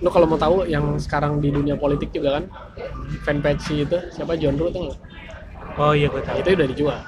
lu 0.00 0.08
kalau 0.08 0.26
mau 0.26 0.40
tahu 0.40 0.64
yang 0.66 0.96
sekarang 0.96 1.38
di 1.38 1.52
dunia 1.52 1.76
politik 1.76 2.10
juga 2.10 2.40
kan 2.40 2.44
fanpage 3.22 3.62
si 3.62 3.74
itu 3.84 3.98
siapa? 4.10 4.34
John 4.40 4.56
Doe 4.56 4.70
tuh 4.72 4.90
oh 5.78 5.92
iya 5.94 6.08
gue 6.10 6.22
tahu. 6.24 6.36
Itu 6.42 6.48
udah 6.56 6.68
dijual. 6.68 6.98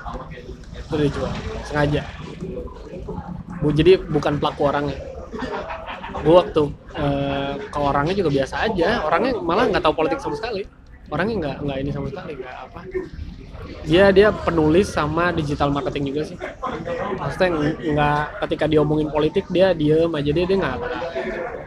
Itu 0.76 0.92
udah 0.94 1.06
dijual. 1.08 1.32
Sengaja. 1.66 2.02
Bu 3.62 3.68
jadi 3.74 3.98
bukan 3.98 4.38
pelaku 4.38 4.62
orangnya. 4.70 4.98
Gue 6.22 6.34
waktu 6.38 6.62
eh, 6.94 7.54
ke 7.66 7.78
orangnya 7.78 8.14
juga 8.14 8.30
biasa 8.30 8.54
aja. 8.70 9.02
Orangnya 9.04 9.32
malah 9.40 9.66
nggak 9.68 9.82
tahu 9.82 9.94
politik 9.96 10.22
sama 10.22 10.36
sekali. 10.38 10.62
Orangnya 11.10 11.34
nggak 11.40 11.56
nggak 11.66 11.78
ini 11.82 11.90
sama 11.90 12.06
sekali 12.08 12.32
nggak 12.40 12.56
apa 12.70 12.80
dia 13.86 14.04
dia 14.14 14.28
penulis 14.30 14.86
sama 14.90 15.30
digital 15.34 15.70
marketing 15.74 16.04
juga 16.14 16.22
sih. 16.28 16.36
Maksudnya 17.18 17.48
ng- 17.52 17.78
nggak 17.94 18.22
ketika 18.46 18.64
diomongin 18.70 19.08
politik 19.10 19.44
dia 19.50 19.74
diem 19.74 20.10
aja 20.10 20.30
dia 20.34 20.44
dia 20.46 20.56
nggak 20.58 20.76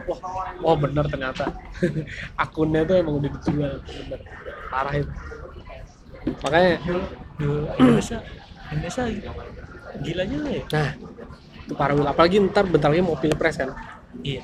wah 0.08 0.20
wah 0.64 0.76
bener 0.78 1.04
ternyata. 1.08 1.44
Akunnya 2.42 2.82
tuh 2.88 2.96
emang 3.00 3.14
udah 3.20 3.30
dijual 3.32 3.74
bener. 3.84 4.20
Parah 4.72 4.94
itu. 4.96 5.12
Makanya 6.42 6.70
Indonesia 7.78 8.18
Indonesia 8.72 9.02
gila 10.02 10.24
juga 10.28 10.48
ya? 10.50 10.62
Nah, 10.74 10.90
itu 11.66 11.74
parah. 11.78 11.94
Apalagi 12.12 12.36
ntar 12.50 12.64
bentar 12.68 12.88
lagi 12.92 13.02
mau 13.04 13.18
pilpres 13.18 13.56
kan. 13.60 13.70
iya 14.24 14.42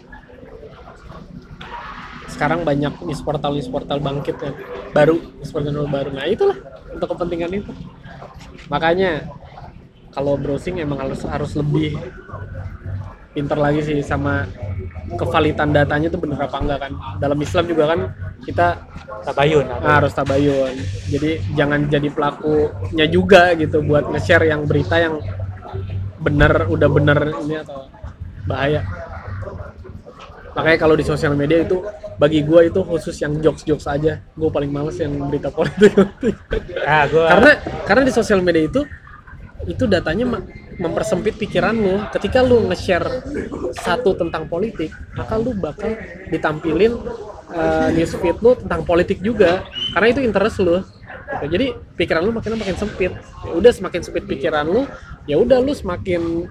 Sekarang 2.42 2.66
banyak 2.66 3.06
news 3.06 3.22
portal 3.22 3.54
news 3.54 3.70
portal 3.70 4.02
bangkit 4.02 4.34
kan. 4.34 4.50
Baru, 4.90 5.14
news 5.38 5.54
portal 5.54 5.86
baru. 5.86 6.10
Nah 6.10 6.26
itulah 6.26 6.58
untuk 6.90 7.14
kepentingan 7.14 7.54
itu. 7.54 7.70
Makanya 8.66 9.30
kalau 10.10 10.34
browsing 10.34 10.82
emang 10.82 11.06
harus 11.06 11.22
harus 11.22 11.54
lebih 11.54 11.94
pinter 13.30 13.54
lagi 13.54 13.86
sih 13.86 14.02
sama 14.02 14.50
kevalitan 15.14 15.70
datanya 15.70 16.10
tuh 16.10 16.18
bener 16.18 16.42
apa 16.42 16.58
enggak 16.58 16.78
kan. 16.82 16.92
Dalam 17.22 17.38
Islam 17.38 17.64
juga 17.70 17.94
kan 17.94 18.10
kita 18.42 18.90
tabayun 19.22 19.66
harus 19.78 20.10
tabayun. 20.10 20.74
Jadi 21.14 21.46
jangan 21.54 21.86
jadi 21.86 22.10
pelakunya 22.10 23.06
juga 23.06 23.54
gitu 23.54 23.86
buat 23.86 24.10
nge-share 24.10 24.50
yang 24.50 24.66
berita 24.66 24.98
yang 24.98 25.22
bener 26.18 26.66
udah 26.66 26.88
bener 26.90 27.38
ini 27.46 27.62
atau 27.62 27.86
bahaya. 28.50 28.82
Makanya 30.52 30.78
kalau 30.82 30.98
di 30.98 31.06
sosial 31.06 31.38
media 31.38 31.62
itu 31.62 31.80
bagi 32.22 32.46
gua 32.46 32.62
itu 32.62 32.78
khusus 32.86 33.18
yang 33.18 33.34
jokes-jokes 33.42 33.90
aja. 33.90 34.22
Gue 34.38 34.46
paling 34.46 34.70
males 34.70 34.94
yang 35.02 35.10
berita 35.26 35.50
politik. 35.50 35.90
ah 36.86 37.10
gue 37.10 37.24
karena 37.26 37.50
karena 37.82 38.02
di 38.06 38.12
sosial 38.14 38.38
media 38.38 38.62
itu 38.70 38.86
itu 39.66 39.90
datanya 39.90 40.38
mempersempit 40.78 41.34
pikiran 41.34 41.74
lu. 41.74 41.98
Ketika 42.14 42.46
lu 42.46 42.70
nge-share 42.70 43.26
satu 43.74 44.14
tentang 44.14 44.46
politik, 44.46 44.94
maka 45.18 45.34
lu 45.34 45.50
bakal 45.58 45.98
ditampilin 46.30 46.94
uh, 47.50 47.90
newsfeed 47.90 48.38
lu 48.38 48.54
tentang 48.54 48.86
politik 48.86 49.18
juga. 49.18 49.66
Karena 49.90 50.06
itu 50.14 50.20
interest 50.22 50.62
lu. 50.62 50.78
Gitu. 50.78 51.46
Jadi 51.58 51.66
pikiran 51.98 52.22
lu 52.22 52.30
makin 52.34 52.54
makin 52.54 52.78
sempit. 52.78 53.12
Ya 53.18 53.52
udah 53.54 53.72
semakin 53.74 54.00
sempit 54.02 54.24
pikiran 54.30 54.66
lu, 54.66 54.86
ya 55.26 55.38
udah 55.38 55.58
lu 55.58 55.74
semakin 55.74 56.46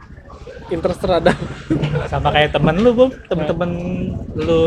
interest 0.68 1.00
terhadap 1.00 1.36
sama 2.06 2.32
kayak 2.32 2.52
temen 2.52 2.76
lu 2.78 2.92
bum 2.92 3.10
temen-temen 3.26 3.72
lu 4.36 4.64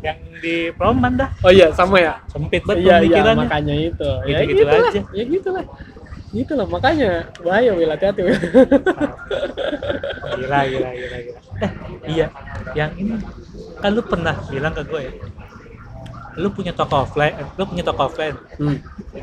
yang 0.00 0.18
di 0.38 0.70
proman 0.72 1.14
dah 1.14 1.30
Oh 1.42 1.50
iya, 1.50 1.70
sama 1.70 1.98
ya. 1.98 2.22
sempit 2.26 2.62
banget 2.62 2.82
Iya 2.82 2.96
iya 3.02 3.34
makanya 3.34 3.74
itu. 3.74 4.10
Ya 4.24 4.38
Gitu-gitu 4.38 4.54
gitu 4.56 4.64
lah. 4.64 4.82
aja. 4.84 5.00
Ya 5.10 5.24
gitu 5.26 5.48
lah. 5.50 5.64
Gitu 6.28 6.52
lah 6.54 6.66
makanya 6.66 7.10
bahaya 7.38 7.70
Wil 7.72 7.88
hati-hati 7.88 8.20
Wil. 8.20 8.36
gila 10.30 10.60
gila 10.64 10.88
gila 10.92 11.18
gila 11.18 11.40
eh 11.58 11.70
iya 12.06 12.26
yang 12.72 12.90
ini 12.94 13.18
kan 13.76 13.90
lu 13.90 14.02
pernah 14.02 14.34
bilang 14.46 14.70
ke 14.70 14.82
gue 14.84 15.00
ya 15.02 15.12
lu 16.36 16.48
punya 16.48 16.70
toko 16.70 17.02
offline 17.02 17.34
eh, 17.34 17.46
lu 17.52 17.64
punya 17.64 17.82
toko 17.82 18.06
offline 18.06 18.36
Hmm. 18.54 18.78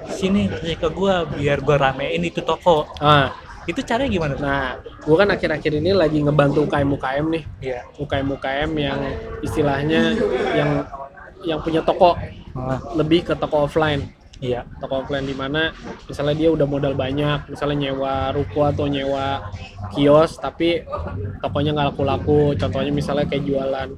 sini 0.09 0.47
kasih 0.49 0.75
ke 0.75 0.87
gue 0.89 1.13
biar 1.33 1.57
gue 1.57 1.75
ramein 1.77 2.21
itu 2.21 2.41
toko 2.41 2.83
Ah, 2.97 3.31
itu 3.65 3.81
caranya 3.81 4.11
gimana 4.11 4.35
nah, 4.37 4.69
gua 5.03 5.25
kan 5.25 5.29
akhir-akhir 5.33 5.81
ini 5.81 5.91
lagi 5.93 6.21
ngebantu 6.21 6.69
UKM-UKM 6.69 7.25
nih. 7.33 7.43
iya 7.61 7.81
UKM-UKM 7.97 8.69
yang 8.77 8.99
istilahnya 9.41 10.13
yang 10.53 10.71
yang 11.45 11.59
punya 11.61 11.81
toko 11.85 12.17
Ah, 12.55 12.79
lebih 12.95 13.27
ke 13.27 13.33
toko 13.35 13.67
offline. 13.67 13.99
iya 14.39 14.63
Toko 14.79 15.03
offline 15.03 15.27
di 15.27 15.35
mana 15.35 15.75
misalnya 16.07 16.35
dia 16.39 16.49
udah 16.55 16.63
modal 16.63 16.95
banyak, 16.95 17.51
misalnya 17.51 17.91
nyewa 17.91 18.31
ruko 18.31 18.63
atau 18.71 18.87
nyewa 18.87 19.51
kios 19.91 20.39
tapi 20.39 20.87
tokonya 21.43 21.75
nggak 21.75 21.87
laku-laku. 21.91 22.55
Contohnya 22.55 22.95
misalnya 22.95 23.27
kayak 23.27 23.43
jualan 23.43 23.89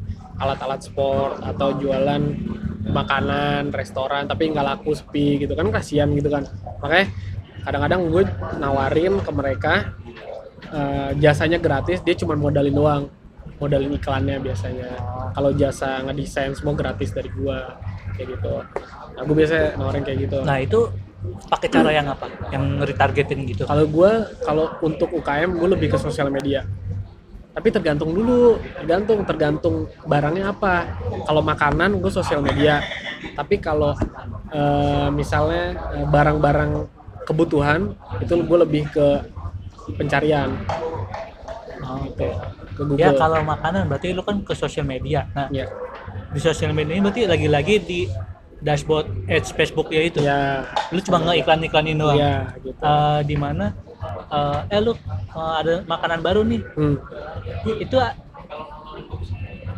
alat-alat 0.42 0.82
sport 0.82 1.38
atau 1.46 1.78
jualan 1.78 2.22
makanan, 2.90 3.70
restoran 3.70 4.26
tapi 4.26 4.50
nggak 4.50 4.66
laku 4.66 4.98
sepi 4.98 5.46
gitu 5.46 5.54
kan 5.54 5.70
kasihan 5.70 6.10
gitu 6.10 6.34
kan. 6.34 6.50
Makanya 6.82 7.14
kadang-kadang 7.68 8.08
gue 8.08 8.24
nawarin 8.64 9.20
ke 9.20 9.32
mereka 9.36 9.74
eh, 10.72 11.12
jasanya 11.20 11.60
gratis, 11.60 12.00
dia 12.00 12.16
cuma 12.16 12.40
modalin 12.40 12.72
doang. 12.72 13.04
Modalin 13.60 13.92
iklannya 13.98 14.40
biasanya. 14.40 14.90
Kalau 15.34 15.52
jasa 15.52 16.06
ngedesain 16.06 16.54
semua 16.54 16.78
gratis 16.78 17.10
dari 17.10 17.28
gua 17.34 17.76
kayak 18.14 18.38
gitu. 18.38 18.54
Nah, 19.18 19.22
gue 19.26 19.36
biasa 19.36 19.76
nawarin 19.76 20.04
kayak 20.06 20.20
gitu. 20.30 20.40
nah 20.46 20.62
itu 20.62 20.94
pakai 21.50 21.68
cara 21.74 21.90
yang 21.90 22.08
apa 22.14 22.30
yang 22.54 22.78
retargetin 22.78 23.42
gitu 23.50 23.66
Kalau 23.66 23.90
gua 23.90 24.30
kalau 24.46 24.70
untuk 24.86 25.10
UKM 25.10 25.58
gue 25.58 25.70
lebih 25.74 25.90
ke 25.90 25.98
sosial 25.98 26.30
media. 26.30 26.64
Tapi 27.58 27.74
tergantung 27.74 28.14
dulu, 28.14 28.62
tergantung 28.78 29.26
tergantung 29.26 29.76
barangnya 30.06 30.54
apa. 30.54 30.86
Kalau 31.26 31.42
makanan 31.42 31.98
gue 31.98 32.12
sosial 32.14 32.46
media. 32.46 32.86
Tapi 33.34 33.58
kalau 33.58 33.98
eh, 34.54 35.10
misalnya 35.10 35.74
eh, 35.98 36.06
barang-barang 36.06 36.97
kebutuhan 37.28 37.92
itu 38.24 38.34
gue 38.40 38.58
lebih 38.64 38.84
ke 38.88 39.08
pencarian. 40.00 40.56
Oh, 41.84 42.00
gitu 42.08 42.32
ke 42.78 42.82
Google. 42.86 43.02
ya 43.02 43.10
kalau 43.18 43.42
makanan 43.42 43.90
berarti 43.90 44.14
lu 44.14 44.22
kan 44.22 44.38
ke 44.46 44.54
sosial 44.54 44.86
media. 44.86 45.26
Nah 45.34 45.50
Ya, 45.50 45.66
di 46.30 46.40
sosial 46.40 46.72
media 46.78 46.94
ini 46.94 47.02
berarti 47.02 47.26
lagi-lagi 47.26 47.76
di 47.82 48.00
dashboard 48.62 49.10
ads 49.26 49.50
Facebook 49.58 49.90
ya 49.90 50.02
itu? 50.06 50.22
Ya, 50.22 50.70
lu 50.94 51.02
cuma 51.02 51.18
ngeiklan-iklanin 51.26 51.98
doang? 51.98 52.18
Ya, 52.18 52.54
gitu. 52.62 52.78
Eh, 52.78 53.20
di 53.26 53.36
mana 53.36 53.74
eh, 54.30 54.78
eh 54.78 54.82
lu 54.82 54.94
eh, 54.94 55.54
ada 55.58 55.74
makanan 55.90 56.20
baru 56.22 56.46
nih. 56.46 56.62
Hmm. 56.78 56.96
itu 57.68 57.98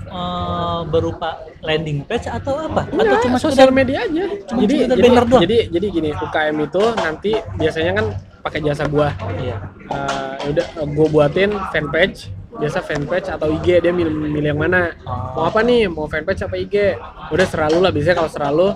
eh, 0.10 0.80
berupa 0.90 1.30
landing 1.62 2.04
page 2.04 2.28
atau 2.28 2.66
apa 2.66 2.90
atau 2.90 3.00
Enggak, 3.00 3.22
cuma 3.26 3.38
sosial 3.38 3.70
media 3.70 4.04
aja. 4.04 4.26
cuma 4.50 4.60
jadi 4.66 4.76
jadi, 4.90 5.02
banner 5.02 5.26
doang? 5.30 5.42
jadi 5.46 5.58
jadi 5.70 5.88
gini, 5.94 6.10
UKM 6.18 6.56
itu 6.66 6.84
nanti 6.98 7.32
biasanya 7.56 7.92
kan 8.02 8.06
pakai 8.42 8.60
jasa 8.66 8.84
gua. 8.90 9.14
iya 9.38 9.58
Eh, 9.90 10.34
ya 10.46 10.48
udah 10.54 10.66
eh, 10.86 10.88
gua 10.94 11.08
buatin 11.10 11.50
fanpage, 11.74 12.30
biasa 12.62 12.86
fanpage 12.86 13.26
atau 13.34 13.50
IG 13.50 13.82
dia 13.82 13.90
milih, 13.90 14.14
milih 14.14 14.54
yang 14.54 14.62
mana. 14.62 14.94
Mau 15.34 15.50
apa 15.50 15.66
nih? 15.66 15.90
Mau 15.90 16.06
fanpage 16.06 16.46
apa 16.46 16.56
IG? 16.62 16.94
Udah 17.34 17.46
seralu 17.50 17.82
lah 17.82 17.90
biasanya 17.90 18.22
kalau 18.22 18.30
seralu 18.30 18.68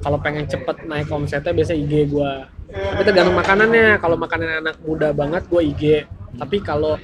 kalau 0.00 0.16
pengen 0.22 0.46
cepet 0.46 0.86
naik 0.86 1.10
omsetnya 1.10 1.50
biasa 1.50 1.74
IG 1.74 2.06
gua. 2.06 2.46
Tapi 2.70 3.02
tergantung 3.02 3.34
makanannya. 3.34 3.98
Kalau 3.98 4.14
makanan 4.14 4.62
anak 4.62 4.76
muda 4.86 5.10
banget 5.10 5.42
gua 5.50 5.58
IG. 5.58 6.06
Tapi 6.36 6.62
kalau 6.62 6.94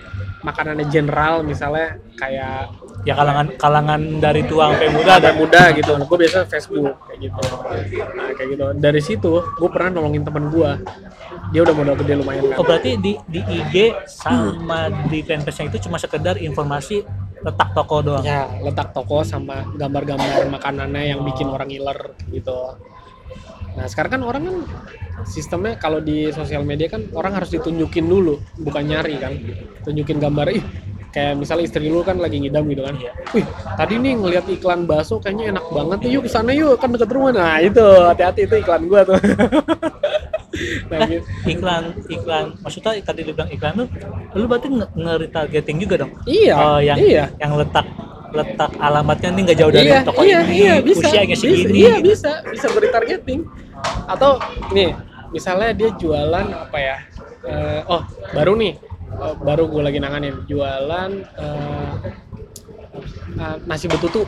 makanannya 0.45 0.87
general 0.87 1.43
misalnya 1.43 1.99
kayak 2.15 2.71
ya 3.03 3.15
kalangan 3.19 3.47
kalangan 3.59 4.01
dari 4.23 4.47
tua 4.47 4.71
sampai 4.71 4.91
muda 4.95 5.13
ada. 5.19 5.31
muda 5.35 5.63
gitu. 5.75 5.93
Gue 6.07 6.19
biasa 6.27 6.47
Facebook 6.47 6.97
kayak 7.11 7.19
gitu. 7.31 7.43
Nah 8.15 8.31
kayak 8.35 8.49
gitu. 8.55 8.65
Dari 8.79 9.01
situ 9.03 9.33
gue 9.43 9.69
pernah 9.73 9.99
nolongin 9.99 10.23
teman 10.23 10.51
gue 10.51 10.71
dia 11.55 11.61
udah 11.63 11.75
modal 11.79 11.95
gede 12.03 12.15
lumayan 12.19 12.43
oh 12.51 12.59
kan 12.59 12.67
berarti 12.67 12.99
di 12.99 13.13
di 13.31 13.41
IG 13.45 13.95
sama 14.11 14.91
di 15.07 15.23
fanpage 15.23 15.71
itu 15.71 15.87
cuma 15.87 15.95
sekedar 16.01 16.35
informasi 16.43 17.07
letak 17.45 17.71
toko 17.77 18.03
doang? 18.03 18.25
Ya 18.27 18.51
letak 18.65 18.91
toko 18.91 19.23
sama 19.23 19.63
gambar-gambar 19.79 20.51
makanannya 20.51 21.15
yang 21.15 21.21
bikin 21.23 21.47
orang 21.47 21.69
ngiler 21.71 22.17
gitu 22.33 22.75
nah 23.77 23.85
sekarang 23.85 24.11
kan 24.11 24.23
orang 24.25 24.43
kan 24.43 24.57
sistemnya 25.25 25.77
kalau 25.77 26.01
di 26.01 26.31
sosial 26.31 26.63
media 26.63 26.89
kan 26.89 27.05
orang 27.13 27.35
harus 27.35 27.51
ditunjukin 27.51 28.05
dulu 28.05 28.41
bukan 28.57 28.83
nyari 28.83 29.17
kan. 29.17 29.33
Tunjukin 29.83 30.17
gambar 30.17 30.49
ih 30.51 30.65
kayak 31.13 31.33
misalnya 31.35 31.65
istri 31.65 31.89
lu 31.89 32.01
kan 32.01 32.17
lagi 32.17 32.37
ngidam 32.37 32.65
gitu 32.67 32.83
kan. 32.83 32.95
Iya. 32.95 33.13
wih 33.33 33.47
tadi 33.77 33.95
nih 33.97 34.13
ngelihat 34.17 34.45
iklan 34.51 34.85
bakso 34.85 35.17
kayaknya 35.17 35.53
enak 35.53 35.65
banget 35.69 35.99
nih 36.03 36.11
yuk 36.13 36.23
ke 36.25 36.31
sana 36.31 36.53
yuk 36.53 36.77
kan 36.77 36.89
deket 36.91 37.09
rumah. 37.09 37.33
Nah 37.33 37.57
itu 37.59 37.81
hati-hati 37.81 38.41
itu 38.45 38.55
iklan 38.59 38.83
gua 38.87 39.05
tuh. 39.05 39.21
Nah, 40.89 41.05
Eh, 41.05 41.21
gitu. 41.21 41.27
iklan 41.53 41.85
iklan. 42.09 42.57
Maksudnya 42.65 42.97
tadi 43.05 43.21
lu 43.29 43.37
bilang 43.37 43.51
iklan 43.53 43.73
lu 43.77 43.85
lu 44.33 44.47
berarti 44.49 44.73
nge- 44.73 44.93
nge-retargeting 44.95 45.77
juga 45.77 45.95
dong? 46.01 46.13
Iya 46.25 46.55
Oh, 46.57 46.79
yang 46.81 46.97
iya. 46.97 47.29
yang 47.37 47.61
letak 47.61 47.85
letak 48.33 48.71
alamatnya 48.77 49.33
nih 49.33 49.43
nggak 49.49 49.59
jauh 49.59 49.73
dari 49.73 49.89
iya, 49.89 50.01
toko 50.01 50.21
iya, 50.21 50.39
ini 50.45 50.57
iya, 50.61 50.75
bisa, 50.81 51.09
usianya 51.09 51.37
bisa, 51.37 51.45
segini 51.47 51.73
iya 51.79 51.95
gitu. 51.97 52.09
bisa 52.11 52.31
bisa 52.49 52.67
gue 52.69 52.83
retargeting 52.85 53.41
atau 54.07 54.39
nih 54.71 54.95
misalnya 55.31 55.71
dia 55.75 55.91
jualan 55.95 56.47
apa 56.53 56.79
ya? 56.79 56.97
Eh, 57.47 57.81
oh 57.87 58.03
baru 58.35 58.55
nih. 58.59 58.75
Eh, 59.17 59.35
baru 59.43 59.71
gue 59.71 59.83
lagi 59.83 59.99
nanganin. 59.99 60.45
Jualan 60.47 61.11
eh, 61.39 61.93
eh, 63.39 63.57
nasi 63.67 63.87
betutu. 63.87 64.27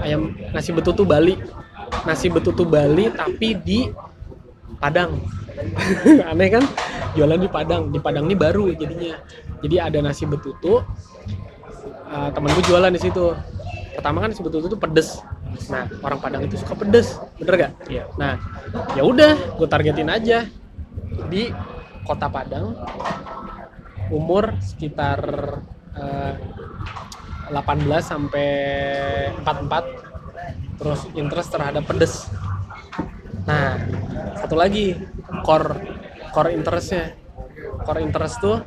Ayam 0.00 0.32
nasi 0.52 0.70
betutu 0.72 1.02
Bali. 1.04 1.36
Nasi 2.08 2.32
betutu 2.32 2.64
Bali 2.64 3.12
tapi 3.12 3.56
di 3.56 3.88
Padang. 4.80 5.20
Aneh 6.30 6.48
kan? 6.48 6.64
Jualan 7.14 7.38
di 7.38 7.48
Padang. 7.48 7.92
Di 7.92 7.98
Padang 8.00 8.26
ini 8.26 8.36
baru 8.36 8.72
jadinya. 8.72 9.20
Jadi 9.62 9.76
ada 9.78 9.98
nasi 10.02 10.26
betutu 10.26 10.82
uh, 12.12 12.28
temen 12.30 12.50
gue 12.52 12.64
jualan 12.68 12.92
di 12.92 13.00
situ 13.00 13.32
pertama 13.92 14.24
kan 14.24 14.30
betutu 14.32 14.66
itu 14.72 14.78
pedes. 14.78 15.20
Nah 15.68 15.88
orang 16.00 16.18
Padang 16.20 16.42
itu 16.48 16.56
suka 16.56 16.74
pedes 16.76 17.20
bener 17.36 17.54
gak 17.68 17.72
Iya. 17.88 18.04
nah 18.16 18.40
ya 18.96 19.02
udah 19.04 19.56
gue 19.56 19.68
targetin 19.68 20.08
aja. 20.08 20.48
Di 21.28 21.52
kota 22.08 22.26
Padang 22.32 22.76
umur 24.12 24.56
sekitar 24.60 25.20
uh, 25.96 26.34
18 27.52 27.88
sampai 28.00 28.48
44 29.44 30.80
terus 30.80 31.00
interest 31.14 31.48
terhadap 31.52 31.84
pedes. 31.84 32.32
Nah 33.44 33.76
satu 34.40 34.56
lagi 34.56 34.96
core 35.44 35.76
core 36.32 36.56
interestnya. 36.56 37.16
Core 37.82 38.00
interest 38.04 38.38
tuh 38.38 38.62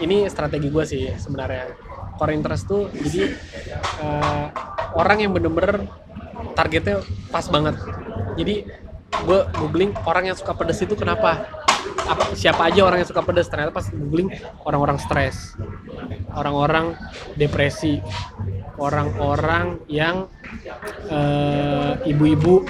ini 0.00 0.24
strategi 0.32 0.72
gue 0.72 0.84
sih 0.88 1.04
sebenarnya 1.14 1.89
core 2.20 2.36
interest 2.36 2.68
tuh 2.68 2.92
jadi 2.92 3.32
eh, 4.04 4.44
orang 4.92 5.24
yang 5.24 5.32
bener-bener 5.32 5.88
targetnya 6.52 7.00
pas 7.32 7.48
banget. 7.48 7.80
Jadi 8.36 8.68
gue 9.10 9.40
googling 9.56 9.96
orang 10.04 10.28
yang 10.28 10.36
suka 10.36 10.52
pedes 10.52 10.84
itu 10.84 10.92
kenapa? 10.92 11.48
Apa- 12.04 12.36
siapa 12.36 12.68
aja 12.68 12.84
orang 12.84 13.00
yang 13.00 13.08
suka 13.08 13.24
pedes? 13.24 13.48
Ternyata 13.48 13.72
pas 13.72 13.88
googling 13.88 14.28
orang-orang 14.68 15.00
stres 15.00 15.56
orang-orang 16.36 16.94
depresi 17.34 17.98
orang-orang 18.78 19.82
yang 19.90 20.28
eh, 21.10 21.92
ibu-ibu 22.06 22.64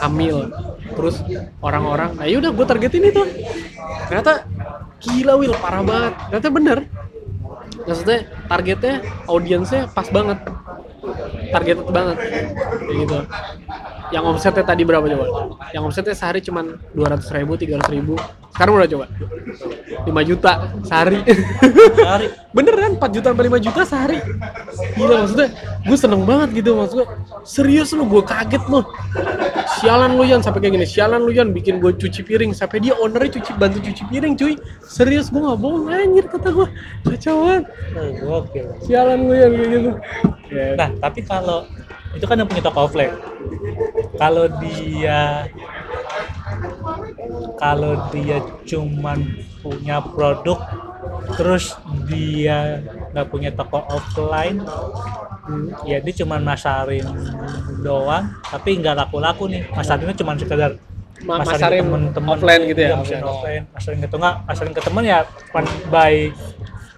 hamil 0.00 0.50
terus 0.96 1.20
orang-orang 1.60 2.16
nah 2.16 2.26
yaudah 2.26 2.50
gue 2.50 2.66
targetin 2.66 3.12
itu. 3.12 3.22
Ternyata 4.08 4.48
gila 5.02 5.34
Will 5.40 5.56
parah 5.56 5.82
banget. 5.84 6.12
Ternyata 6.28 6.48
bener. 6.52 6.78
Maksudnya 7.82 8.18
targetnya 8.52 8.94
audiensnya 9.24 9.88
pas 9.88 10.04
banget. 10.12 10.38
Targeted 11.48 11.88
banget. 11.88 12.16
Kayak 12.20 12.96
gitu. 13.00 13.18
Yang 14.12 14.24
omsetnya 14.28 14.64
tadi 14.68 14.82
berapa 14.84 15.06
coba? 15.08 15.26
Yang 15.72 15.82
omsetnya 15.88 16.12
sehari 16.12 16.44
cuman 16.44 16.76
200 16.92 17.32
ribu 17.32 17.52
300 17.56 17.96
ribu 17.96 18.14
sekarang 18.52 18.72
udah 18.76 18.88
coba? 18.88 19.06
5 20.04 20.28
juta 20.28 20.52
sehari. 20.84 21.18
Sehari. 21.96 22.26
beneran 22.56 23.00
4 23.00 23.16
juta 23.16 23.26
sampai 23.32 23.46
5 23.48 23.64
juta 23.64 23.80
sehari. 23.88 24.18
Gila 24.92 25.14
maksudnya 25.24 25.48
gue 25.82 25.96
seneng 25.96 26.22
banget 26.28 26.48
gitu 26.60 26.76
maksudnya 26.76 27.06
serius 27.48 27.96
lu 27.96 28.04
gue 28.04 28.22
kaget 28.22 28.60
lu 28.68 28.84
sialan 29.80 30.14
lu 30.14 30.24
Yan 30.28 30.44
sampai 30.44 30.60
kayak 30.60 30.76
gini. 30.76 30.86
Sialan 30.86 31.24
lu 31.24 31.32
Yan 31.32 31.56
bikin 31.56 31.80
gue 31.80 31.96
cuci 31.96 32.20
piring. 32.22 32.52
Sampai 32.52 32.84
dia 32.84 32.92
ownernya 33.00 33.40
cuci 33.40 33.50
bantu 33.56 33.80
cuci 33.80 34.02
piring 34.12 34.36
cuy. 34.36 34.54
Serius 34.84 35.32
gue 35.32 35.40
nggak 35.40 35.58
bohong 35.58 35.88
anjir 35.88 36.28
kata 36.28 36.48
gue 36.52 36.66
kacau 37.08 37.36
banget 37.48 37.64
Oh, 37.92 38.08
gokil. 38.44 38.66
sialan 38.84 39.18
lu 39.24 39.32
Yan 39.32 39.50
kayak 39.56 39.70
gitu. 39.72 39.90
Nah, 40.76 40.88
tapi 41.00 41.20
kalau 41.24 41.64
itu 42.12 42.24
kan 42.28 42.36
yang 42.36 42.44
punya 42.44 42.60
toko 42.68 42.84
offline. 42.84 43.16
Kalau 44.20 44.44
dia 44.60 45.48
kalau 47.56 47.94
dia 48.10 48.38
cuman 48.64 49.18
punya 49.60 50.02
produk 50.02 50.58
terus 51.34 51.74
dia 52.04 52.82
nggak 53.12 53.26
punya 53.28 53.50
toko 53.50 53.78
offline 53.88 54.58
ya 55.82 55.98
dia 55.98 56.14
cuman 56.22 56.40
masarin 56.42 57.06
doang 57.80 58.30
tapi 58.44 58.78
nggak 58.78 58.94
laku-laku 58.96 59.50
nih 59.50 59.62
masarinnya 59.70 60.14
cuman 60.14 60.36
sekedar 60.38 60.70
Ma- 61.22 61.38
masarin, 61.38 61.62
masarin 61.62 61.82
temen-temen 61.86 62.30
offline 62.34 62.62
gitu 62.66 62.80
ya? 62.82 62.88
Iya, 62.88 62.96
masarin 62.98 63.22
offline 63.24 63.64
masarin 63.70 63.98
ke 63.98 64.08
tengah 64.10 64.32
masarin 64.42 64.72
ke 64.74 64.82
temen 64.82 65.02
ya 65.04 65.18
cuman 65.50 65.64
by 65.86 66.14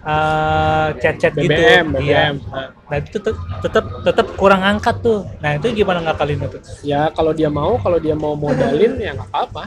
uh, 0.02 0.88
chat-chat 0.96 1.32
gitu 1.34 1.52
BBM 1.52 1.86
Iya. 2.00 2.32
BBM 2.32 2.36
Nah 2.84 2.96
itu 3.00 3.16
tetap 3.16 3.84
tetap 4.04 4.26
kurang 4.36 4.60
angkat 4.60 5.00
tuh. 5.00 5.24
Nah 5.40 5.56
itu 5.56 5.72
gimana 5.72 6.04
ngakalin 6.04 6.36
itu? 6.38 6.58
ya 6.84 7.08
kalau 7.10 7.32
dia 7.32 7.48
mau 7.48 7.80
kalau 7.80 7.96
dia 7.96 8.12
mau 8.14 8.36
modalin 8.36 8.92
ya 9.00 9.16
nggak 9.16 9.28
apa-apa 9.32 9.64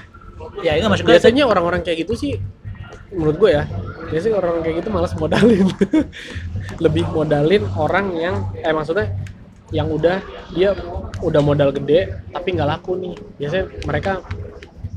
Ya 0.62 0.78
maksudnya 0.86 1.18
biasanya 1.18 1.44
orang-orang 1.50 1.82
kayak 1.82 2.06
gitu 2.06 2.14
sih 2.14 2.34
menurut 3.08 3.36
gue 3.40 3.50
ya 3.56 3.64
biasanya 4.12 4.36
orang 4.40 4.54
kayak 4.64 4.76
gitu 4.84 4.90
malas 4.92 5.14
modalin 5.16 5.68
lebih 6.86 7.08
modalin 7.12 7.64
orang 7.80 8.06
yang 8.20 8.36
eh 8.60 8.76
maksudnya 8.76 9.16
yang 9.72 9.88
udah 9.92 10.20
dia 10.52 10.76
udah 11.24 11.42
modal 11.44 11.72
gede 11.76 12.24
tapi 12.32 12.56
nggak 12.56 12.68
laku 12.68 13.00
nih 13.00 13.16
biasanya 13.40 13.66
mereka 13.88 14.12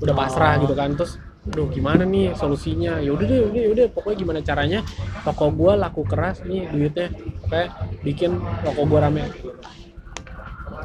udah 0.02 0.14
pasrah 0.14 0.58
gitu 0.62 0.74
kan 0.74 0.94
terus 0.94 1.18
Duh 1.40 1.72
gimana 1.72 2.04
nih 2.04 2.36
solusinya? 2.36 3.00
Ya 3.00 3.16
udah 3.16 3.24
deh, 3.24 3.40
udah, 3.48 3.62
udah 3.72 3.86
pokoknya 3.96 4.16
gimana 4.20 4.40
caranya 4.44 4.84
toko 5.24 5.48
gua 5.48 5.72
laku 5.72 6.04
keras 6.04 6.44
nih 6.44 6.68
duitnya, 6.68 7.08
kayak 7.48 7.68
bikin 8.04 8.36
toko 8.60 8.84
gua 8.84 9.08
rame. 9.08 9.24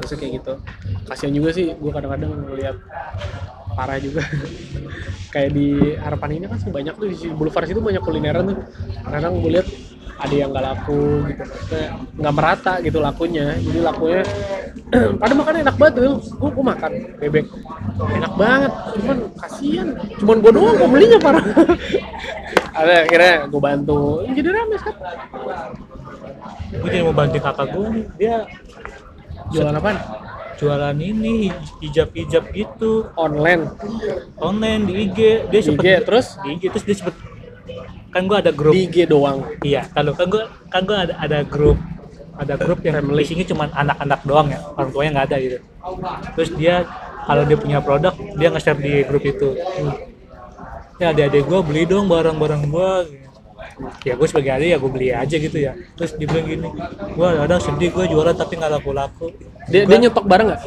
Terus 0.00 0.16
kayak 0.16 0.32
gitu. 0.40 0.52
Kasian 1.04 1.36
juga 1.36 1.52
sih 1.52 1.76
gua 1.76 2.00
kadang-kadang 2.00 2.32
ngeliat 2.48 2.76
parah 3.76 4.00
juga. 4.00 4.24
kayak 5.34 5.50
di 5.52 5.94
harapan 6.00 6.30
ini 6.40 6.44
kan 6.48 6.56
sih 6.56 6.72
banyak 6.72 6.96
tuh 6.96 7.06
di 7.12 7.16
boulevard 7.28 7.68
situ 7.68 7.84
banyak 7.84 8.00
kulineran 8.00 8.56
tuh. 8.56 8.58
Kadang 9.04 9.44
gue 9.44 9.52
lihat 9.60 9.68
ada 10.16 10.32
yang 10.32 10.48
nggak 10.48 10.64
laku 10.64 11.28
gitu, 11.28 11.42
maksudnya 11.44 11.88
nggak 12.16 12.34
merata 12.34 12.74
gitu 12.80 12.98
lakunya. 13.04 13.46
Jadi 13.60 13.78
lakunya 13.84 14.22
kadang 15.20 15.38
makan 15.44 15.54
enak 15.60 15.76
banget 15.76 15.94
tuh. 16.00 16.16
Gue 16.40 16.50
gue 16.56 16.64
makan 16.64 16.90
bebek 17.20 17.46
enak 18.00 18.32
banget, 18.40 18.72
cuman 18.96 19.18
kasihan. 19.44 19.88
Cuman 20.16 20.36
gue 20.40 20.52
doang 20.56 20.74
gue 20.80 20.88
belinya 20.88 21.18
parah. 21.20 21.44
ada 22.80 23.08
akhirnya 23.08 23.34
gue 23.48 23.60
bantu, 23.60 24.20
jadi 24.32 24.48
rame 24.52 24.76
kan. 24.76 24.94
gue 26.76 26.88
jadi 26.92 27.04
mau 27.04 27.16
bantu 27.16 27.36
kakak 27.40 27.68
gue. 27.72 27.88
Dia 28.16 28.44
Jualan 29.52 29.78
apaan? 29.78 29.96
Jualan 30.56 30.96
ini 30.96 31.52
hijab-hijab 31.84 32.50
gitu. 32.52 33.08
Online. 33.16 33.70
online 34.40 34.82
di 34.88 34.92
IG 35.08 35.18
dia 35.52 35.60
Di 35.60 35.66
sempet 35.68 35.84
IG, 35.84 36.04
terus? 36.08 36.26
di 36.40 36.48
IG 36.56 36.62
terus 36.72 36.84
dia 36.84 36.96
sempet 36.96 37.14
kan 38.12 38.22
gue 38.24 38.36
ada 38.36 38.52
grup. 38.52 38.72
Di 38.72 38.88
IG 38.88 38.96
doang. 39.08 39.44
iya 39.60 39.84
kalau 39.92 40.16
kan 40.16 40.26
gue 40.32 40.42
kan 40.72 40.82
gue 40.84 40.96
ada 40.96 41.14
ada 41.20 41.38
grup. 41.44 41.76
Ada 42.36 42.60
grup 42.60 42.84
yang 42.84 43.00
Family. 43.00 43.24
isinya 43.24 43.44
cuma 43.48 43.64
anak-anak 43.72 44.20
doang 44.28 44.46
ya. 44.52 44.60
Orang 44.76 44.92
tuanya 44.92 45.10
nggak 45.16 45.26
ada 45.32 45.36
gitu. 45.40 45.58
Terus 46.36 46.50
dia 46.60 46.74
kalau 47.24 47.42
dia 47.48 47.56
punya 47.56 47.78
produk 47.80 48.12
dia 48.36 48.48
nge-share 48.52 48.80
di 48.80 48.94
grup 49.08 49.24
itu. 49.24 49.56
Ya 50.96 51.12
adik-adik 51.12 51.44
gue 51.44 51.60
beli 51.64 51.82
dong 51.84 52.08
barang-barang 52.08 52.62
gue 52.72 52.90
ya 54.02 54.16
gue 54.16 54.24
sebagai 54.24 54.50
adik 54.52 54.68
ya 54.72 54.78
gue 54.78 54.90
beli 54.90 55.08
aja 55.12 55.36
gitu 55.36 55.58
ya. 55.58 55.72
Terus 55.94 56.16
dia 56.16 56.26
bilang 56.26 56.46
gini 56.46 56.68
gue 57.12 57.28
kadang 57.36 57.60
sedih 57.60 57.90
gue 57.92 58.04
jualan 58.08 58.32
tapi 58.32 58.52
nggak 58.56 58.72
laku-laku 58.72 59.26
Dia, 59.68 59.84
Gua- 59.84 59.88
dia 59.90 59.98
nyetok 60.02 60.24
barang 60.24 60.46
nggak? 60.48 60.62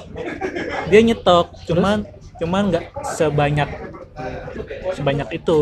dia 0.89 1.01
nyetok 1.01 1.47
cuman 1.65 1.97
cuman 2.37 2.63
nggak 2.69 2.83
sebanyak 3.15 3.69
sebanyak 4.93 5.27
itu. 5.33 5.59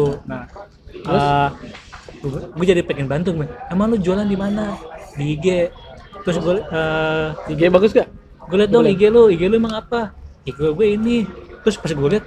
Nah 1.05 1.53
gue 2.57 2.65
jadi 2.65 2.81
pengen 2.81 3.05
bantu 3.05 3.29
men. 3.31 3.47
emang 3.69 3.93
lu 3.93 3.97
jualan 3.97 4.25
di 4.25 4.35
mana? 4.35 4.75
Di 5.13 5.37
IG 5.37 5.69
terus 6.25 6.37
gue 6.37 6.59
uh, 6.59 7.27
Di 7.45 7.53
IG 7.53 7.69
bagus 7.69 7.93
gak? 7.93 8.09
gue 8.47 8.57
liat 8.57 8.71
dong 8.71 8.83
IG 8.83 9.07
lu 9.07 9.29
IG 9.29 9.47
lu 9.47 9.55
emang 9.55 9.75
apa? 9.77 10.11
IG 10.43 10.57
gue 10.57 10.87
ini. 10.87 11.23
Terus 11.61 11.75
pas 11.77 11.91
gue 11.91 12.09
liat 12.09 12.25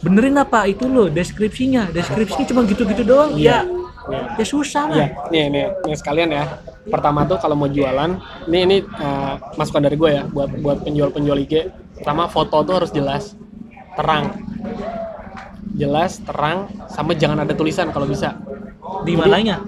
benerin 0.00 0.36
apa? 0.36 0.64
Itu 0.64 0.86
lo 0.86 1.06
deskripsinya. 1.06 1.90
Deskripsinya 1.90 2.46
cuma 2.46 2.60
gitu-gitu 2.64 3.02
doang. 3.02 3.34
Iya. 3.34 3.62
ya 3.62 3.85
ya 4.10 4.44
susah 4.44 4.84
lah 4.86 4.96
Iya, 4.96 5.06
nih, 5.30 5.44
nih, 5.50 5.64
nih 5.82 5.96
sekalian 5.96 6.30
ya. 6.30 6.44
Pertama 6.86 7.26
tuh 7.26 7.38
kalau 7.42 7.58
mau 7.58 7.66
jualan, 7.66 8.14
ini 8.46 8.58
ini 8.62 8.76
eh, 8.82 9.34
masukan 9.58 9.82
dari 9.82 9.96
gue 9.98 10.10
ya 10.10 10.22
buat 10.26 10.50
buat 10.62 10.78
penjual-penjual 10.82 11.38
IG. 11.42 11.54
Pertama 11.98 12.30
foto 12.30 12.62
tuh 12.62 12.74
harus 12.78 12.90
jelas, 12.94 13.34
terang, 13.96 14.30
jelas, 15.74 16.20
terang, 16.22 16.70
sama 16.86 17.12
jangan 17.12 17.42
ada 17.42 17.52
tulisan 17.52 17.90
kalau 17.90 18.06
bisa. 18.06 18.38
di 19.02 19.18
mananya 19.18 19.66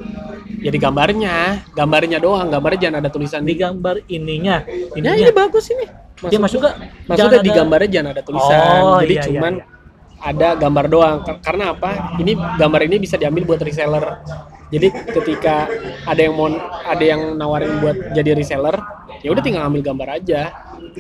Ya 0.59 0.71
di 0.71 0.79
gambarnya, 0.79 1.63
gambarnya 1.71 2.19
doang, 2.19 2.51
gambarnya 2.51 2.81
jangan 2.89 2.99
ada 3.03 3.11
tulisan 3.11 3.43
di 3.43 3.55
gambar 3.55 4.07
ininya 4.11 4.63
Ya 4.67 4.95
ininya 4.99 5.15
ini 5.15 5.31
bagus 5.35 5.71
ini. 5.71 5.87
dia 6.27 6.39
masuk 6.39 6.67
gak 6.67 6.75
Maksudnya 7.07 7.43
di 7.43 7.51
gambarnya 7.55 7.91
jangan 7.91 8.11
ada 8.11 8.23
tulisan. 8.27 8.59
Oh, 8.83 8.99
Jadi 8.99 9.15
iya, 9.15 9.23
iya, 9.23 9.27
cuman 9.31 9.53
iya. 9.59 9.78
Ada 10.19 10.59
gambar 10.59 10.85
doang. 10.91 11.17
Ka- 11.23 11.41
Karena 11.43 11.75
apa? 11.75 12.19
Ini 12.19 12.35
gambar 12.59 12.81
ini 12.87 12.97
bisa 12.99 13.15
diambil 13.15 13.47
buat 13.47 13.61
reseller. 13.63 14.23
Jadi 14.69 14.93
ketika 15.17 15.65
ada 16.05 16.21
yang 16.21 16.35
mau 16.37 16.53
ada 16.85 17.01
yang 17.01 17.33
nawarin 17.41 17.81
buat 17.81 18.13
jadi 18.13 18.37
reseller, 18.37 18.77
ya 19.25 19.33
udah 19.33 19.41
tinggal 19.41 19.65
ambil 19.65 19.81
gambar 19.81 20.21
aja. 20.21 20.53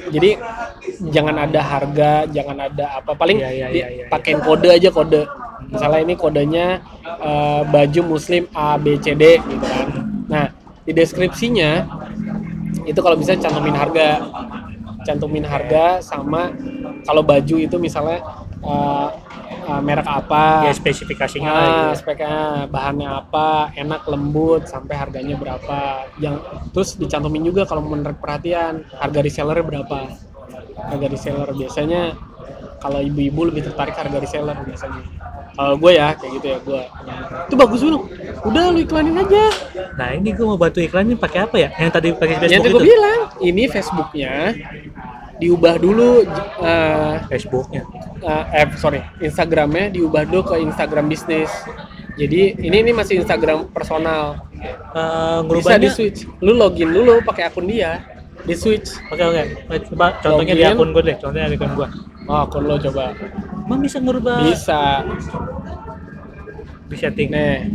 Jadi 0.08 0.40
jangan 1.12 1.36
ada 1.36 1.60
harga, 1.60 2.24
jangan 2.32 2.56
ada 2.70 3.02
apa. 3.02 3.12
Paling 3.12 3.38
Iya, 3.44 3.50
iya, 3.52 3.66
di- 3.68 3.82
iya, 3.84 3.88
iya. 3.92 4.04
pakein 4.08 4.40
kode 4.40 4.72
aja 4.72 4.88
kode. 4.88 5.28
Misalnya 5.68 6.00
ini 6.00 6.14
kodenya 6.16 6.66
eh, 7.04 7.62
baju 7.68 8.00
muslim 8.16 8.48
A 8.56 8.80
B 8.80 8.96
C 8.96 9.12
D 9.12 9.36
gitu 9.36 9.66
kan. 9.68 9.88
Nah, 10.28 10.46
di 10.88 10.92
deskripsinya 10.96 11.84
itu 12.88 13.00
kalau 13.04 13.20
bisa 13.20 13.36
cantumin 13.36 13.76
harga 13.76 14.24
cantumin 15.04 15.44
harga 15.44 16.00
sama 16.00 16.52
kalau 17.04 17.20
baju 17.20 17.56
itu 17.60 17.76
misalnya 17.76 18.24
eh, 18.62 19.08
eh, 19.68 19.80
merek 19.82 20.08
apa? 20.08 20.66
Ya 20.66 20.72
spesifikasinya 20.74 21.54
speknya 21.94 22.66
bahannya 22.70 23.08
apa? 23.08 23.70
Enak 23.74 24.06
lembut 24.10 24.66
sampai 24.66 24.94
harganya 24.98 25.38
berapa? 25.38 26.08
Yang 26.18 26.42
terus 26.74 26.90
dicantumin 26.98 27.46
juga 27.46 27.64
kalau 27.68 27.84
menarik 27.86 28.18
perhatian 28.18 28.86
harga 28.98 29.20
resellernya 29.22 29.64
berapa? 29.64 29.98
Harga 30.78 31.06
reseller 31.10 31.48
biasanya 31.54 32.14
kalau 32.78 33.02
ibu-ibu 33.02 33.50
lebih 33.50 33.66
tertarik 33.66 33.94
harga 33.94 34.18
reseller 34.18 34.56
biasanya. 34.62 35.02
Kalau 35.58 35.74
gue 35.74 35.90
ya 35.90 36.14
kayak 36.14 36.32
gitu 36.38 36.46
ya 36.54 36.58
gue 36.62 36.82
itu 37.50 37.54
bagus 37.58 37.80
dulu 37.82 37.98
udah 38.46 38.62
lu 38.70 38.78
iklanin 38.78 39.18
aja. 39.18 39.50
Nah 39.98 40.14
ini 40.14 40.30
gue 40.30 40.46
mau 40.46 40.54
bantu 40.54 40.78
iklannya 40.78 41.18
pakai 41.18 41.50
apa 41.50 41.56
ya? 41.58 41.68
Yang 41.74 41.90
tadi 41.98 42.08
pakai 42.14 42.34
yang 42.46 42.62
Facebook 42.62 42.62
tadi 42.62 42.70
itu? 42.70 42.76
gue 42.78 42.86
bilang 42.86 43.20
ini 43.42 43.62
Facebooknya 43.66 44.34
diubah 45.38 45.74
dulu 45.78 46.26
eh, 46.62 47.14
Facebooknya 47.30 47.86
eh, 48.22 48.44
eh 48.62 48.66
sorry 48.74 49.00
Instagramnya 49.22 49.94
diubah 49.94 50.26
dulu 50.26 50.54
ke 50.54 50.56
Instagram 50.62 51.06
bisnis. 51.06 51.50
Jadi 52.18 52.58
ini 52.58 52.82
ini 52.82 52.90
masih 52.90 53.22
Instagram 53.22 53.70
personal. 53.70 54.42
Eh, 54.58 55.38
bisa 55.54 55.78
di 55.78 55.86
switch 55.86 56.26
lu 56.42 56.58
login 56.58 56.90
dulu 56.90 57.22
pakai 57.22 57.46
akun 57.46 57.70
dia 57.70 58.02
di 58.42 58.54
switch 58.58 58.98
oke 59.14 59.22
oke. 59.22 59.42
Eh, 59.70 59.80
coba 59.86 60.18
contohnya 60.18 60.54
di 60.54 60.62
Login. 60.66 60.74
akun 60.74 60.88
gue 60.90 61.02
deh. 61.06 61.16
Contohnya 61.22 61.46
di 61.46 61.56
akun 61.58 61.72
gue 61.78 61.88
oh 62.26 62.38
akun 62.42 62.62
lo 62.66 62.76
coba. 62.82 63.14
Emang 63.68 63.80
bisa 63.84 64.02
ngerubah? 64.02 64.42
Bisa. 64.50 65.06
Di 66.88 66.96
setting. 66.98 67.28
Nih. 67.30 67.70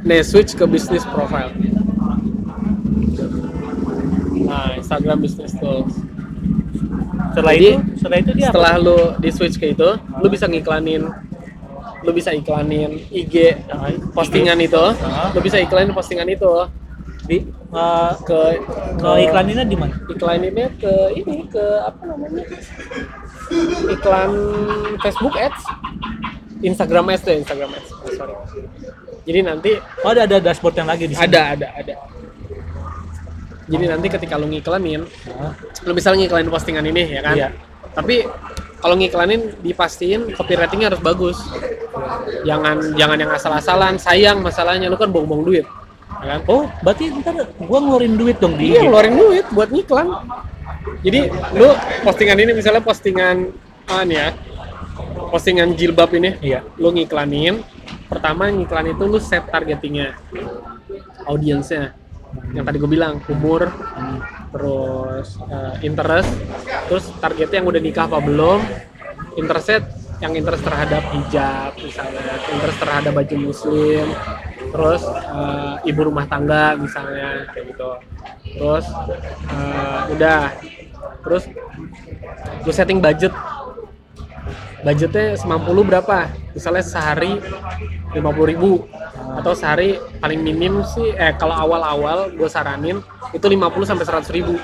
Nih 0.00 0.20
switch 0.24 0.56
ke 0.56 0.64
bisnis 0.64 1.04
profile 1.12 1.52
nah 4.50 4.74
Instagram 4.74 5.22
business 5.22 5.54
tools 5.54 5.94
setelah 7.30 7.54
Jadi, 7.54 7.62
itu 7.62 7.72
setelah 8.02 8.18
itu 8.18 8.30
dia 8.34 8.46
setelah 8.50 8.72
lu 8.82 8.98
di 9.22 9.30
switch 9.30 9.56
ke 9.62 9.66
itu 9.70 9.88
lu 10.18 10.26
bisa 10.26 10.50
ngiklanin 10.50 11.06
lu 12.00 12.10
bisa 12.16 12.32
iklanin 12.32 12.96
IG 13.12 13.60
apa? 13.68 13.92
postingan 14.16 14.58
itu. 14.60 14.80
Ah. 15.04 15.28
lu 15.36 15.40
bisa 15.44 15.60
iklanin 15.60 15.92
postingan 15.92 16.28
itu. 16.28 16.48
Di 17.28 17.44
eh, 17.46 18.12
ke 18.26 18.40
ke 18.98 19.10
iklaninnya 19.28 19.64
di 19.68 19.76
mana? 19.76 19.94
Iklaninnya 20.08 20.68
ke 20.80 20.94
ini 21.14 21.46
ke 21.46 21.64
apa 21.84 22.02
namanya? 22.08 22.44
Iklan 23.92 24.30
Facebook 25.04 25.36
Ads. 25.36 25.62
Instagram 26.60 27.12
Ads 27.12 27.22
deh 27.24 27.36
Instagram 27.40 27.70
Ads. 27.76 27.90
Oh, 27.92 28.12
sorry. 28.16 28.34
Jadi 29.28 29.40
nanti 29.44 29.72
oh 29.76 30.10
ada 30.10 30.24
ada 30.24 30.36
dashboard 30.40 30.80
yang 30.80 30.88
lagi 30.88 31.04
di 31.04 31.14
sini? 31.14 31.28
Ada 31.28 31.40
ada 31.54 31.68
ada 31.76 31.94
jadi 33.70 33.84
nanti 33.96 34.06
ketika 34.10 34.34
lu 34.34 34.50
ngiklanin 34.50 35.06
Ah, 35.30 35.54
lu 35.86 35.94
bisa 35.94 36.10
ngiklanin 36.10 36.50
postingan 36.50 36.84
ini 36.84 37.02
ya 37.06 37.20
kan? 37.22 37.36
Iya. 37.38 37.48
tapi 37.90 38.22
kalau 38.80 38.94
ngiklanin 38.96 39.60
dipastiin 39.60 40.32
copywritingnya 40.34 40.94
harus 40.94 41.02
bagus. 41.02 41.38
Jangan 42.46 42.96
jangan 42.96 43.18
yang 43.18 43.30
asal-asalan 43.34 43.94
sayang 44.00 44.40
masalahnya 44.40 44.88
lu 44.88 44.96
kan 44.96 45.10
buang-buang 45.12 45.42
duit 45.46 45.66
ya 46.20 46.26
kan? 46.36 46.40
Oh 46.50 46.66
berarti 46.82 47.14
ntar 47.22 47.46
gua 47.66 47.78
ngeluarin 47.78 48.14
duit 48.18 48.36
dong 48.42 48.58
di 48.58 48.74
iya 48.74 48.82
ngeluarin 48.86 49.14
duit 49.14 49.46
buat 49.54 49.68
ngiklan. 49.70 50.06
Jadi 51.06 51.20
lu 51.56 51.68
postingan 52.02 52.38
ini 52.40 52.52
misalnya 52.56 52.82
postingan 52.82 53.52
ah 53.90 54.02
nih 54.06 54.16
ya 54.16 54.28
postingan 55.30 55.74
jilbab 55.78 56.10
ini 56.14 56.38
iya. 56.42 56.62
lu 56.78 56.90
ngiklanin 56.94 57.62
pertama 58.10 58.50
ngiklan 58.50 58.94
itu 58.94 59.02
lu 59.06 59.18
set 59.22 59.46
targetingnya 59.50 60.18
audiensnya 61.26 61.94
yang 62.54 62.64
tadi 62.66 62.76
gue 62.78 62.90
bilang 62.90 63.22
umur 63.30 63.70
terus 64.50 65.38
eh, 65.46 65.74
interest 65.86 66.30
terus 66.90 67.04
targetnya 67.18 67.62
yang 67.62 67.68
udah 67.70 67.82
nikah 67.82 68.04
apa 68.06 68.18
belum 68.22 68.60
interest 69.38 69.86
yang 70.20 70.36
interest 70.36 70.62
terhadap 70.66 71.02
hijab 71.16 71.72
misalnya 71.80 72.38
interest 72.50 72.78
terhadap 72.82 73.12
baju 73.14 73.36
muslim 73.38 74.06
terus 74.70 75.02
eh, 75.10 75.90
ibu 75.90 76.00
rumah 76.06 76.24
tangga 76.30 76.78
misalnya 76.78 77.50
kayak 77.50 77.74
gitu. 77.74 77.90
Terus 78.56 78.86
eh, 79.50 80.00
udah. 80.14 80.42
Terus 81.20 81.44
lu 82.64 82.72
setting 82.72 83.00
budget 83.02 83.32
budgetnya 84.80 85.36
semampu 85.36 85.70
lu 85.76 85.82
berapa? 85.84 86.30
Misalnya 86.56 86.84
sehari 86.84 87.38
50.000 88.14 88.50
ribu. 88.50 88.88
Atau 89.38 89.52
sehari 89.54 90.00
paling 90.18 90.40
minim 90.42 90.82
sih 90.82 91.14
eh 91.14 91.32
kalau 91.38 91.54
awal-awal 91.54 92.34
gue 92.34 92.48
saranin 92.50 92.98
itu 93.30 93.46
50 93.46 93.88
sampai 93.88 94.04
100 94.04 94.36
ribu. 94.36 94.56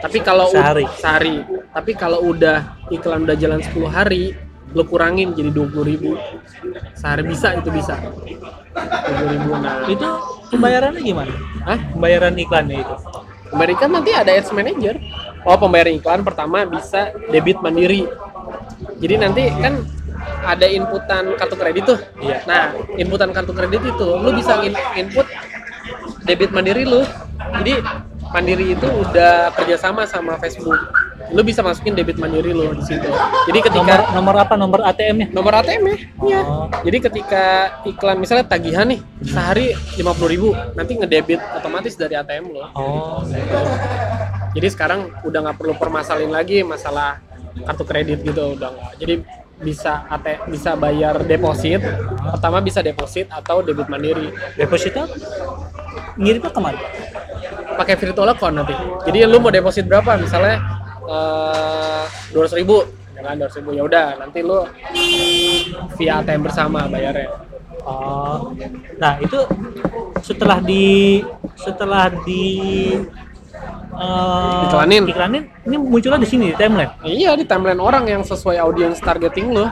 Tapi 0.00 0.18
kalau 0.24 0.48
Sehari? 0.48 0.88
sehari. 0.96 1.36
Tapi 1.76 1.92
kalau 1.92 2.24
udah 2.32 2.80
iklan 2.88 3.28
udah 3.28 3.36
jalan 3.36 3.60
10 3.60 3.84
hari 3.90 4.32
lu 4.70 4.86
kurangin 4.86 5.34
jadi 5.34 5.50
20.000 5.52 5.90
ribu. 5.90 6.16
Sehari 6.96 7.22
bisa 7.26 7.52
itu 7.58 7.68
bisa. 7.68 8.00
20.000 8.00 9.34
ribu. 9.34 9.50
Nah 9.60 9.84
itu 9.84 10.08
pembayarannya 10.48 11.02
gimana? 11.04 11.32
Hah? 11.68 11.78
pembayaran 11.92 12.34
iklannya 12.38 12.80
itu? 12.80 12.94
Amerika 13.50 13.90
nanti 13.90 14.14
ada 14.14 14.30
ads 14.30 14.54
manager. 14.54 14.96
Oh, 15.42 15.58
pembayaran 15.58 15.98
iklan 15.98 16.22
pertama 16.22 16.62
bisa 16.64 17.10
debit 17.28 17.58
mandiri. 17.60 18.06
Jadi 19.00 19.14
nanti 19.16 19.42
kan 19.58 19.80
ada 20.44 20.66
inputan 20.68 21.32
kartu 21.36 21.56
kredit 21.56 21.84
tuh. 21.88 21.98
Iya. 22.20 22.44
Nah, 22.44 22.76
inputan 23.00 23.32
kartu 23.32 23.52
kredit 23.56 23.80
itu 23.80 24.06
lu 24.20 24.30
bisa 24.36 24.60
in- 24.60 24.76
input 24.96 25.26
debit 26.28 26.52
mandiri 26.52 26.84
lu. 26.84 27.02
Jadi 27.60 27.80
mandiri 28.30 28.76
itu 28.78 28.86
udah 28.86 29.50
kerjasama 29.56 30.04
sama 30.06 30.36
Facebook. 30.38 30.78
Lu 31.30 31.46
bisa 31.46 31.62
masukin 31.62 31.94
debit 31.94 32.18
mandiri 32.18 32.50
lu 32.50 32.74
di 32.74 32.84
situ. 32.84 33.06
Jadi 33.48 33.58
nomor 33.70 33.70
ketika 33.70 34.12
nomor 34.12 34.34
apa 34.36 34.54
nomor 34.58 34.80
ATM-nya 34.82 35.26
nomor 35.30 35.52
ATM 35.62 35.82
ya, 35.86 35.96
iya. 36.26 36.40
Oh. 36.42 36.66
Jadi 36.82 36.98
ketika 37.06 37.44
iklan 37.86 38.18
misalnya 38.18 38.46
tagihan 38.50 38.86
nih 38.88 39.00
sehari 39.22 39.72
50.000 39.94 40.74
nanti 40.74 40.92
ngedebit 40.98 41.40
otomatis 41.54 41.94
dari 41.94 42.18
ATM 42.18 42.50
lo. 42.50 42.66
oh 42.74 43.22
Jadi 44.50 44.66
sekarang 44.74 45.14
udah 45.22 45.38
nggak 45.46 45.56
perlu 45.62 45.74
permasalahin 45.78 46.34
lagi 46.34 46.66
masalah 46.66 47.22
kartu 47.66 47.84
kredit 47.86 48.18
gitu 48.22 48.56
udah 48.56 48.70
nggak. 48.72 48.92
Jadi 49.00 49.14
bisa 49.60 50.08
AT 50.08 50.48
bisa 50.48 50.72
bayar 50.72 51.20
deposit. 51.24 51.84
Pertama 52.32 52.64
bisa 52.64 52.80
deposit 52.80 53.28
atau 53.28 53.60
debit 53.60 53.88
mandiri. 53.92 54.32
depositnya 54.56 55.04
ngirimnya 56.16 56.50
ke 56.50 56.60
mana 56.60 56.80
Pakai 57.76 57.96
virtual 57.96 58.28
account 58.32 58.54
nanti. 58.60 58.74
Jadi 59.08 59.18
lu 59.24 59.40
mau 59.40 59.52
deposit 59.52 59.84
berapa? 59.88 60.16
Misalnya 60.20 60.60
dua 62.30 62.46
ratus 62.46 62.54
ribu, 62.54 62.86
ya 63.16 63.20
kan 63.24 63.34
dua 63.40 63.50
ribu 63.50 63.70
ya 63.74 63.82
udah 63.82 64.06
nanti 64.20 64.38
lu 64.44 64.62
via 65.96 66.20
ATM 66.20 66.44
bersama 66.44 66.86
bayarnya. 66.86 67.50
Oh, 67.80 68.52
nah 69.00 69.16
itu 69.24 69.40
setelah 70.20 70.60
di 70.60 71.24
setelah 71.56 72.12
di 72.28 72.44
eh, 73.90 74.64
Iklanin. 74.70 75.04
iklanin, 75.10 75.42
ini 75.66 75.76
munculnya 75.76 76.20
di 76.22 76.28
sini 76.28 76.44
di 76.52 76.56
timeline. 76.56 76.92
Iya 77.02 77.34
di 77.34 77.44
timeline 77.44 77.80
orang 77.82 78.04
yang 78.06 78.22
sesuai 78.22 78.56
audience 78.60 79.02
targeting 79.02 79.50
lu. 79.50 79.66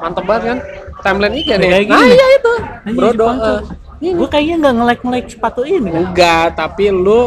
Mantep 0.00 0.24
banget 0.24 0.42
kan? 0.46 0.58
Timeline 1.00 1.34
IG 1.36 1.48
nih. 1.56 1.70
Nah 1.88 2.04
iya 2.04 2.26
itu. 2.36 2.54
Anjing, 2.60 2.96
Brodo. 2.96 3.26
sepatu. 3.28 3.52
eh. 4.00 4.12
Gue 4.16 4.28
kayaknya 4.32 4.56
nggak 4.64 4.74
nge-like 4.80 5.02
nge-like 5.04 5.28
sepatu 5.28 5.60
ini 5.68 5.88
kan. 5.92 6.02
Enggak, 6.08 6.46
tapi 6.56 6.84
lu 6.88 7.20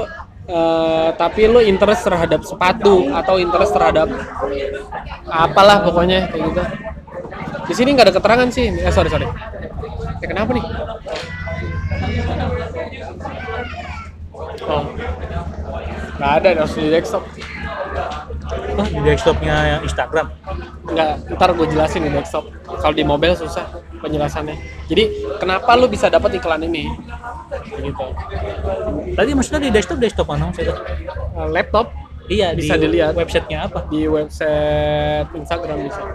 eh, 0.44 1.10
tapi 1.16 1.41
lu 1.45 1.60
interest 1.62 2.02
terhadap 2.04 2.41
sepatu 2.44 3.14
atau 3.14 3.38
interest 3.38 3.72
terhadap 3.72 4.08
apalah 5.30 5.86
pokoknya 5.86 6.28
kayak 6.34 6.44
gitu. 6.50 6.62
Di 7.64 7.74
sini 7.78 7.94
nggak 7.94 8.10
ada 8.10 8.16
keterangan 8.18 8.48
sih. 8.50 8.74
Eh 8.74 8.91
sorry 8.91 9.10
sorry. 9.14 9.30
Ya, 10.22 10.26
kenapa 10.26 10.50
nih? 10.56 10.66
Oh. 14.64 14.84
Nggak 16.24 16.34
ada 16.40 16.50
harus 16.56 16.72
di 16.80 16.88
desktop. 16.88 17.24
Oh, 18.80 18.88
di 18.88 19.02
desktopnya 19.04 19.84
Instagram. 19.84 20.32
Nggak, 20.88 21.36
ntar 21.36 21.50
gue 21.52 21.68
jelasin 21.68 22.08
di 22.08 22.12
desktop. 22.16 22.48
Kalau 22.64 22.95
di 22.95 23.04
mobile 23.04 23.36
susah 23.36 23.68
penjelasannya. 24.00 24.56
Jadi 24.88 25.04
kenapa 25.36 25.76
lu 25.76 25.91
bisa 25.91 26.08
dapat 26.08 26.40
iklan 26.40 26.64
ini? 26.64 26.88
Gitu. 27.76 28.06
Tadi 29.20 29.30
maksudnya 29.36 29.68
di 29.68 29.72
desktop 29.76 30.00
desktop 30.00 30.32
mana 30.32 30.48
maksudnya? 30.48 30.80
Eh, 31.36 31.50
laptop 31.52 31.91
Iya, 32.24 32.56
Bisa 32.56 32.80
di 32.80 32.88
dilihat. 32.88 33.20
websitenya 33.20 33.68
apa? 33.68 33.84
di 33.91 34.08
website 34.08 35.28
Instagram 35.36 35.76
bisa. 35.84 36.08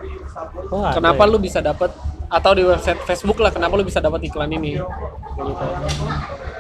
Oh, 0.73 0.89
Kenapa 0.89 1.29
ya? 1.29 1.29
lu 1.29 1.37
bisa 1.37 1.61
dapat 1.61 1.93
atau 2.33 2.57
di 2.57 2.65
website 2.65 2.97
Facebook 3.05 3.37
lah 3.45 3.53
kenapa 3.53 3.77
lu 3.77 3.85
bisa 3.85 4.01
dapat 4.01 4.25
iklan 4.25 4.49
ini? 4.49 4.81
Gitu. 5.37 5.67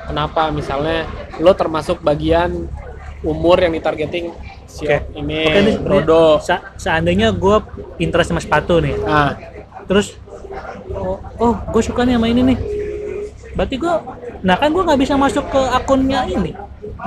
Kenapa 0.04 0.52
misalnya 0.52 1.08
lo 1.40 1.56
termasuk 1.56 2.04
bagian 2.04 2.68
umur 3.22 3.58
yang 3.58 3.74
ditargeting 3.74 4.30
si 4.64 4.86
Oke. 4.86 5.02
ini 5.14 5.42
Oke, 5.44 5.60
nih, 5.64 5.76
Brodo. 5.80 6.38
Sa- 6.38 6.62
seandainya 6.78 7.34
gue 7.34 7.56
interest 7.98 8.30
sama 8.30 8.38
sepatu 8.38 8.78
nih, 8.78 8.94
Nah, 9.00 9.34
terus 9.84 10.14
oh, 10.92 11.18
oh 11.38 11.54
gue 11.68 11.82
suka 11.82 12.06
nih 12.06 12.14
sama 12.14 12.30
ini 12.30 12.42
nih. 12.54 12.58
Berarti 13.54 13.74
gue, 13.74 13.94
nah 14.46 14.54
kan 14.54 14.70
gue 14.70 14.82
nggak 14.86 15.00
bisa 15.02 15.18
masuk 15.18 15.50
ke 15.50 15.60
akunnya 15.74 16.22
ini. 16.26 16.54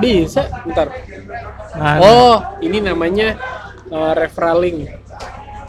bisa 0.00 0.48
ntar. 0.68 0.88
Nah, 1.76 1.96
Oh, 2.00 2.36
ini 2.60 2.80
namanya 2.80 3.36
uh, 3.88 4.12
referral 4.12 4.60
link. 4.60 4.88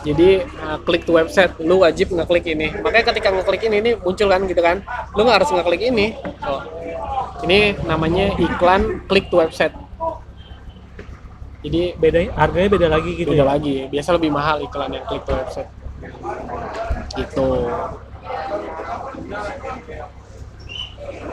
Jadi 0.03 0.43
uh, 0.43 0.79
klik 0.83 1.07
to 1.07 1.15
website, 1.15 1.55
lu 1.63 1.79
wajib 1.79 2.11
ngeklik 2.11 2.43
ini. 2.51 2.71
Makanya 2.83 3.15
ketika 3.15 3.31
ngeklik 3.31 3.63
ini, 3.67 3.75
ini 3.79 3.91
muncul 3.95 4.27
kan 4.27 4.43
gitu 4.43 4.59
kan. 4.59 4.83
Lu 5.15 5.23
nggak 5.23 5.43
harus 5.43 5.51
ngeklik 5.55 5.81
ini. 5.87 6.15
Oh. 6.43 6.59
Ini 7.43 7.79
namanya 7.83 8.35
iklan 8.35 9.07
klik 9.07 9.31
to 9.31 9.39
website. 9.39 9.71
Jadi 11.63 11.81
beda 11.95 12.19
harganya 12.35 12.69
beda 12.69 12.87
lagi 12.91 13.11
gitu. 13.15 13.31
beda 13.31 13.45
ya? 13.47 13.51
lagi. 13.55 13.75
Biasa 13.87 14.09
lebih 14.19 14.31
mahal 14.35 14.59
iklan 14.61 14.91
yang 14.91 15.05
klik 15.07 15.23
to 15.23 15.31
website. 15.31 15.71
Gitu. 17.15 17.49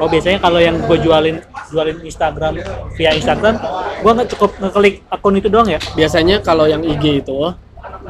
Oh 0.01 0.09
biasanya 0.09 0.39
kalau 0.40 0.61
yang 0.62 0.81
gue 0.81 0.98
jualin 1.02 1.36
jualin 1.69 1.98
Instagram 2.01 2.62
via 2.97 3.12
Instagram, 3.12 3.61
gue 4.01 4.11
nggak 4.16 4.31
cukup 4.32 4.51
ngeklik 4.57 5.05
akun 5.12 5.36
itu 5.36 5.48
doang 5.52 5.69
ya? 5.69 5.81
Biasanya 5.98 6.40
kalau 6.40 6.65
yang 6.65 6.81
IG 6.81 7.27
itu 7.27 7.39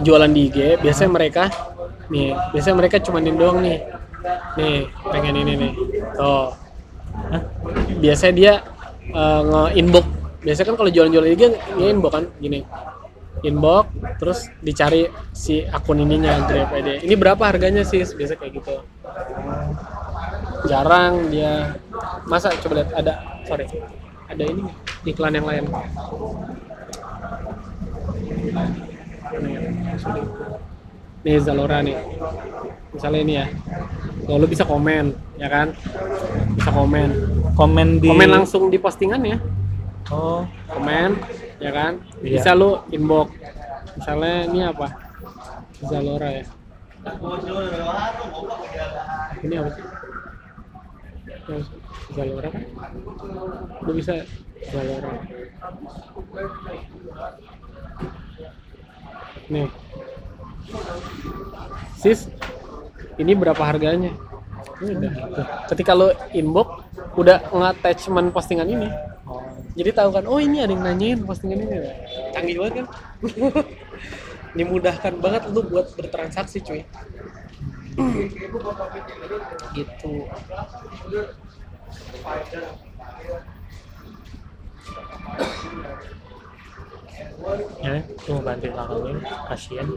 jualan 0.05 0.31
di 0.31 0.53
IG, 0.53 0.59
biasanya 0.79 1.11
mereka 1.11 1.45
nih, 2.13 2.37
biasanya 2.55 2.77
mereka 2.79 2.97
cumanin 3.03 3.35
doang 3.35 3.59
nih. 3.65 3.79
Nih, 4.61 4.87
pengen 5.09 5.35
ini 5.41 5.53
nih. 5.57 5.73
Tuh. 6.15 6.53
Hah? 7.11 7.43
biasanya 8.01 8.35
dia 8.35 8.53
uh, 9.13 9.43
nge-inbox 9.45 10.07
biasanya 10.41 10.67
kan 10.73 10.77
kalau 10.81 10.91
jualan-jualan 10.91 11.31
IG 11.37 11.43
nge-inbox 11.77 12.13
kan 12.13 12.25
gini. 12.41 12.61
Inbox 13.41 13.87
terus 14.21 14.53
dicari 14.61 15.09
si 15.33 15.65
akun 15.65 16.05
ininya 16.05 16.45
Grab 16.45 16.77
ID 16.77 17.09
ini 17.09 17.15
berapa 17.17 17.41
harganya 17.41 17.87
sih? 17.87 18.05
Biasa 18.05 18.37
kayak 18.37 18.53
gitu. 18.61 18.75
Jarang 20.69 21.33
dia. 21.33 21.77
Masa 22.29 22.53
coba 22.61 22.85
lihat 22.85 22.91
ada 22.93 23.41
sorry 23.49 23.65
ada 24.29 24.45
ini 24.45 24.65
iklan 25.09 25.37
yang 25.37 25.47
lain. 25.49 25.65
Nih 31.25 31.37
Zalora 31.41 31.81
nih. 31.81 31.97
Misalnya 32.93 33.21
ini 33.25 33.35
ya. 33.41 33.47
Lu 34.29 34.45
bisa 34.45 34.69
komen 34.69 35.17
ya 35.41 35.49
kan? 35.49 35.73
Bisa 36.61 36.71
komen. 36.77 37.09
Komen 37.57 37.89
di 38.05 38.09
komen 38.09 38.31
langsung 38.37 38.69
di 38.69 38.77
postingan 38.77 39.21
ya 39.25 39.39
Oh, 40.11 40.43
komen 40.67 41.23
ya 41.63 41.71
kan? 41.71 42.03
Iya. 42.19 42.43
bisa 42.43 42.51
lu 42.59 42.83
inbox. 42.91 43.31
Misalnya 43.95 44.37
ini 44.51 44.61
apa? 44.67 44.87
Zalora 45.87 46.29
ya? 46.35 46.45
Ini 49.47 49.55
apa 49.63 49.71
sih? 49.71 49.85
Zalora 52.11 52.49
kan 52.51 52.65
lu 53.87 53.91
bisa 53.95 54.15
Zalora 54.75 55.11
nih. 59.51 59.67
Sis 61.99 62.31
ini 63.19 63.33
berapa 63.35 63.63
harganya? 63.63 64.11
Udah. 64.81 65.13
Ketika 65.71 65.93
lo 65.93 66.15
inbox 66.33 66.83
udah 67.19 67.43
nge-attachment 67.53 68.33
postingan 68.33 68.71
ini 68.71 68.89
jadi 69.79 69.91
tahu 69.95 70.11
kan 70.11 70.25
oh 70.27 70.41
ini 70.43 70.63
ada 70.65 70.75
yang 70.75 70.83
nanyain 70.83 71.21
postingan 71.23 71.63
ini. 71.63 71.79
Canggih 72.35 72.57
banget 72.59 72.75
kan? 72.83 72.87
Dimudahkan 74.59 75.15
banget 75.23 75.43
lu 75.55 75.63
buat 75.63 75.95
bertransaksi 75.95 76.59
cuy. 76.63 76.83
Gitu. 79.75 80.13
Ya, 87.81 88.05
tuh 88.21 88.37
mau 88.37 88.43
bantuin 88.45 88.73
kakak 88.77 88.97
gue, 89.01 89.15
kasihan. 89.49 89.89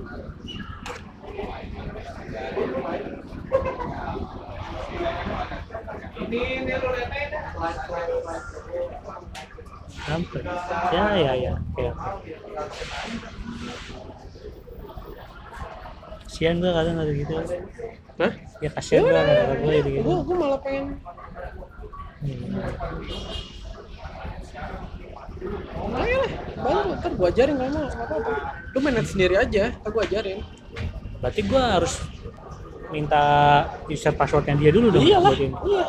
Sampai. 10.04 10.42
Ya, 10.92 11.06
ya, 11.16 11.32
ya. 11.38 11.54
Oke, 11.72 11.84
oke. 11.94 12.32
Kasihan 16.26 16.58
gue 16.58 16.72
kadang 16.74 16.98
ada 16.98 17.12
gitu. 17.14 17.34
Hah? 18.18 18.34
Ya 18.60 18.70
kasihan 18.74 19.02
gue 19.06 19.14
ada 19.16 19.54
gue 19.58 19.76
gitu. 19.86 20.00
gue 20.02 20.16
gue 20.26 20.36
malah 20.38 20.60
pengen 20.62 20.98
Hmm. 22.24 22.56
ayo 26.00 26.24
lah 26.24 26.32
bantu 26.56 26.92
ntar 26.96 27.12
gue 27.20 27.28
ajarin 27.36 27.56
kalau 27.60 27.72
mau 27.76 27.84
apa-apa 27.84 28.32
lu 28.72 28.80
manage 28.80 29.12
sendiri 29.12 29.36
aja 29.36 29.76
ntar 29.76 29.92
gue 29.92 30.04
ajarin 30.08 30.40
Berarti 31.20 31.42
gue 31.44 31.60
harus 31.60 31.94
minta 32.94 33.24
user 33.90 34.14
passwordnya 34.14 34.54
dia 34.54 34.70
dulu 34.70 34.94
dong. 34.94 35.02
iyalah 35.02 35.34
iya 35.34 35.86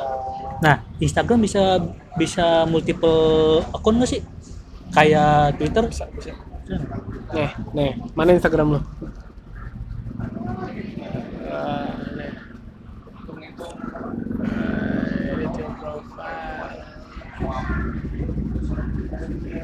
Nah, 0.65 0.81
Instagram 0.97 1.45
bisa 1.45 1.77
bisa 2.17 2.65
multiple 2.65 3.61
akun 3.75 4.01
nggak 4.01 4.09
sih? 4.09 4.23
Kayak 4.95 5.59
Twitter? 5.61 5.85
Bisa. 5.85 6.09
nih 7.35 7.51
nih 7.77 7.91
mana 8.17 8.33
Instagram 8.33 8.67
lu 8.73 8.81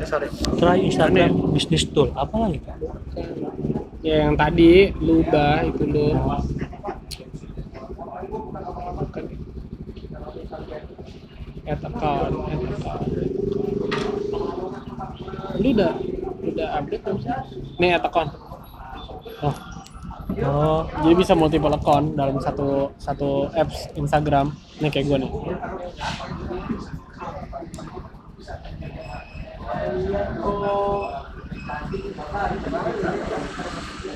Eh, 0.01 0.07
sorry 0.09 0.29
Try 0.57 0.79
Instagram 0.89 1.31
Business 1.53 1.85
Tool. 1.91 2.09
Apa 2.17 2.37
lagi? 2.49 2.61
ya 4.01 4.25
yang 4.25 4.33
tadi 4.33 4.97
lu 4.97 5.21
ubah 5.21 5.61
itu 5.69 5.85
lu 5.85 6.17
add 11.71 11.83
account 11.87 12.35
lu 15.63 15.69
udah 15.77 15.93
udah 16.41 16.69
update 16.83 17.03
belum 17.07 17.19
sih 17.23 17.31
nih 17.79 17.97
account 17.97 18.31
Oh. 19.41 19.57
Oh, 20.45 20.85
jadi 21.01 21.15
bisa 21.17 21.33
multiple 21.33 21.73
account 21.73 22.13
dalam 22.13 22.37
satu 22.45 22.93
satu 23.01 23.49
apps 23.57 23.89
Instagram 23.97 24.53
nih 24.85 24.93
kayak 24.93 25.09
gue 25.09 25.19
nih 25.27 25.31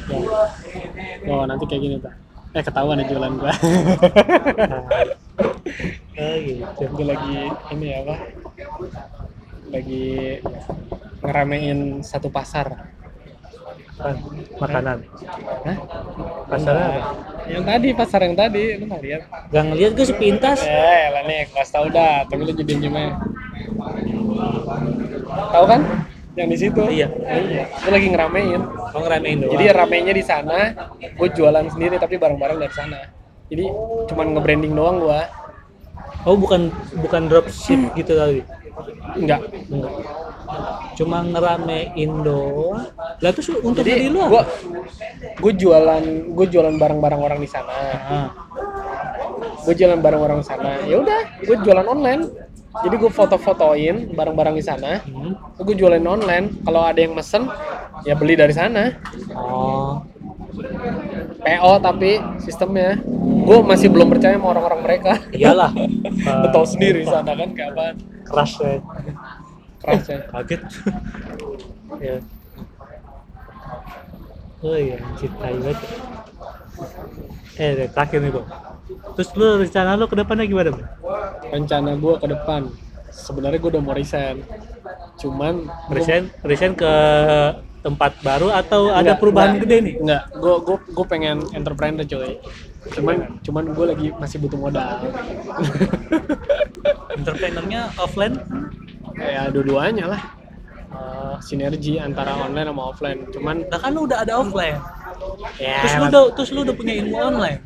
Ya. 0.05 0.20
Oh 1.32 1.43
nanti 1.48 1.64
kayak 1.64 1.82
gini 1.82 1.97
tuh. 1.98 2.12
Eh 2.55 2.62
ketahuan 2.62 3.02
nih 3.02 3.10
jualan 3.10 3.35
gua. 3.35 3.51
oh 6.14 6.35
gitu. 6.39 7.02
lagi 7.02 7.51
ini 7.74 7.86
ya 7.90 7.98
apa? 8.06 8.16
Lagi 9.74 10.39
ngeramein 11.18 11.98
satu 12.06 12.31
pasar. 12.31 12.94
Makanan. 14.62 15.02
Hah? 15.66 15.76
Pasar 16.47 16.74
apa? 16.78 17.01
Yang 17.51 17.64
tadi 17.66 17.89
pasar 17.90 18.20
yang 18.22 18.36
tadi 18.39 18.62
lu 18.78 18.85
nggak 18.86 19.02
lihat? 19.02 19.22
Gak 19.51 19.64
ngeliat 19.74 19.93
gue 19.98 20.06
sepintas. 20.06 20.59
Eh, 20.62 21.05
lah 21.10 21.22
nih, 21.26 21.51
kelas 21.51 21.70
tahu 21.74 21.86
dah, 21.90 22.22
tapi 22.24 22.40
lu 22.43 22.55
jadi 22.55 22.72
gimana? 22.78 23.18
Tahu 25.52 25.64
kan? 25.66 25.81
Yang 26.35 26.48
di 26.51 26.56
situ. 26.59 26.81
Iya. 26.90 27.09
Iya. 27.23 27.65
Gue 27.70 27.90
lagi 27.94 28.09
ngeramein. 28.11 28.62
Mau 28.66 29.01
ngeramein 29.02 29.39
doang. 29.43 29.52
Jadi 29.55 29.65
ramenya 29.70 30.12
di 30.15 30.24
sana, 30.27 30.59
gue 30.98 31.28
jualan 31.31 31.66
sendiri 31.70 31.97
tapi 31.98 32.19
barang-barang 32.19 32.59
dari 32.59 32.74
sana. 32.74 32.98
Jadi 33.51 33.65
cuman 34.11 34.27
nge-branding 34.35 34.73
doang 34.74 34.98
gua. 34.98 35.23
oh 36.24 36.40
bukan 36.40 36.73
bukan 37.05 37.28
dropship 37.28 37.93
gitu 37.94 38.16
kali. 38.16 38.40
Enggak. 39.15 39.44
Enggak. 39.69 39.93
Cuma 40.97 41.20
ngeramein 41.20 42.11
doang. 42.24 42.89
Lah 43.20 43.31
terus 43.31 43.52
untuk 43.61 43.85
Jadi 43.85 44.09
diri 44.09 44.09
lu 44.09 44.24
gua 44.27 44.43
gue 45.35 45.52
jualan 45.52 46.05
gue 46.32 46.47
jualan 46.48 46.74
barang-barang 46.81 47.20
orang 47.20 47.39
di 47.44 47.48
sana. 47.48 47.74
Ah. 48.09 48.28
Gue 49.65 49.74
jualan 49.77 50.01
barang 50.01 50.23
orang 50.23 50.40
sana. 50.40 50.81
Ya 50.89 51.01
udah, 51.01 51.20
gue 51.44 51.56
jualan 51.61 51.85
online. 51.85 52.23
Jadi 52.77 52.95
gue 52.97 53.07
foto-fotoin 53.09 53.97
barang-barang 54.11 54.55
di 54.55 54.65
sana 54.65 54.99
Hmm. 55.01 55.39
gue 55.57 55.75
jualin 55.75 56.03
online 56.03 56.59
kalau 56.61 56.83
ada 56.83 56.99
yang 56.99 57.13
mesen 57.13 57.47
ya 58.03 58.15
beli 58.15 58.35
dari 58.35 58.51
sana 58.51 58.99
Oh. 59.31 60.03
PO 61.37 61.73
tapi 61.79 62.15
sistemnya 62.39 62.99
gue 63.45 63.59
masih 63.61 63.91
belum 63.91 64.07
percaya 64.09 64.35
sama 64.35 64.51
orang-orang 64.51 64.81
mereka 64.81 65.13
Iyalah. 65.31 65.71
Tau 66.55 66.63
sendiri 66.65 67.03
sana 67.05 67.31
kan 67.31 67.51
kayak 67.53 67.71
apaan 67.71 67.97
keras 68.25 68.53
ya. 68.57 68.79
keras 69.79 70.05
ya 70.07 70.19
Kaget. 70.33 70.63
ya. 72.01 72.17
Oh 74.63 74.73
iya, 74.73 74.97
cintai 75.15 75.53
banget. 75.55 75.77
Eh, 77.55 77.85
terakhir 77.87 78.19
nih, 78.19 78.33
Bang. 78.33 78.47
Terus 79.15 79.28
lu 79.32 79.47
rencana 79.59 79.94
lu 79.94 80.05
ke 80.05 80.15
depannya 80.15 80.44
gimana, 80.44 80.69
Bang? 80.70 80.85
rencana 81.47 81.94
gue 81.94 82.15
ke 82.16 82.27
depan 82.27 82.61
sebenarnya 83.09 83.59
gue 83.59 83.70
udah 83.70 83.81
mau 83.81 83.93
resign 83.93 84.43
cuman 85.16 85.65
gua- 85.65 85.94
Resign, 85.94 86.23
resign 86.43 86.73
ke 86.74 86.90
tempat 87.81 88.19
baru 88.20 88.51
atau 88.51 88.89
ada 88.89 89.06
Enggak, 89.06 89.16
perubahan 89.20 89.48
enggak, 89.55 89.62
gede 89.62 89.77
nih? 89.78 89.94
Enggak, 90.01 90.23
gue 90.35 90.55
gue 90.59 90.77
gue 90.90 91.05
pengen 91.06 91.36
entrepreneur 91.52 92.02
coy. 92.02 92.32
Cuman 92.90 93.15
cuman 93.40 93.65
gue 93.70 93.85
lagi 93.86 94.06
masih 94.15 94.36
butuh 94.39 94.59
modal. 94.59 94.98
Entrepreneurnya 97.15 97.81
offline? 97.97 98.36
ya 99.15 99.47
dua-duanya 99.48 100.05
lah. 100.11 100.20
Eh, 100.90 101.35
sinergi 101.40 101.98
antara 101.98 102.35
online 102.36 102.66
sama 102.66 102.82
offline. 102.86 103.19
Cuman 103.28 103.56
Nah 103.65 103.78
kan 103.78 103.90
lu 103.90 104.05
udah 104.05 104.19
ada 104.20 104.32
offline. 104.39 104.78
ya 105.56 105.81
Terus 105.81 105.94
lu 105.94 106.05
udah 106.09 106.23
terus 106.35 106.51
lu 106.51 106.59
udah 106.62 106.74
punya 106.74 106.93
ilmu 106.98 107.16
online. 107.16 107.59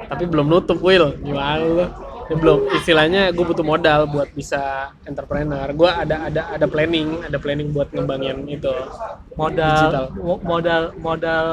Tapi 0.00 0.24
belum 0.24 0.46
nutup 0.46 0.78
Will. 0.78 1.14
Gimana 1.16 1.56
lu? 1.58 1.86
Ya, 2.30 2.36
belum 2.36 2.58
istilahnya 2.72 3.22
gue 3.28 3.42
butuh 3.42 3.62
modal 3.62 4.06
buat 4.06 4.30
bisa 4.30 4.94
entrepreneur. 5.02 5.66
Gue 5.70 5.88
ada 5.88 6.26
ada 6.26 6.42
ada 6.48 6.66
planning, 6.66 7.26
ada 7.26 7.36
planning 7.36 7.70
buat 7.70 7.90
ngembangin 7.90 8.46
itu. 8.46 8.70
Digital. 8.70 9.34
Modal 9.34 10.04
mo- 10.16 10.38
modal 10.40 10.82
modal 10.96 11.46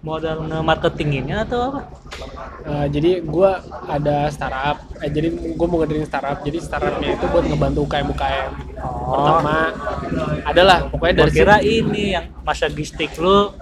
modal 0.00 0.36
nge-marketinginnya 0.42 1.44
atau 1.44 1.60
apa? 1.66 1.80
Eh, 2.62 2.86
jadi 2.90 3.20
gue 3.20 3.50
ada 3.86 4.28
startup. 4.28 4.80
Eh, 4.98 5.08
jadi 5.08 5.28
gue 5.30 5.66
mau 5.66 5.76
ngadain 5.78 6.04
startup. 6.04 6.40
Jadi 6.40 6.56
startupnya 6.58 7.16
itu 7.16 7.24
buat 7.26 7.44
ngebantu 7.44 7.84
UKM 7.84 8.08
UKM. 8.10 8.50
Oh, 8.76 9.12
Pertama 9.14 9.56
adalah 10.42 10.78
pokoknya 10.86 11.14
gua 11.14 11.20
dari 11.22 11.32
kira 11.34 11.56
situ- 11.58 11.68
ini 11.80 12.02
yang 12.10 12.24
masa 12.40 12.66
gistik 12.68 13.12
lu 13.16 13.52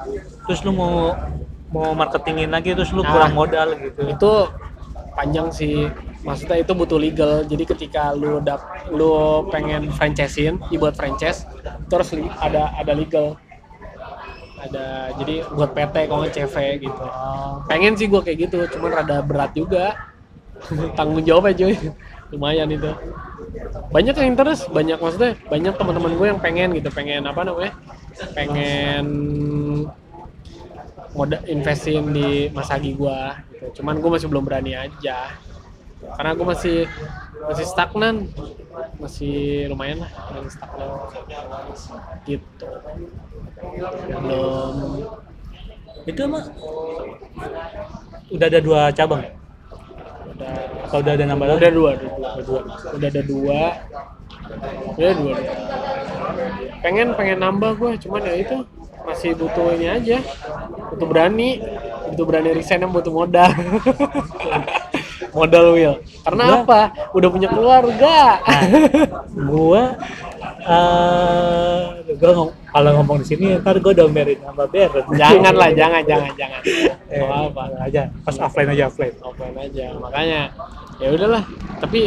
terus 0.43 0.59
lu 0.61 0.70
mau 0.73 1.15
mau 1.69 1.93
marketingin 1.93 2.49
lagi 2.49 2.73
terus 2.73 2.90
lu 2.90 3.03
Nah. 3.03 3.11
kurang 3.12 3.32
modal 3.35 3.69
gitu. 3.77 4.01
itu 4.09 4.32
panjang 5.12 5.49
sih. 5.51 5.89
Maksudnya 6.19 6.59
itu 6.59 6.73
butuh 6.74 6.99
legal. 6.99 7.45
Jadi 7.45 7.65
ketika 7.65 8.11
lu 8.12 8.40
dap 8.40 8.61
lu 8.90 9.45
pengen 9.49 9.89
franchisein 9.93 10.59
dibuat 10.69 10.95
franchise 10.95 11.45
terus 11.86 12.11
li- 12.12 12.31
ada 12.39 12.73
ada 12.74 12.93
legal. 12.93 13.36
Ada 14.59 15.15
jadi 15.15 15.47
buat 15.55 15.70
PT 15.70 15.97
kalau 16.11 16.27
nggak 16.27 16.35
CV 16.35 16.57
gitu. 16.82 16.99
Oh, 16.99 17.62
pengen 17.70 17.95
sih 17.95 18.11
gue 18.11 18.19
kayak 18.19 18.51
gitu 18.51 18.59
cuman 18.74 18.90
rada 18.90 19.23
berat 19.23 19.55
juga. 19.55 19.95
Tanggung 20.99 21.23
jawab 21.23 21.55
aja 21.55 21.62
cuy. 21.62 21.78
Lumayan 22.35 22.66
itu. 22.69 22.90
Banyak 23.89 24.15
yang 24.19 24.28
interest 24.35 24.66
banyak 24.69 24.99
maksudnya 24.99 25.39
banyak 25.47 25.74
teman-teman 25.78 26.12
gue 26.19 26.27
yang 26.27 26.40
pengen 26.43 26.69
gitu. 26.74 26.90
Pengen 26.90 27.23
apa 27.23 27.47
namanya? 27.47 27.73
Pengen 28.35 29.05
modal 31.16 31.40
investin 31.48 32.05
di 32.12 32.52
Masagi 32.52 32.93
gue 32.93 33.20
gitu. 33.52 33.80
cuman 33.80 33.97
gue 34.01 34.10
masih 34.12 34.28
belum 34.28 34.44
berani 34.44 34.76
aja 34.76 35.32
karena 36.14 36.30
gue 36.36 36.47
masih 36.47 36.76
masih 37.48 37.64
stagnan 37.66 38.28
masih 39.02 39.66
lumayan 39.72 40.05
lah 40.05 40.10
masih 40.35 40.52
stagnan 40.55 40.89
gitu 42.28 42.66
belum 44.12 44.74
itu 46.09 46.20
emang 46.24 46.44
udah 48.32 48.47
ada 48.48 48.60
dua 48.60 48.80
cabang 48.93 49.20
ya? 49.24 49.32
udah 50.39 50.52
Atau 50.89 50.98
udah 51.05 51.12
ada 51.18 51.24
nambah 51.28 51.47
lagi? 51.48 51.59
udah 51.59 51.72
dua, 51.72 51.90
udah 51.93 52.09
dua, 52.09 52.40
dua. 52.47 52.60
udah 52.97 53.09
ada 53.09 53.22
dua 53.26 53.60
udah 54.97 55.12
dua. 55.18 55.35
pengen 56.80 57.09
pengen 57.18 57.39
nambah 57.43 57.70
gue 57.76 57.93
cuman 58.06 58.20
ya 58.22 58.35
itu 58.39 58.56
masih 59.09 59.30
butuh 59.35 59.72
ini 59.74 59.86
aja. 59.89 60.18
Butuh 60.93 61.06
berani. 61.09 61.59
Butuh 62.12 62.24
berani 62.24 62.48
resign 62.52 62.85
yang 62.85 62.93
butuh 62.93 63.10
modal. 63.10 63.48
Modal 65.28 65.76
Will 65.76 65.94
karena 66.24 66.44
Gua- 66.51 66.59
apa? 66.64 66.80
Udah 67.12 67.28
punya 67.30 67.48
keluarga. 67.52 68.40
Gua 69.36 69.82
eh 70.59 71.80
gua 72.16 72.30
ngom- 72.35 72.55
kalau 72.66 72.90
ngomong 72.98 73.16
di 73.22 73.26
sini 73.28 73.47
ntar 73.60 73.76
gua 73.78 73.93
domelin 73.94 74.40
sama 74.40 74.64
Beren 74.66 75.05
jangan 75.14 75.55
lah 75.55 75.70
jangan 75.78 76.02
jangan 76.02 76.32
jangan. 76.35 76.60
Eh, 77.12 77.22
apa 77.22 77.62
aja. 77.85 78.02
Pas 78.24 78.36
offline 78.40 78.72
aja 78.72 78.89
offline. 78.89 79.14
Offline 79.20 79.56
aja. 79.59 79.85
Makanya 80.01 80.40
ya 80.98 81.09
udahlah. 81.12 81.43
Tapi 81.78 82.01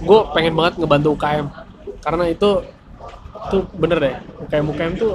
gue 0.00 0.18
pengen 0.32 0.52
banget 0.56 0.74
ngebantu 0.80 1.08
UKM 1.14 1.46
karena 2.00 2.24
itu 2.26 2.50
itu 3.44 3.56
bener 3.76 3.98
deh. 4.00 4.14
UKM 4.40 4.64
UKM 4.72 4.92
tuh 4.96 5.12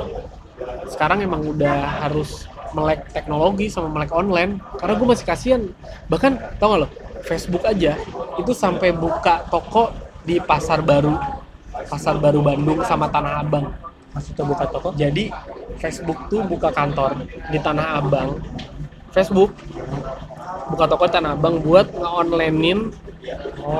sekarang 0.92 1.24
emang 1.24 1.46
udah 1.46 2.06
harus 2.06 2.50
melek 2.74 3.10
teknologi 3.14 3.70
sama 3.70 3.90
melek 3.90 4.14
online. 4.14 4.62
Karena 4.78 4.94
gue 4.98 5.08
masih 5.08 5.26
kasihan. 5.26 5.62
Bahkan 6.10 6.60
tau 6.62 6.76
gak 6.76 6.80
lo? 6.86 6.88
Facebook 7.26 7.68
aja 7.68 8.00
itu 8.40 8.52
sampai 8.56 8.96
buka 8.96 9.44
toko 9.52 9.92
di 10.24 10.40
pasar 10.40 10.80
baru. 10.80 11.18
Pasar 11.90 12.20
baru 12.20 12.44
Bandung 12.44 12.84
sama 12.86 13.10
Tanah 13.10 13.44
Abang. 13.44 13.72
Masih 14.16 14.34
terbuka 14.34 14.66
toko? 14.70 14.90
Jadi 14.96 15.30
Facebook 15.78 16.28
tuh 16.32 16.42
buka 16.46 16.74
kantor 16.74 17.28
di 17.52 17.60
Tanah 17.60 18.00
Abang. 18.02 18.40
Facebook 19.14 19.54
buka 20.70 20.86
toko 20.86 21.04
di 21.10 21.14
Tanah 21.14 21.34
Abang 21.36 21.62
buat 21.62 21.92
nge-onlinein 21.92 22.94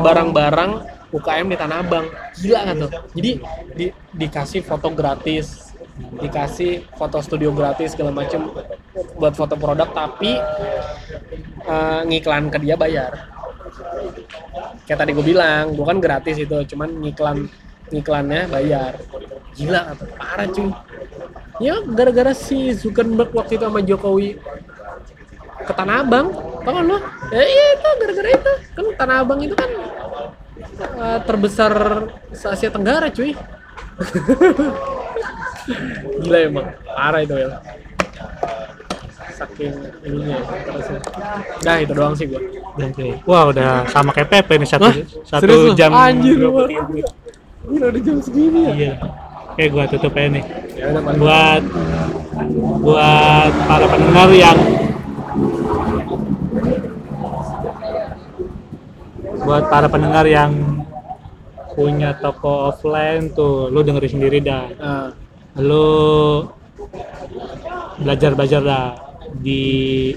barang-barang 0.04 0.72
UKM 1.10 1.48
di 1.50 1.58
Tanah 1.58 1.78
Abang. 1.82 2.06
Gila 2.38 2.60
kan 2.66 2.76
tuh? 2.78 2.92
Jadi 3.18 3.32
di, 3.74 3.86
dikasih 4.14 4.62
foto 4.62 4.94
gratis, 4.94 5.69
dikasih 6.20 6.88
foto 6.96 7.20
studio 7.20 7.52
gratis 7.52 7.94
segala 7.94 8.12
macem 8.16 8.48
buat 9.20 9.34
foto 9.36 9.56
produk 9.60 9.92
tapi 9.92 10.40
eh, 11.64 12.02
ngiklan 12.08 12.50
ke 12.52 12.58
dia 12.64 12.76
bayar. 12.80 13.30
Kayak 14.88 15.00
tadi 15.06 15.12
gue 15.14 15.26
bilang, 15.26 15.78
gue 15.78 15.86
kan 15.86 16.02
gratis 16.02 16.36
itu, 16.42 16.58
cuman 16.74 16.90
ngiklan 17.06 17.46
ngiklannya 17.94 18.50
bayar. 18.50 18.98
Gila 19.54 19.94
tuh? 19.94 20.10
Parah 20.18 20.48
cuy. 20.50 20.70
Ya 21.60 21.76
gara-gara 21.84 22.34
si 22.34 22.72
Zuckerberg 22.74 23.30
waktu 23.36 23.60
itu 23.60 23.66
sama 23.68 23.84
Jokowi 23.84 24.40
ke 25.68 25.74
Tanah 25.76 26.02
Abang, 26.08 26.32
tau 26.64 26.72
kan 26.72 26.84
lo? 26.88 26.98
Ya 27.30 27.44
iya 27.44 27.66
itu 27.76 27.90
gara-gara 28.00 28.30
itu 28.32 28.52
kan 28.74 28.86
Tanah 28.96 29.16
Abang 29.22 29.40
itu 29.44 29.54
kan 29.54 29.70
eh, 30.80 31.20
terbesar 31.28 31.74
se 32.34 32.48
Asia 32.48 32.72
Tenggara 32.72 33.12
cuy. 33.12 33.36
Gila 36.24 36.38
emang, 36.50 36.66
parah 36.84 37.22
itu 37.24 37.36
ya. 37.38 37.50
Saking 39.40 39.72
ininya 40.04 40.36
ya, 40.36 40.44
terusnya. 40.68 41.00
Dah 41.64 41.78
itu 41.80 41.94
doang 41.96 42.12
sih 42.18 42.28
gua. 42.28 42.42
Oke. 42.76 43.08
Wah 43.24 43.44
udah 43.52 43.88
sama 43.88 44.12
kayak 44.12 44.28
Pepe 44.28 44.60
nih 44.60 44.68
satu 44.68 44.92
Hah? 44.92 44.96
satu 45.24 45.44
Serius 45.48 45.80
jam 45.80 45.96
Anjir, 45.96 46.36
20 46.36 46.52
Bang. 46.52 46.88
menit. 46.92 47.08
Gila 47.70 47.86
udah 47.88 48.02
jam 48.04 48.18
segini 48.20 48.60
ya. 48.68 48.74
Iya. 48.76 48.94
Oke 49.56 49.64
gua 49.72 49.84
tutup 49.88 50.12
aja 50.16 50.28
nih. 50.28 50.44
Ya 50.76 50.92
Buat 51.16 51.64
buat 52.80 53.52
para 53.68 53.86
pendengar 53.92 54.30
yang 54.32 54.58
buat 59.40 59.64
para 59.72 59.88
pendengar 59.88 60.26
yang 60.28 60.79
punya 61.72 62.16
toko 62.16 62.70
offline 62.70 63.30
tuh 63.30 63.68
lu 63.68 63.80
dengerin 63.80 64.12
sendiri 64.12 64.40
dah 64.40 64.66
Ah, 64.78 65.08
lu 65.56 66.46
belajar 67.98 68.32
belajar 68.34 68.62
dah 68.62 68.86
di 69.36 70.14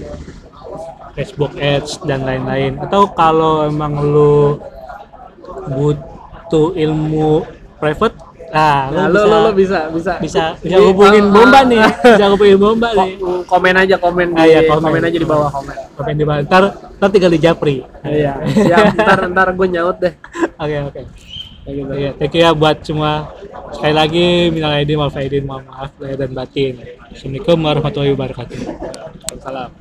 Facebook 1.13 1.53
Ads 1.55 2.01
dan 2.03 2.23
lain-lain 2.23 2.79
atau 2.79 3.05
kalau 3.07 3.63
emang 3.63 3.93
lu 4.01 4.57
butuh 5.69 6.73
ilmu 6.73 7.45
private 7.77 8.15
nah, 8.49 8.89
Nah, 8.89 9.05
lu 9.09 9.13
lo, 9.13 9.21
bisa, 9.21 9.27
lo, 9.27 9.37
lo 9.39 9.51
bisa 9.53 9.79
bisa 9.89 10.13
bisa 10.17 10.43
bisa 10.57 10.77
hubungin 10.79 11.25
ah, 11.25 11.31
bomba 11.31 11.59
ah, 11.59 11.63
nih 11.63 11.79
ah. 11.79 11.91
bisa 12.13 12.25
hubungin 12.29 12.57
bomba 12.57 12.87
nih 12.95 13.11
Ko- 13.17 13.45
komen 13.45 13.75
aja 13.75 13.95
komen 13.97 14.27
di 14.31 14.41
Ah, 14.41 14.45
iya, 14.47 14.59
komen. 14.65 14.89
komen. 14.89 15.01
aja 15.03 15.17
di 15.17 15.27
bawah 15.27 15.49
komen. 15.51 15.75
komen 15.93 16.13
di 16.15 16.25
bawah 16.25 16.41
ntar 16.43 16.63
ntar 16.97 17.09
tinggal 17.09 17.31
di 17.31 17.39
japri 17.39 17.75
Iya, 18.01 18.33
siap 18.47 18.85
ntar 18.95 19.19
ntar 19.29 19.47
gue 19.53 19.67
nyaut 19.69 19.97
deh. 19.97 20.13
oke 20.61 20.77
oke 20.87 21.01
Gitu. 21.63 21.93
Iya, 21.95 22.11
thank 22.19 22.35
you 22.35 22.43
ya 22.43 22.51
buat 22.51 22.83
semua. 22.83 23.31
Sekali 23.71 23.95
lagi 23.95 24.25
minal 24.51 24.75
aidin 24.75 24.99
wal 24.99 25.07
faidin, 25.07 25.47
mohon 25.47 25.63
maaf 25.63 25.95
lahir 25.95 26.19
dan 26.19 26.31
batin. 26.35 26.75
Assalamualaikum 27.07 27.57
warahmatullahi 27.63 28.11
wabarakatuh. 28.11 28.59
Salam. 29.39 29.71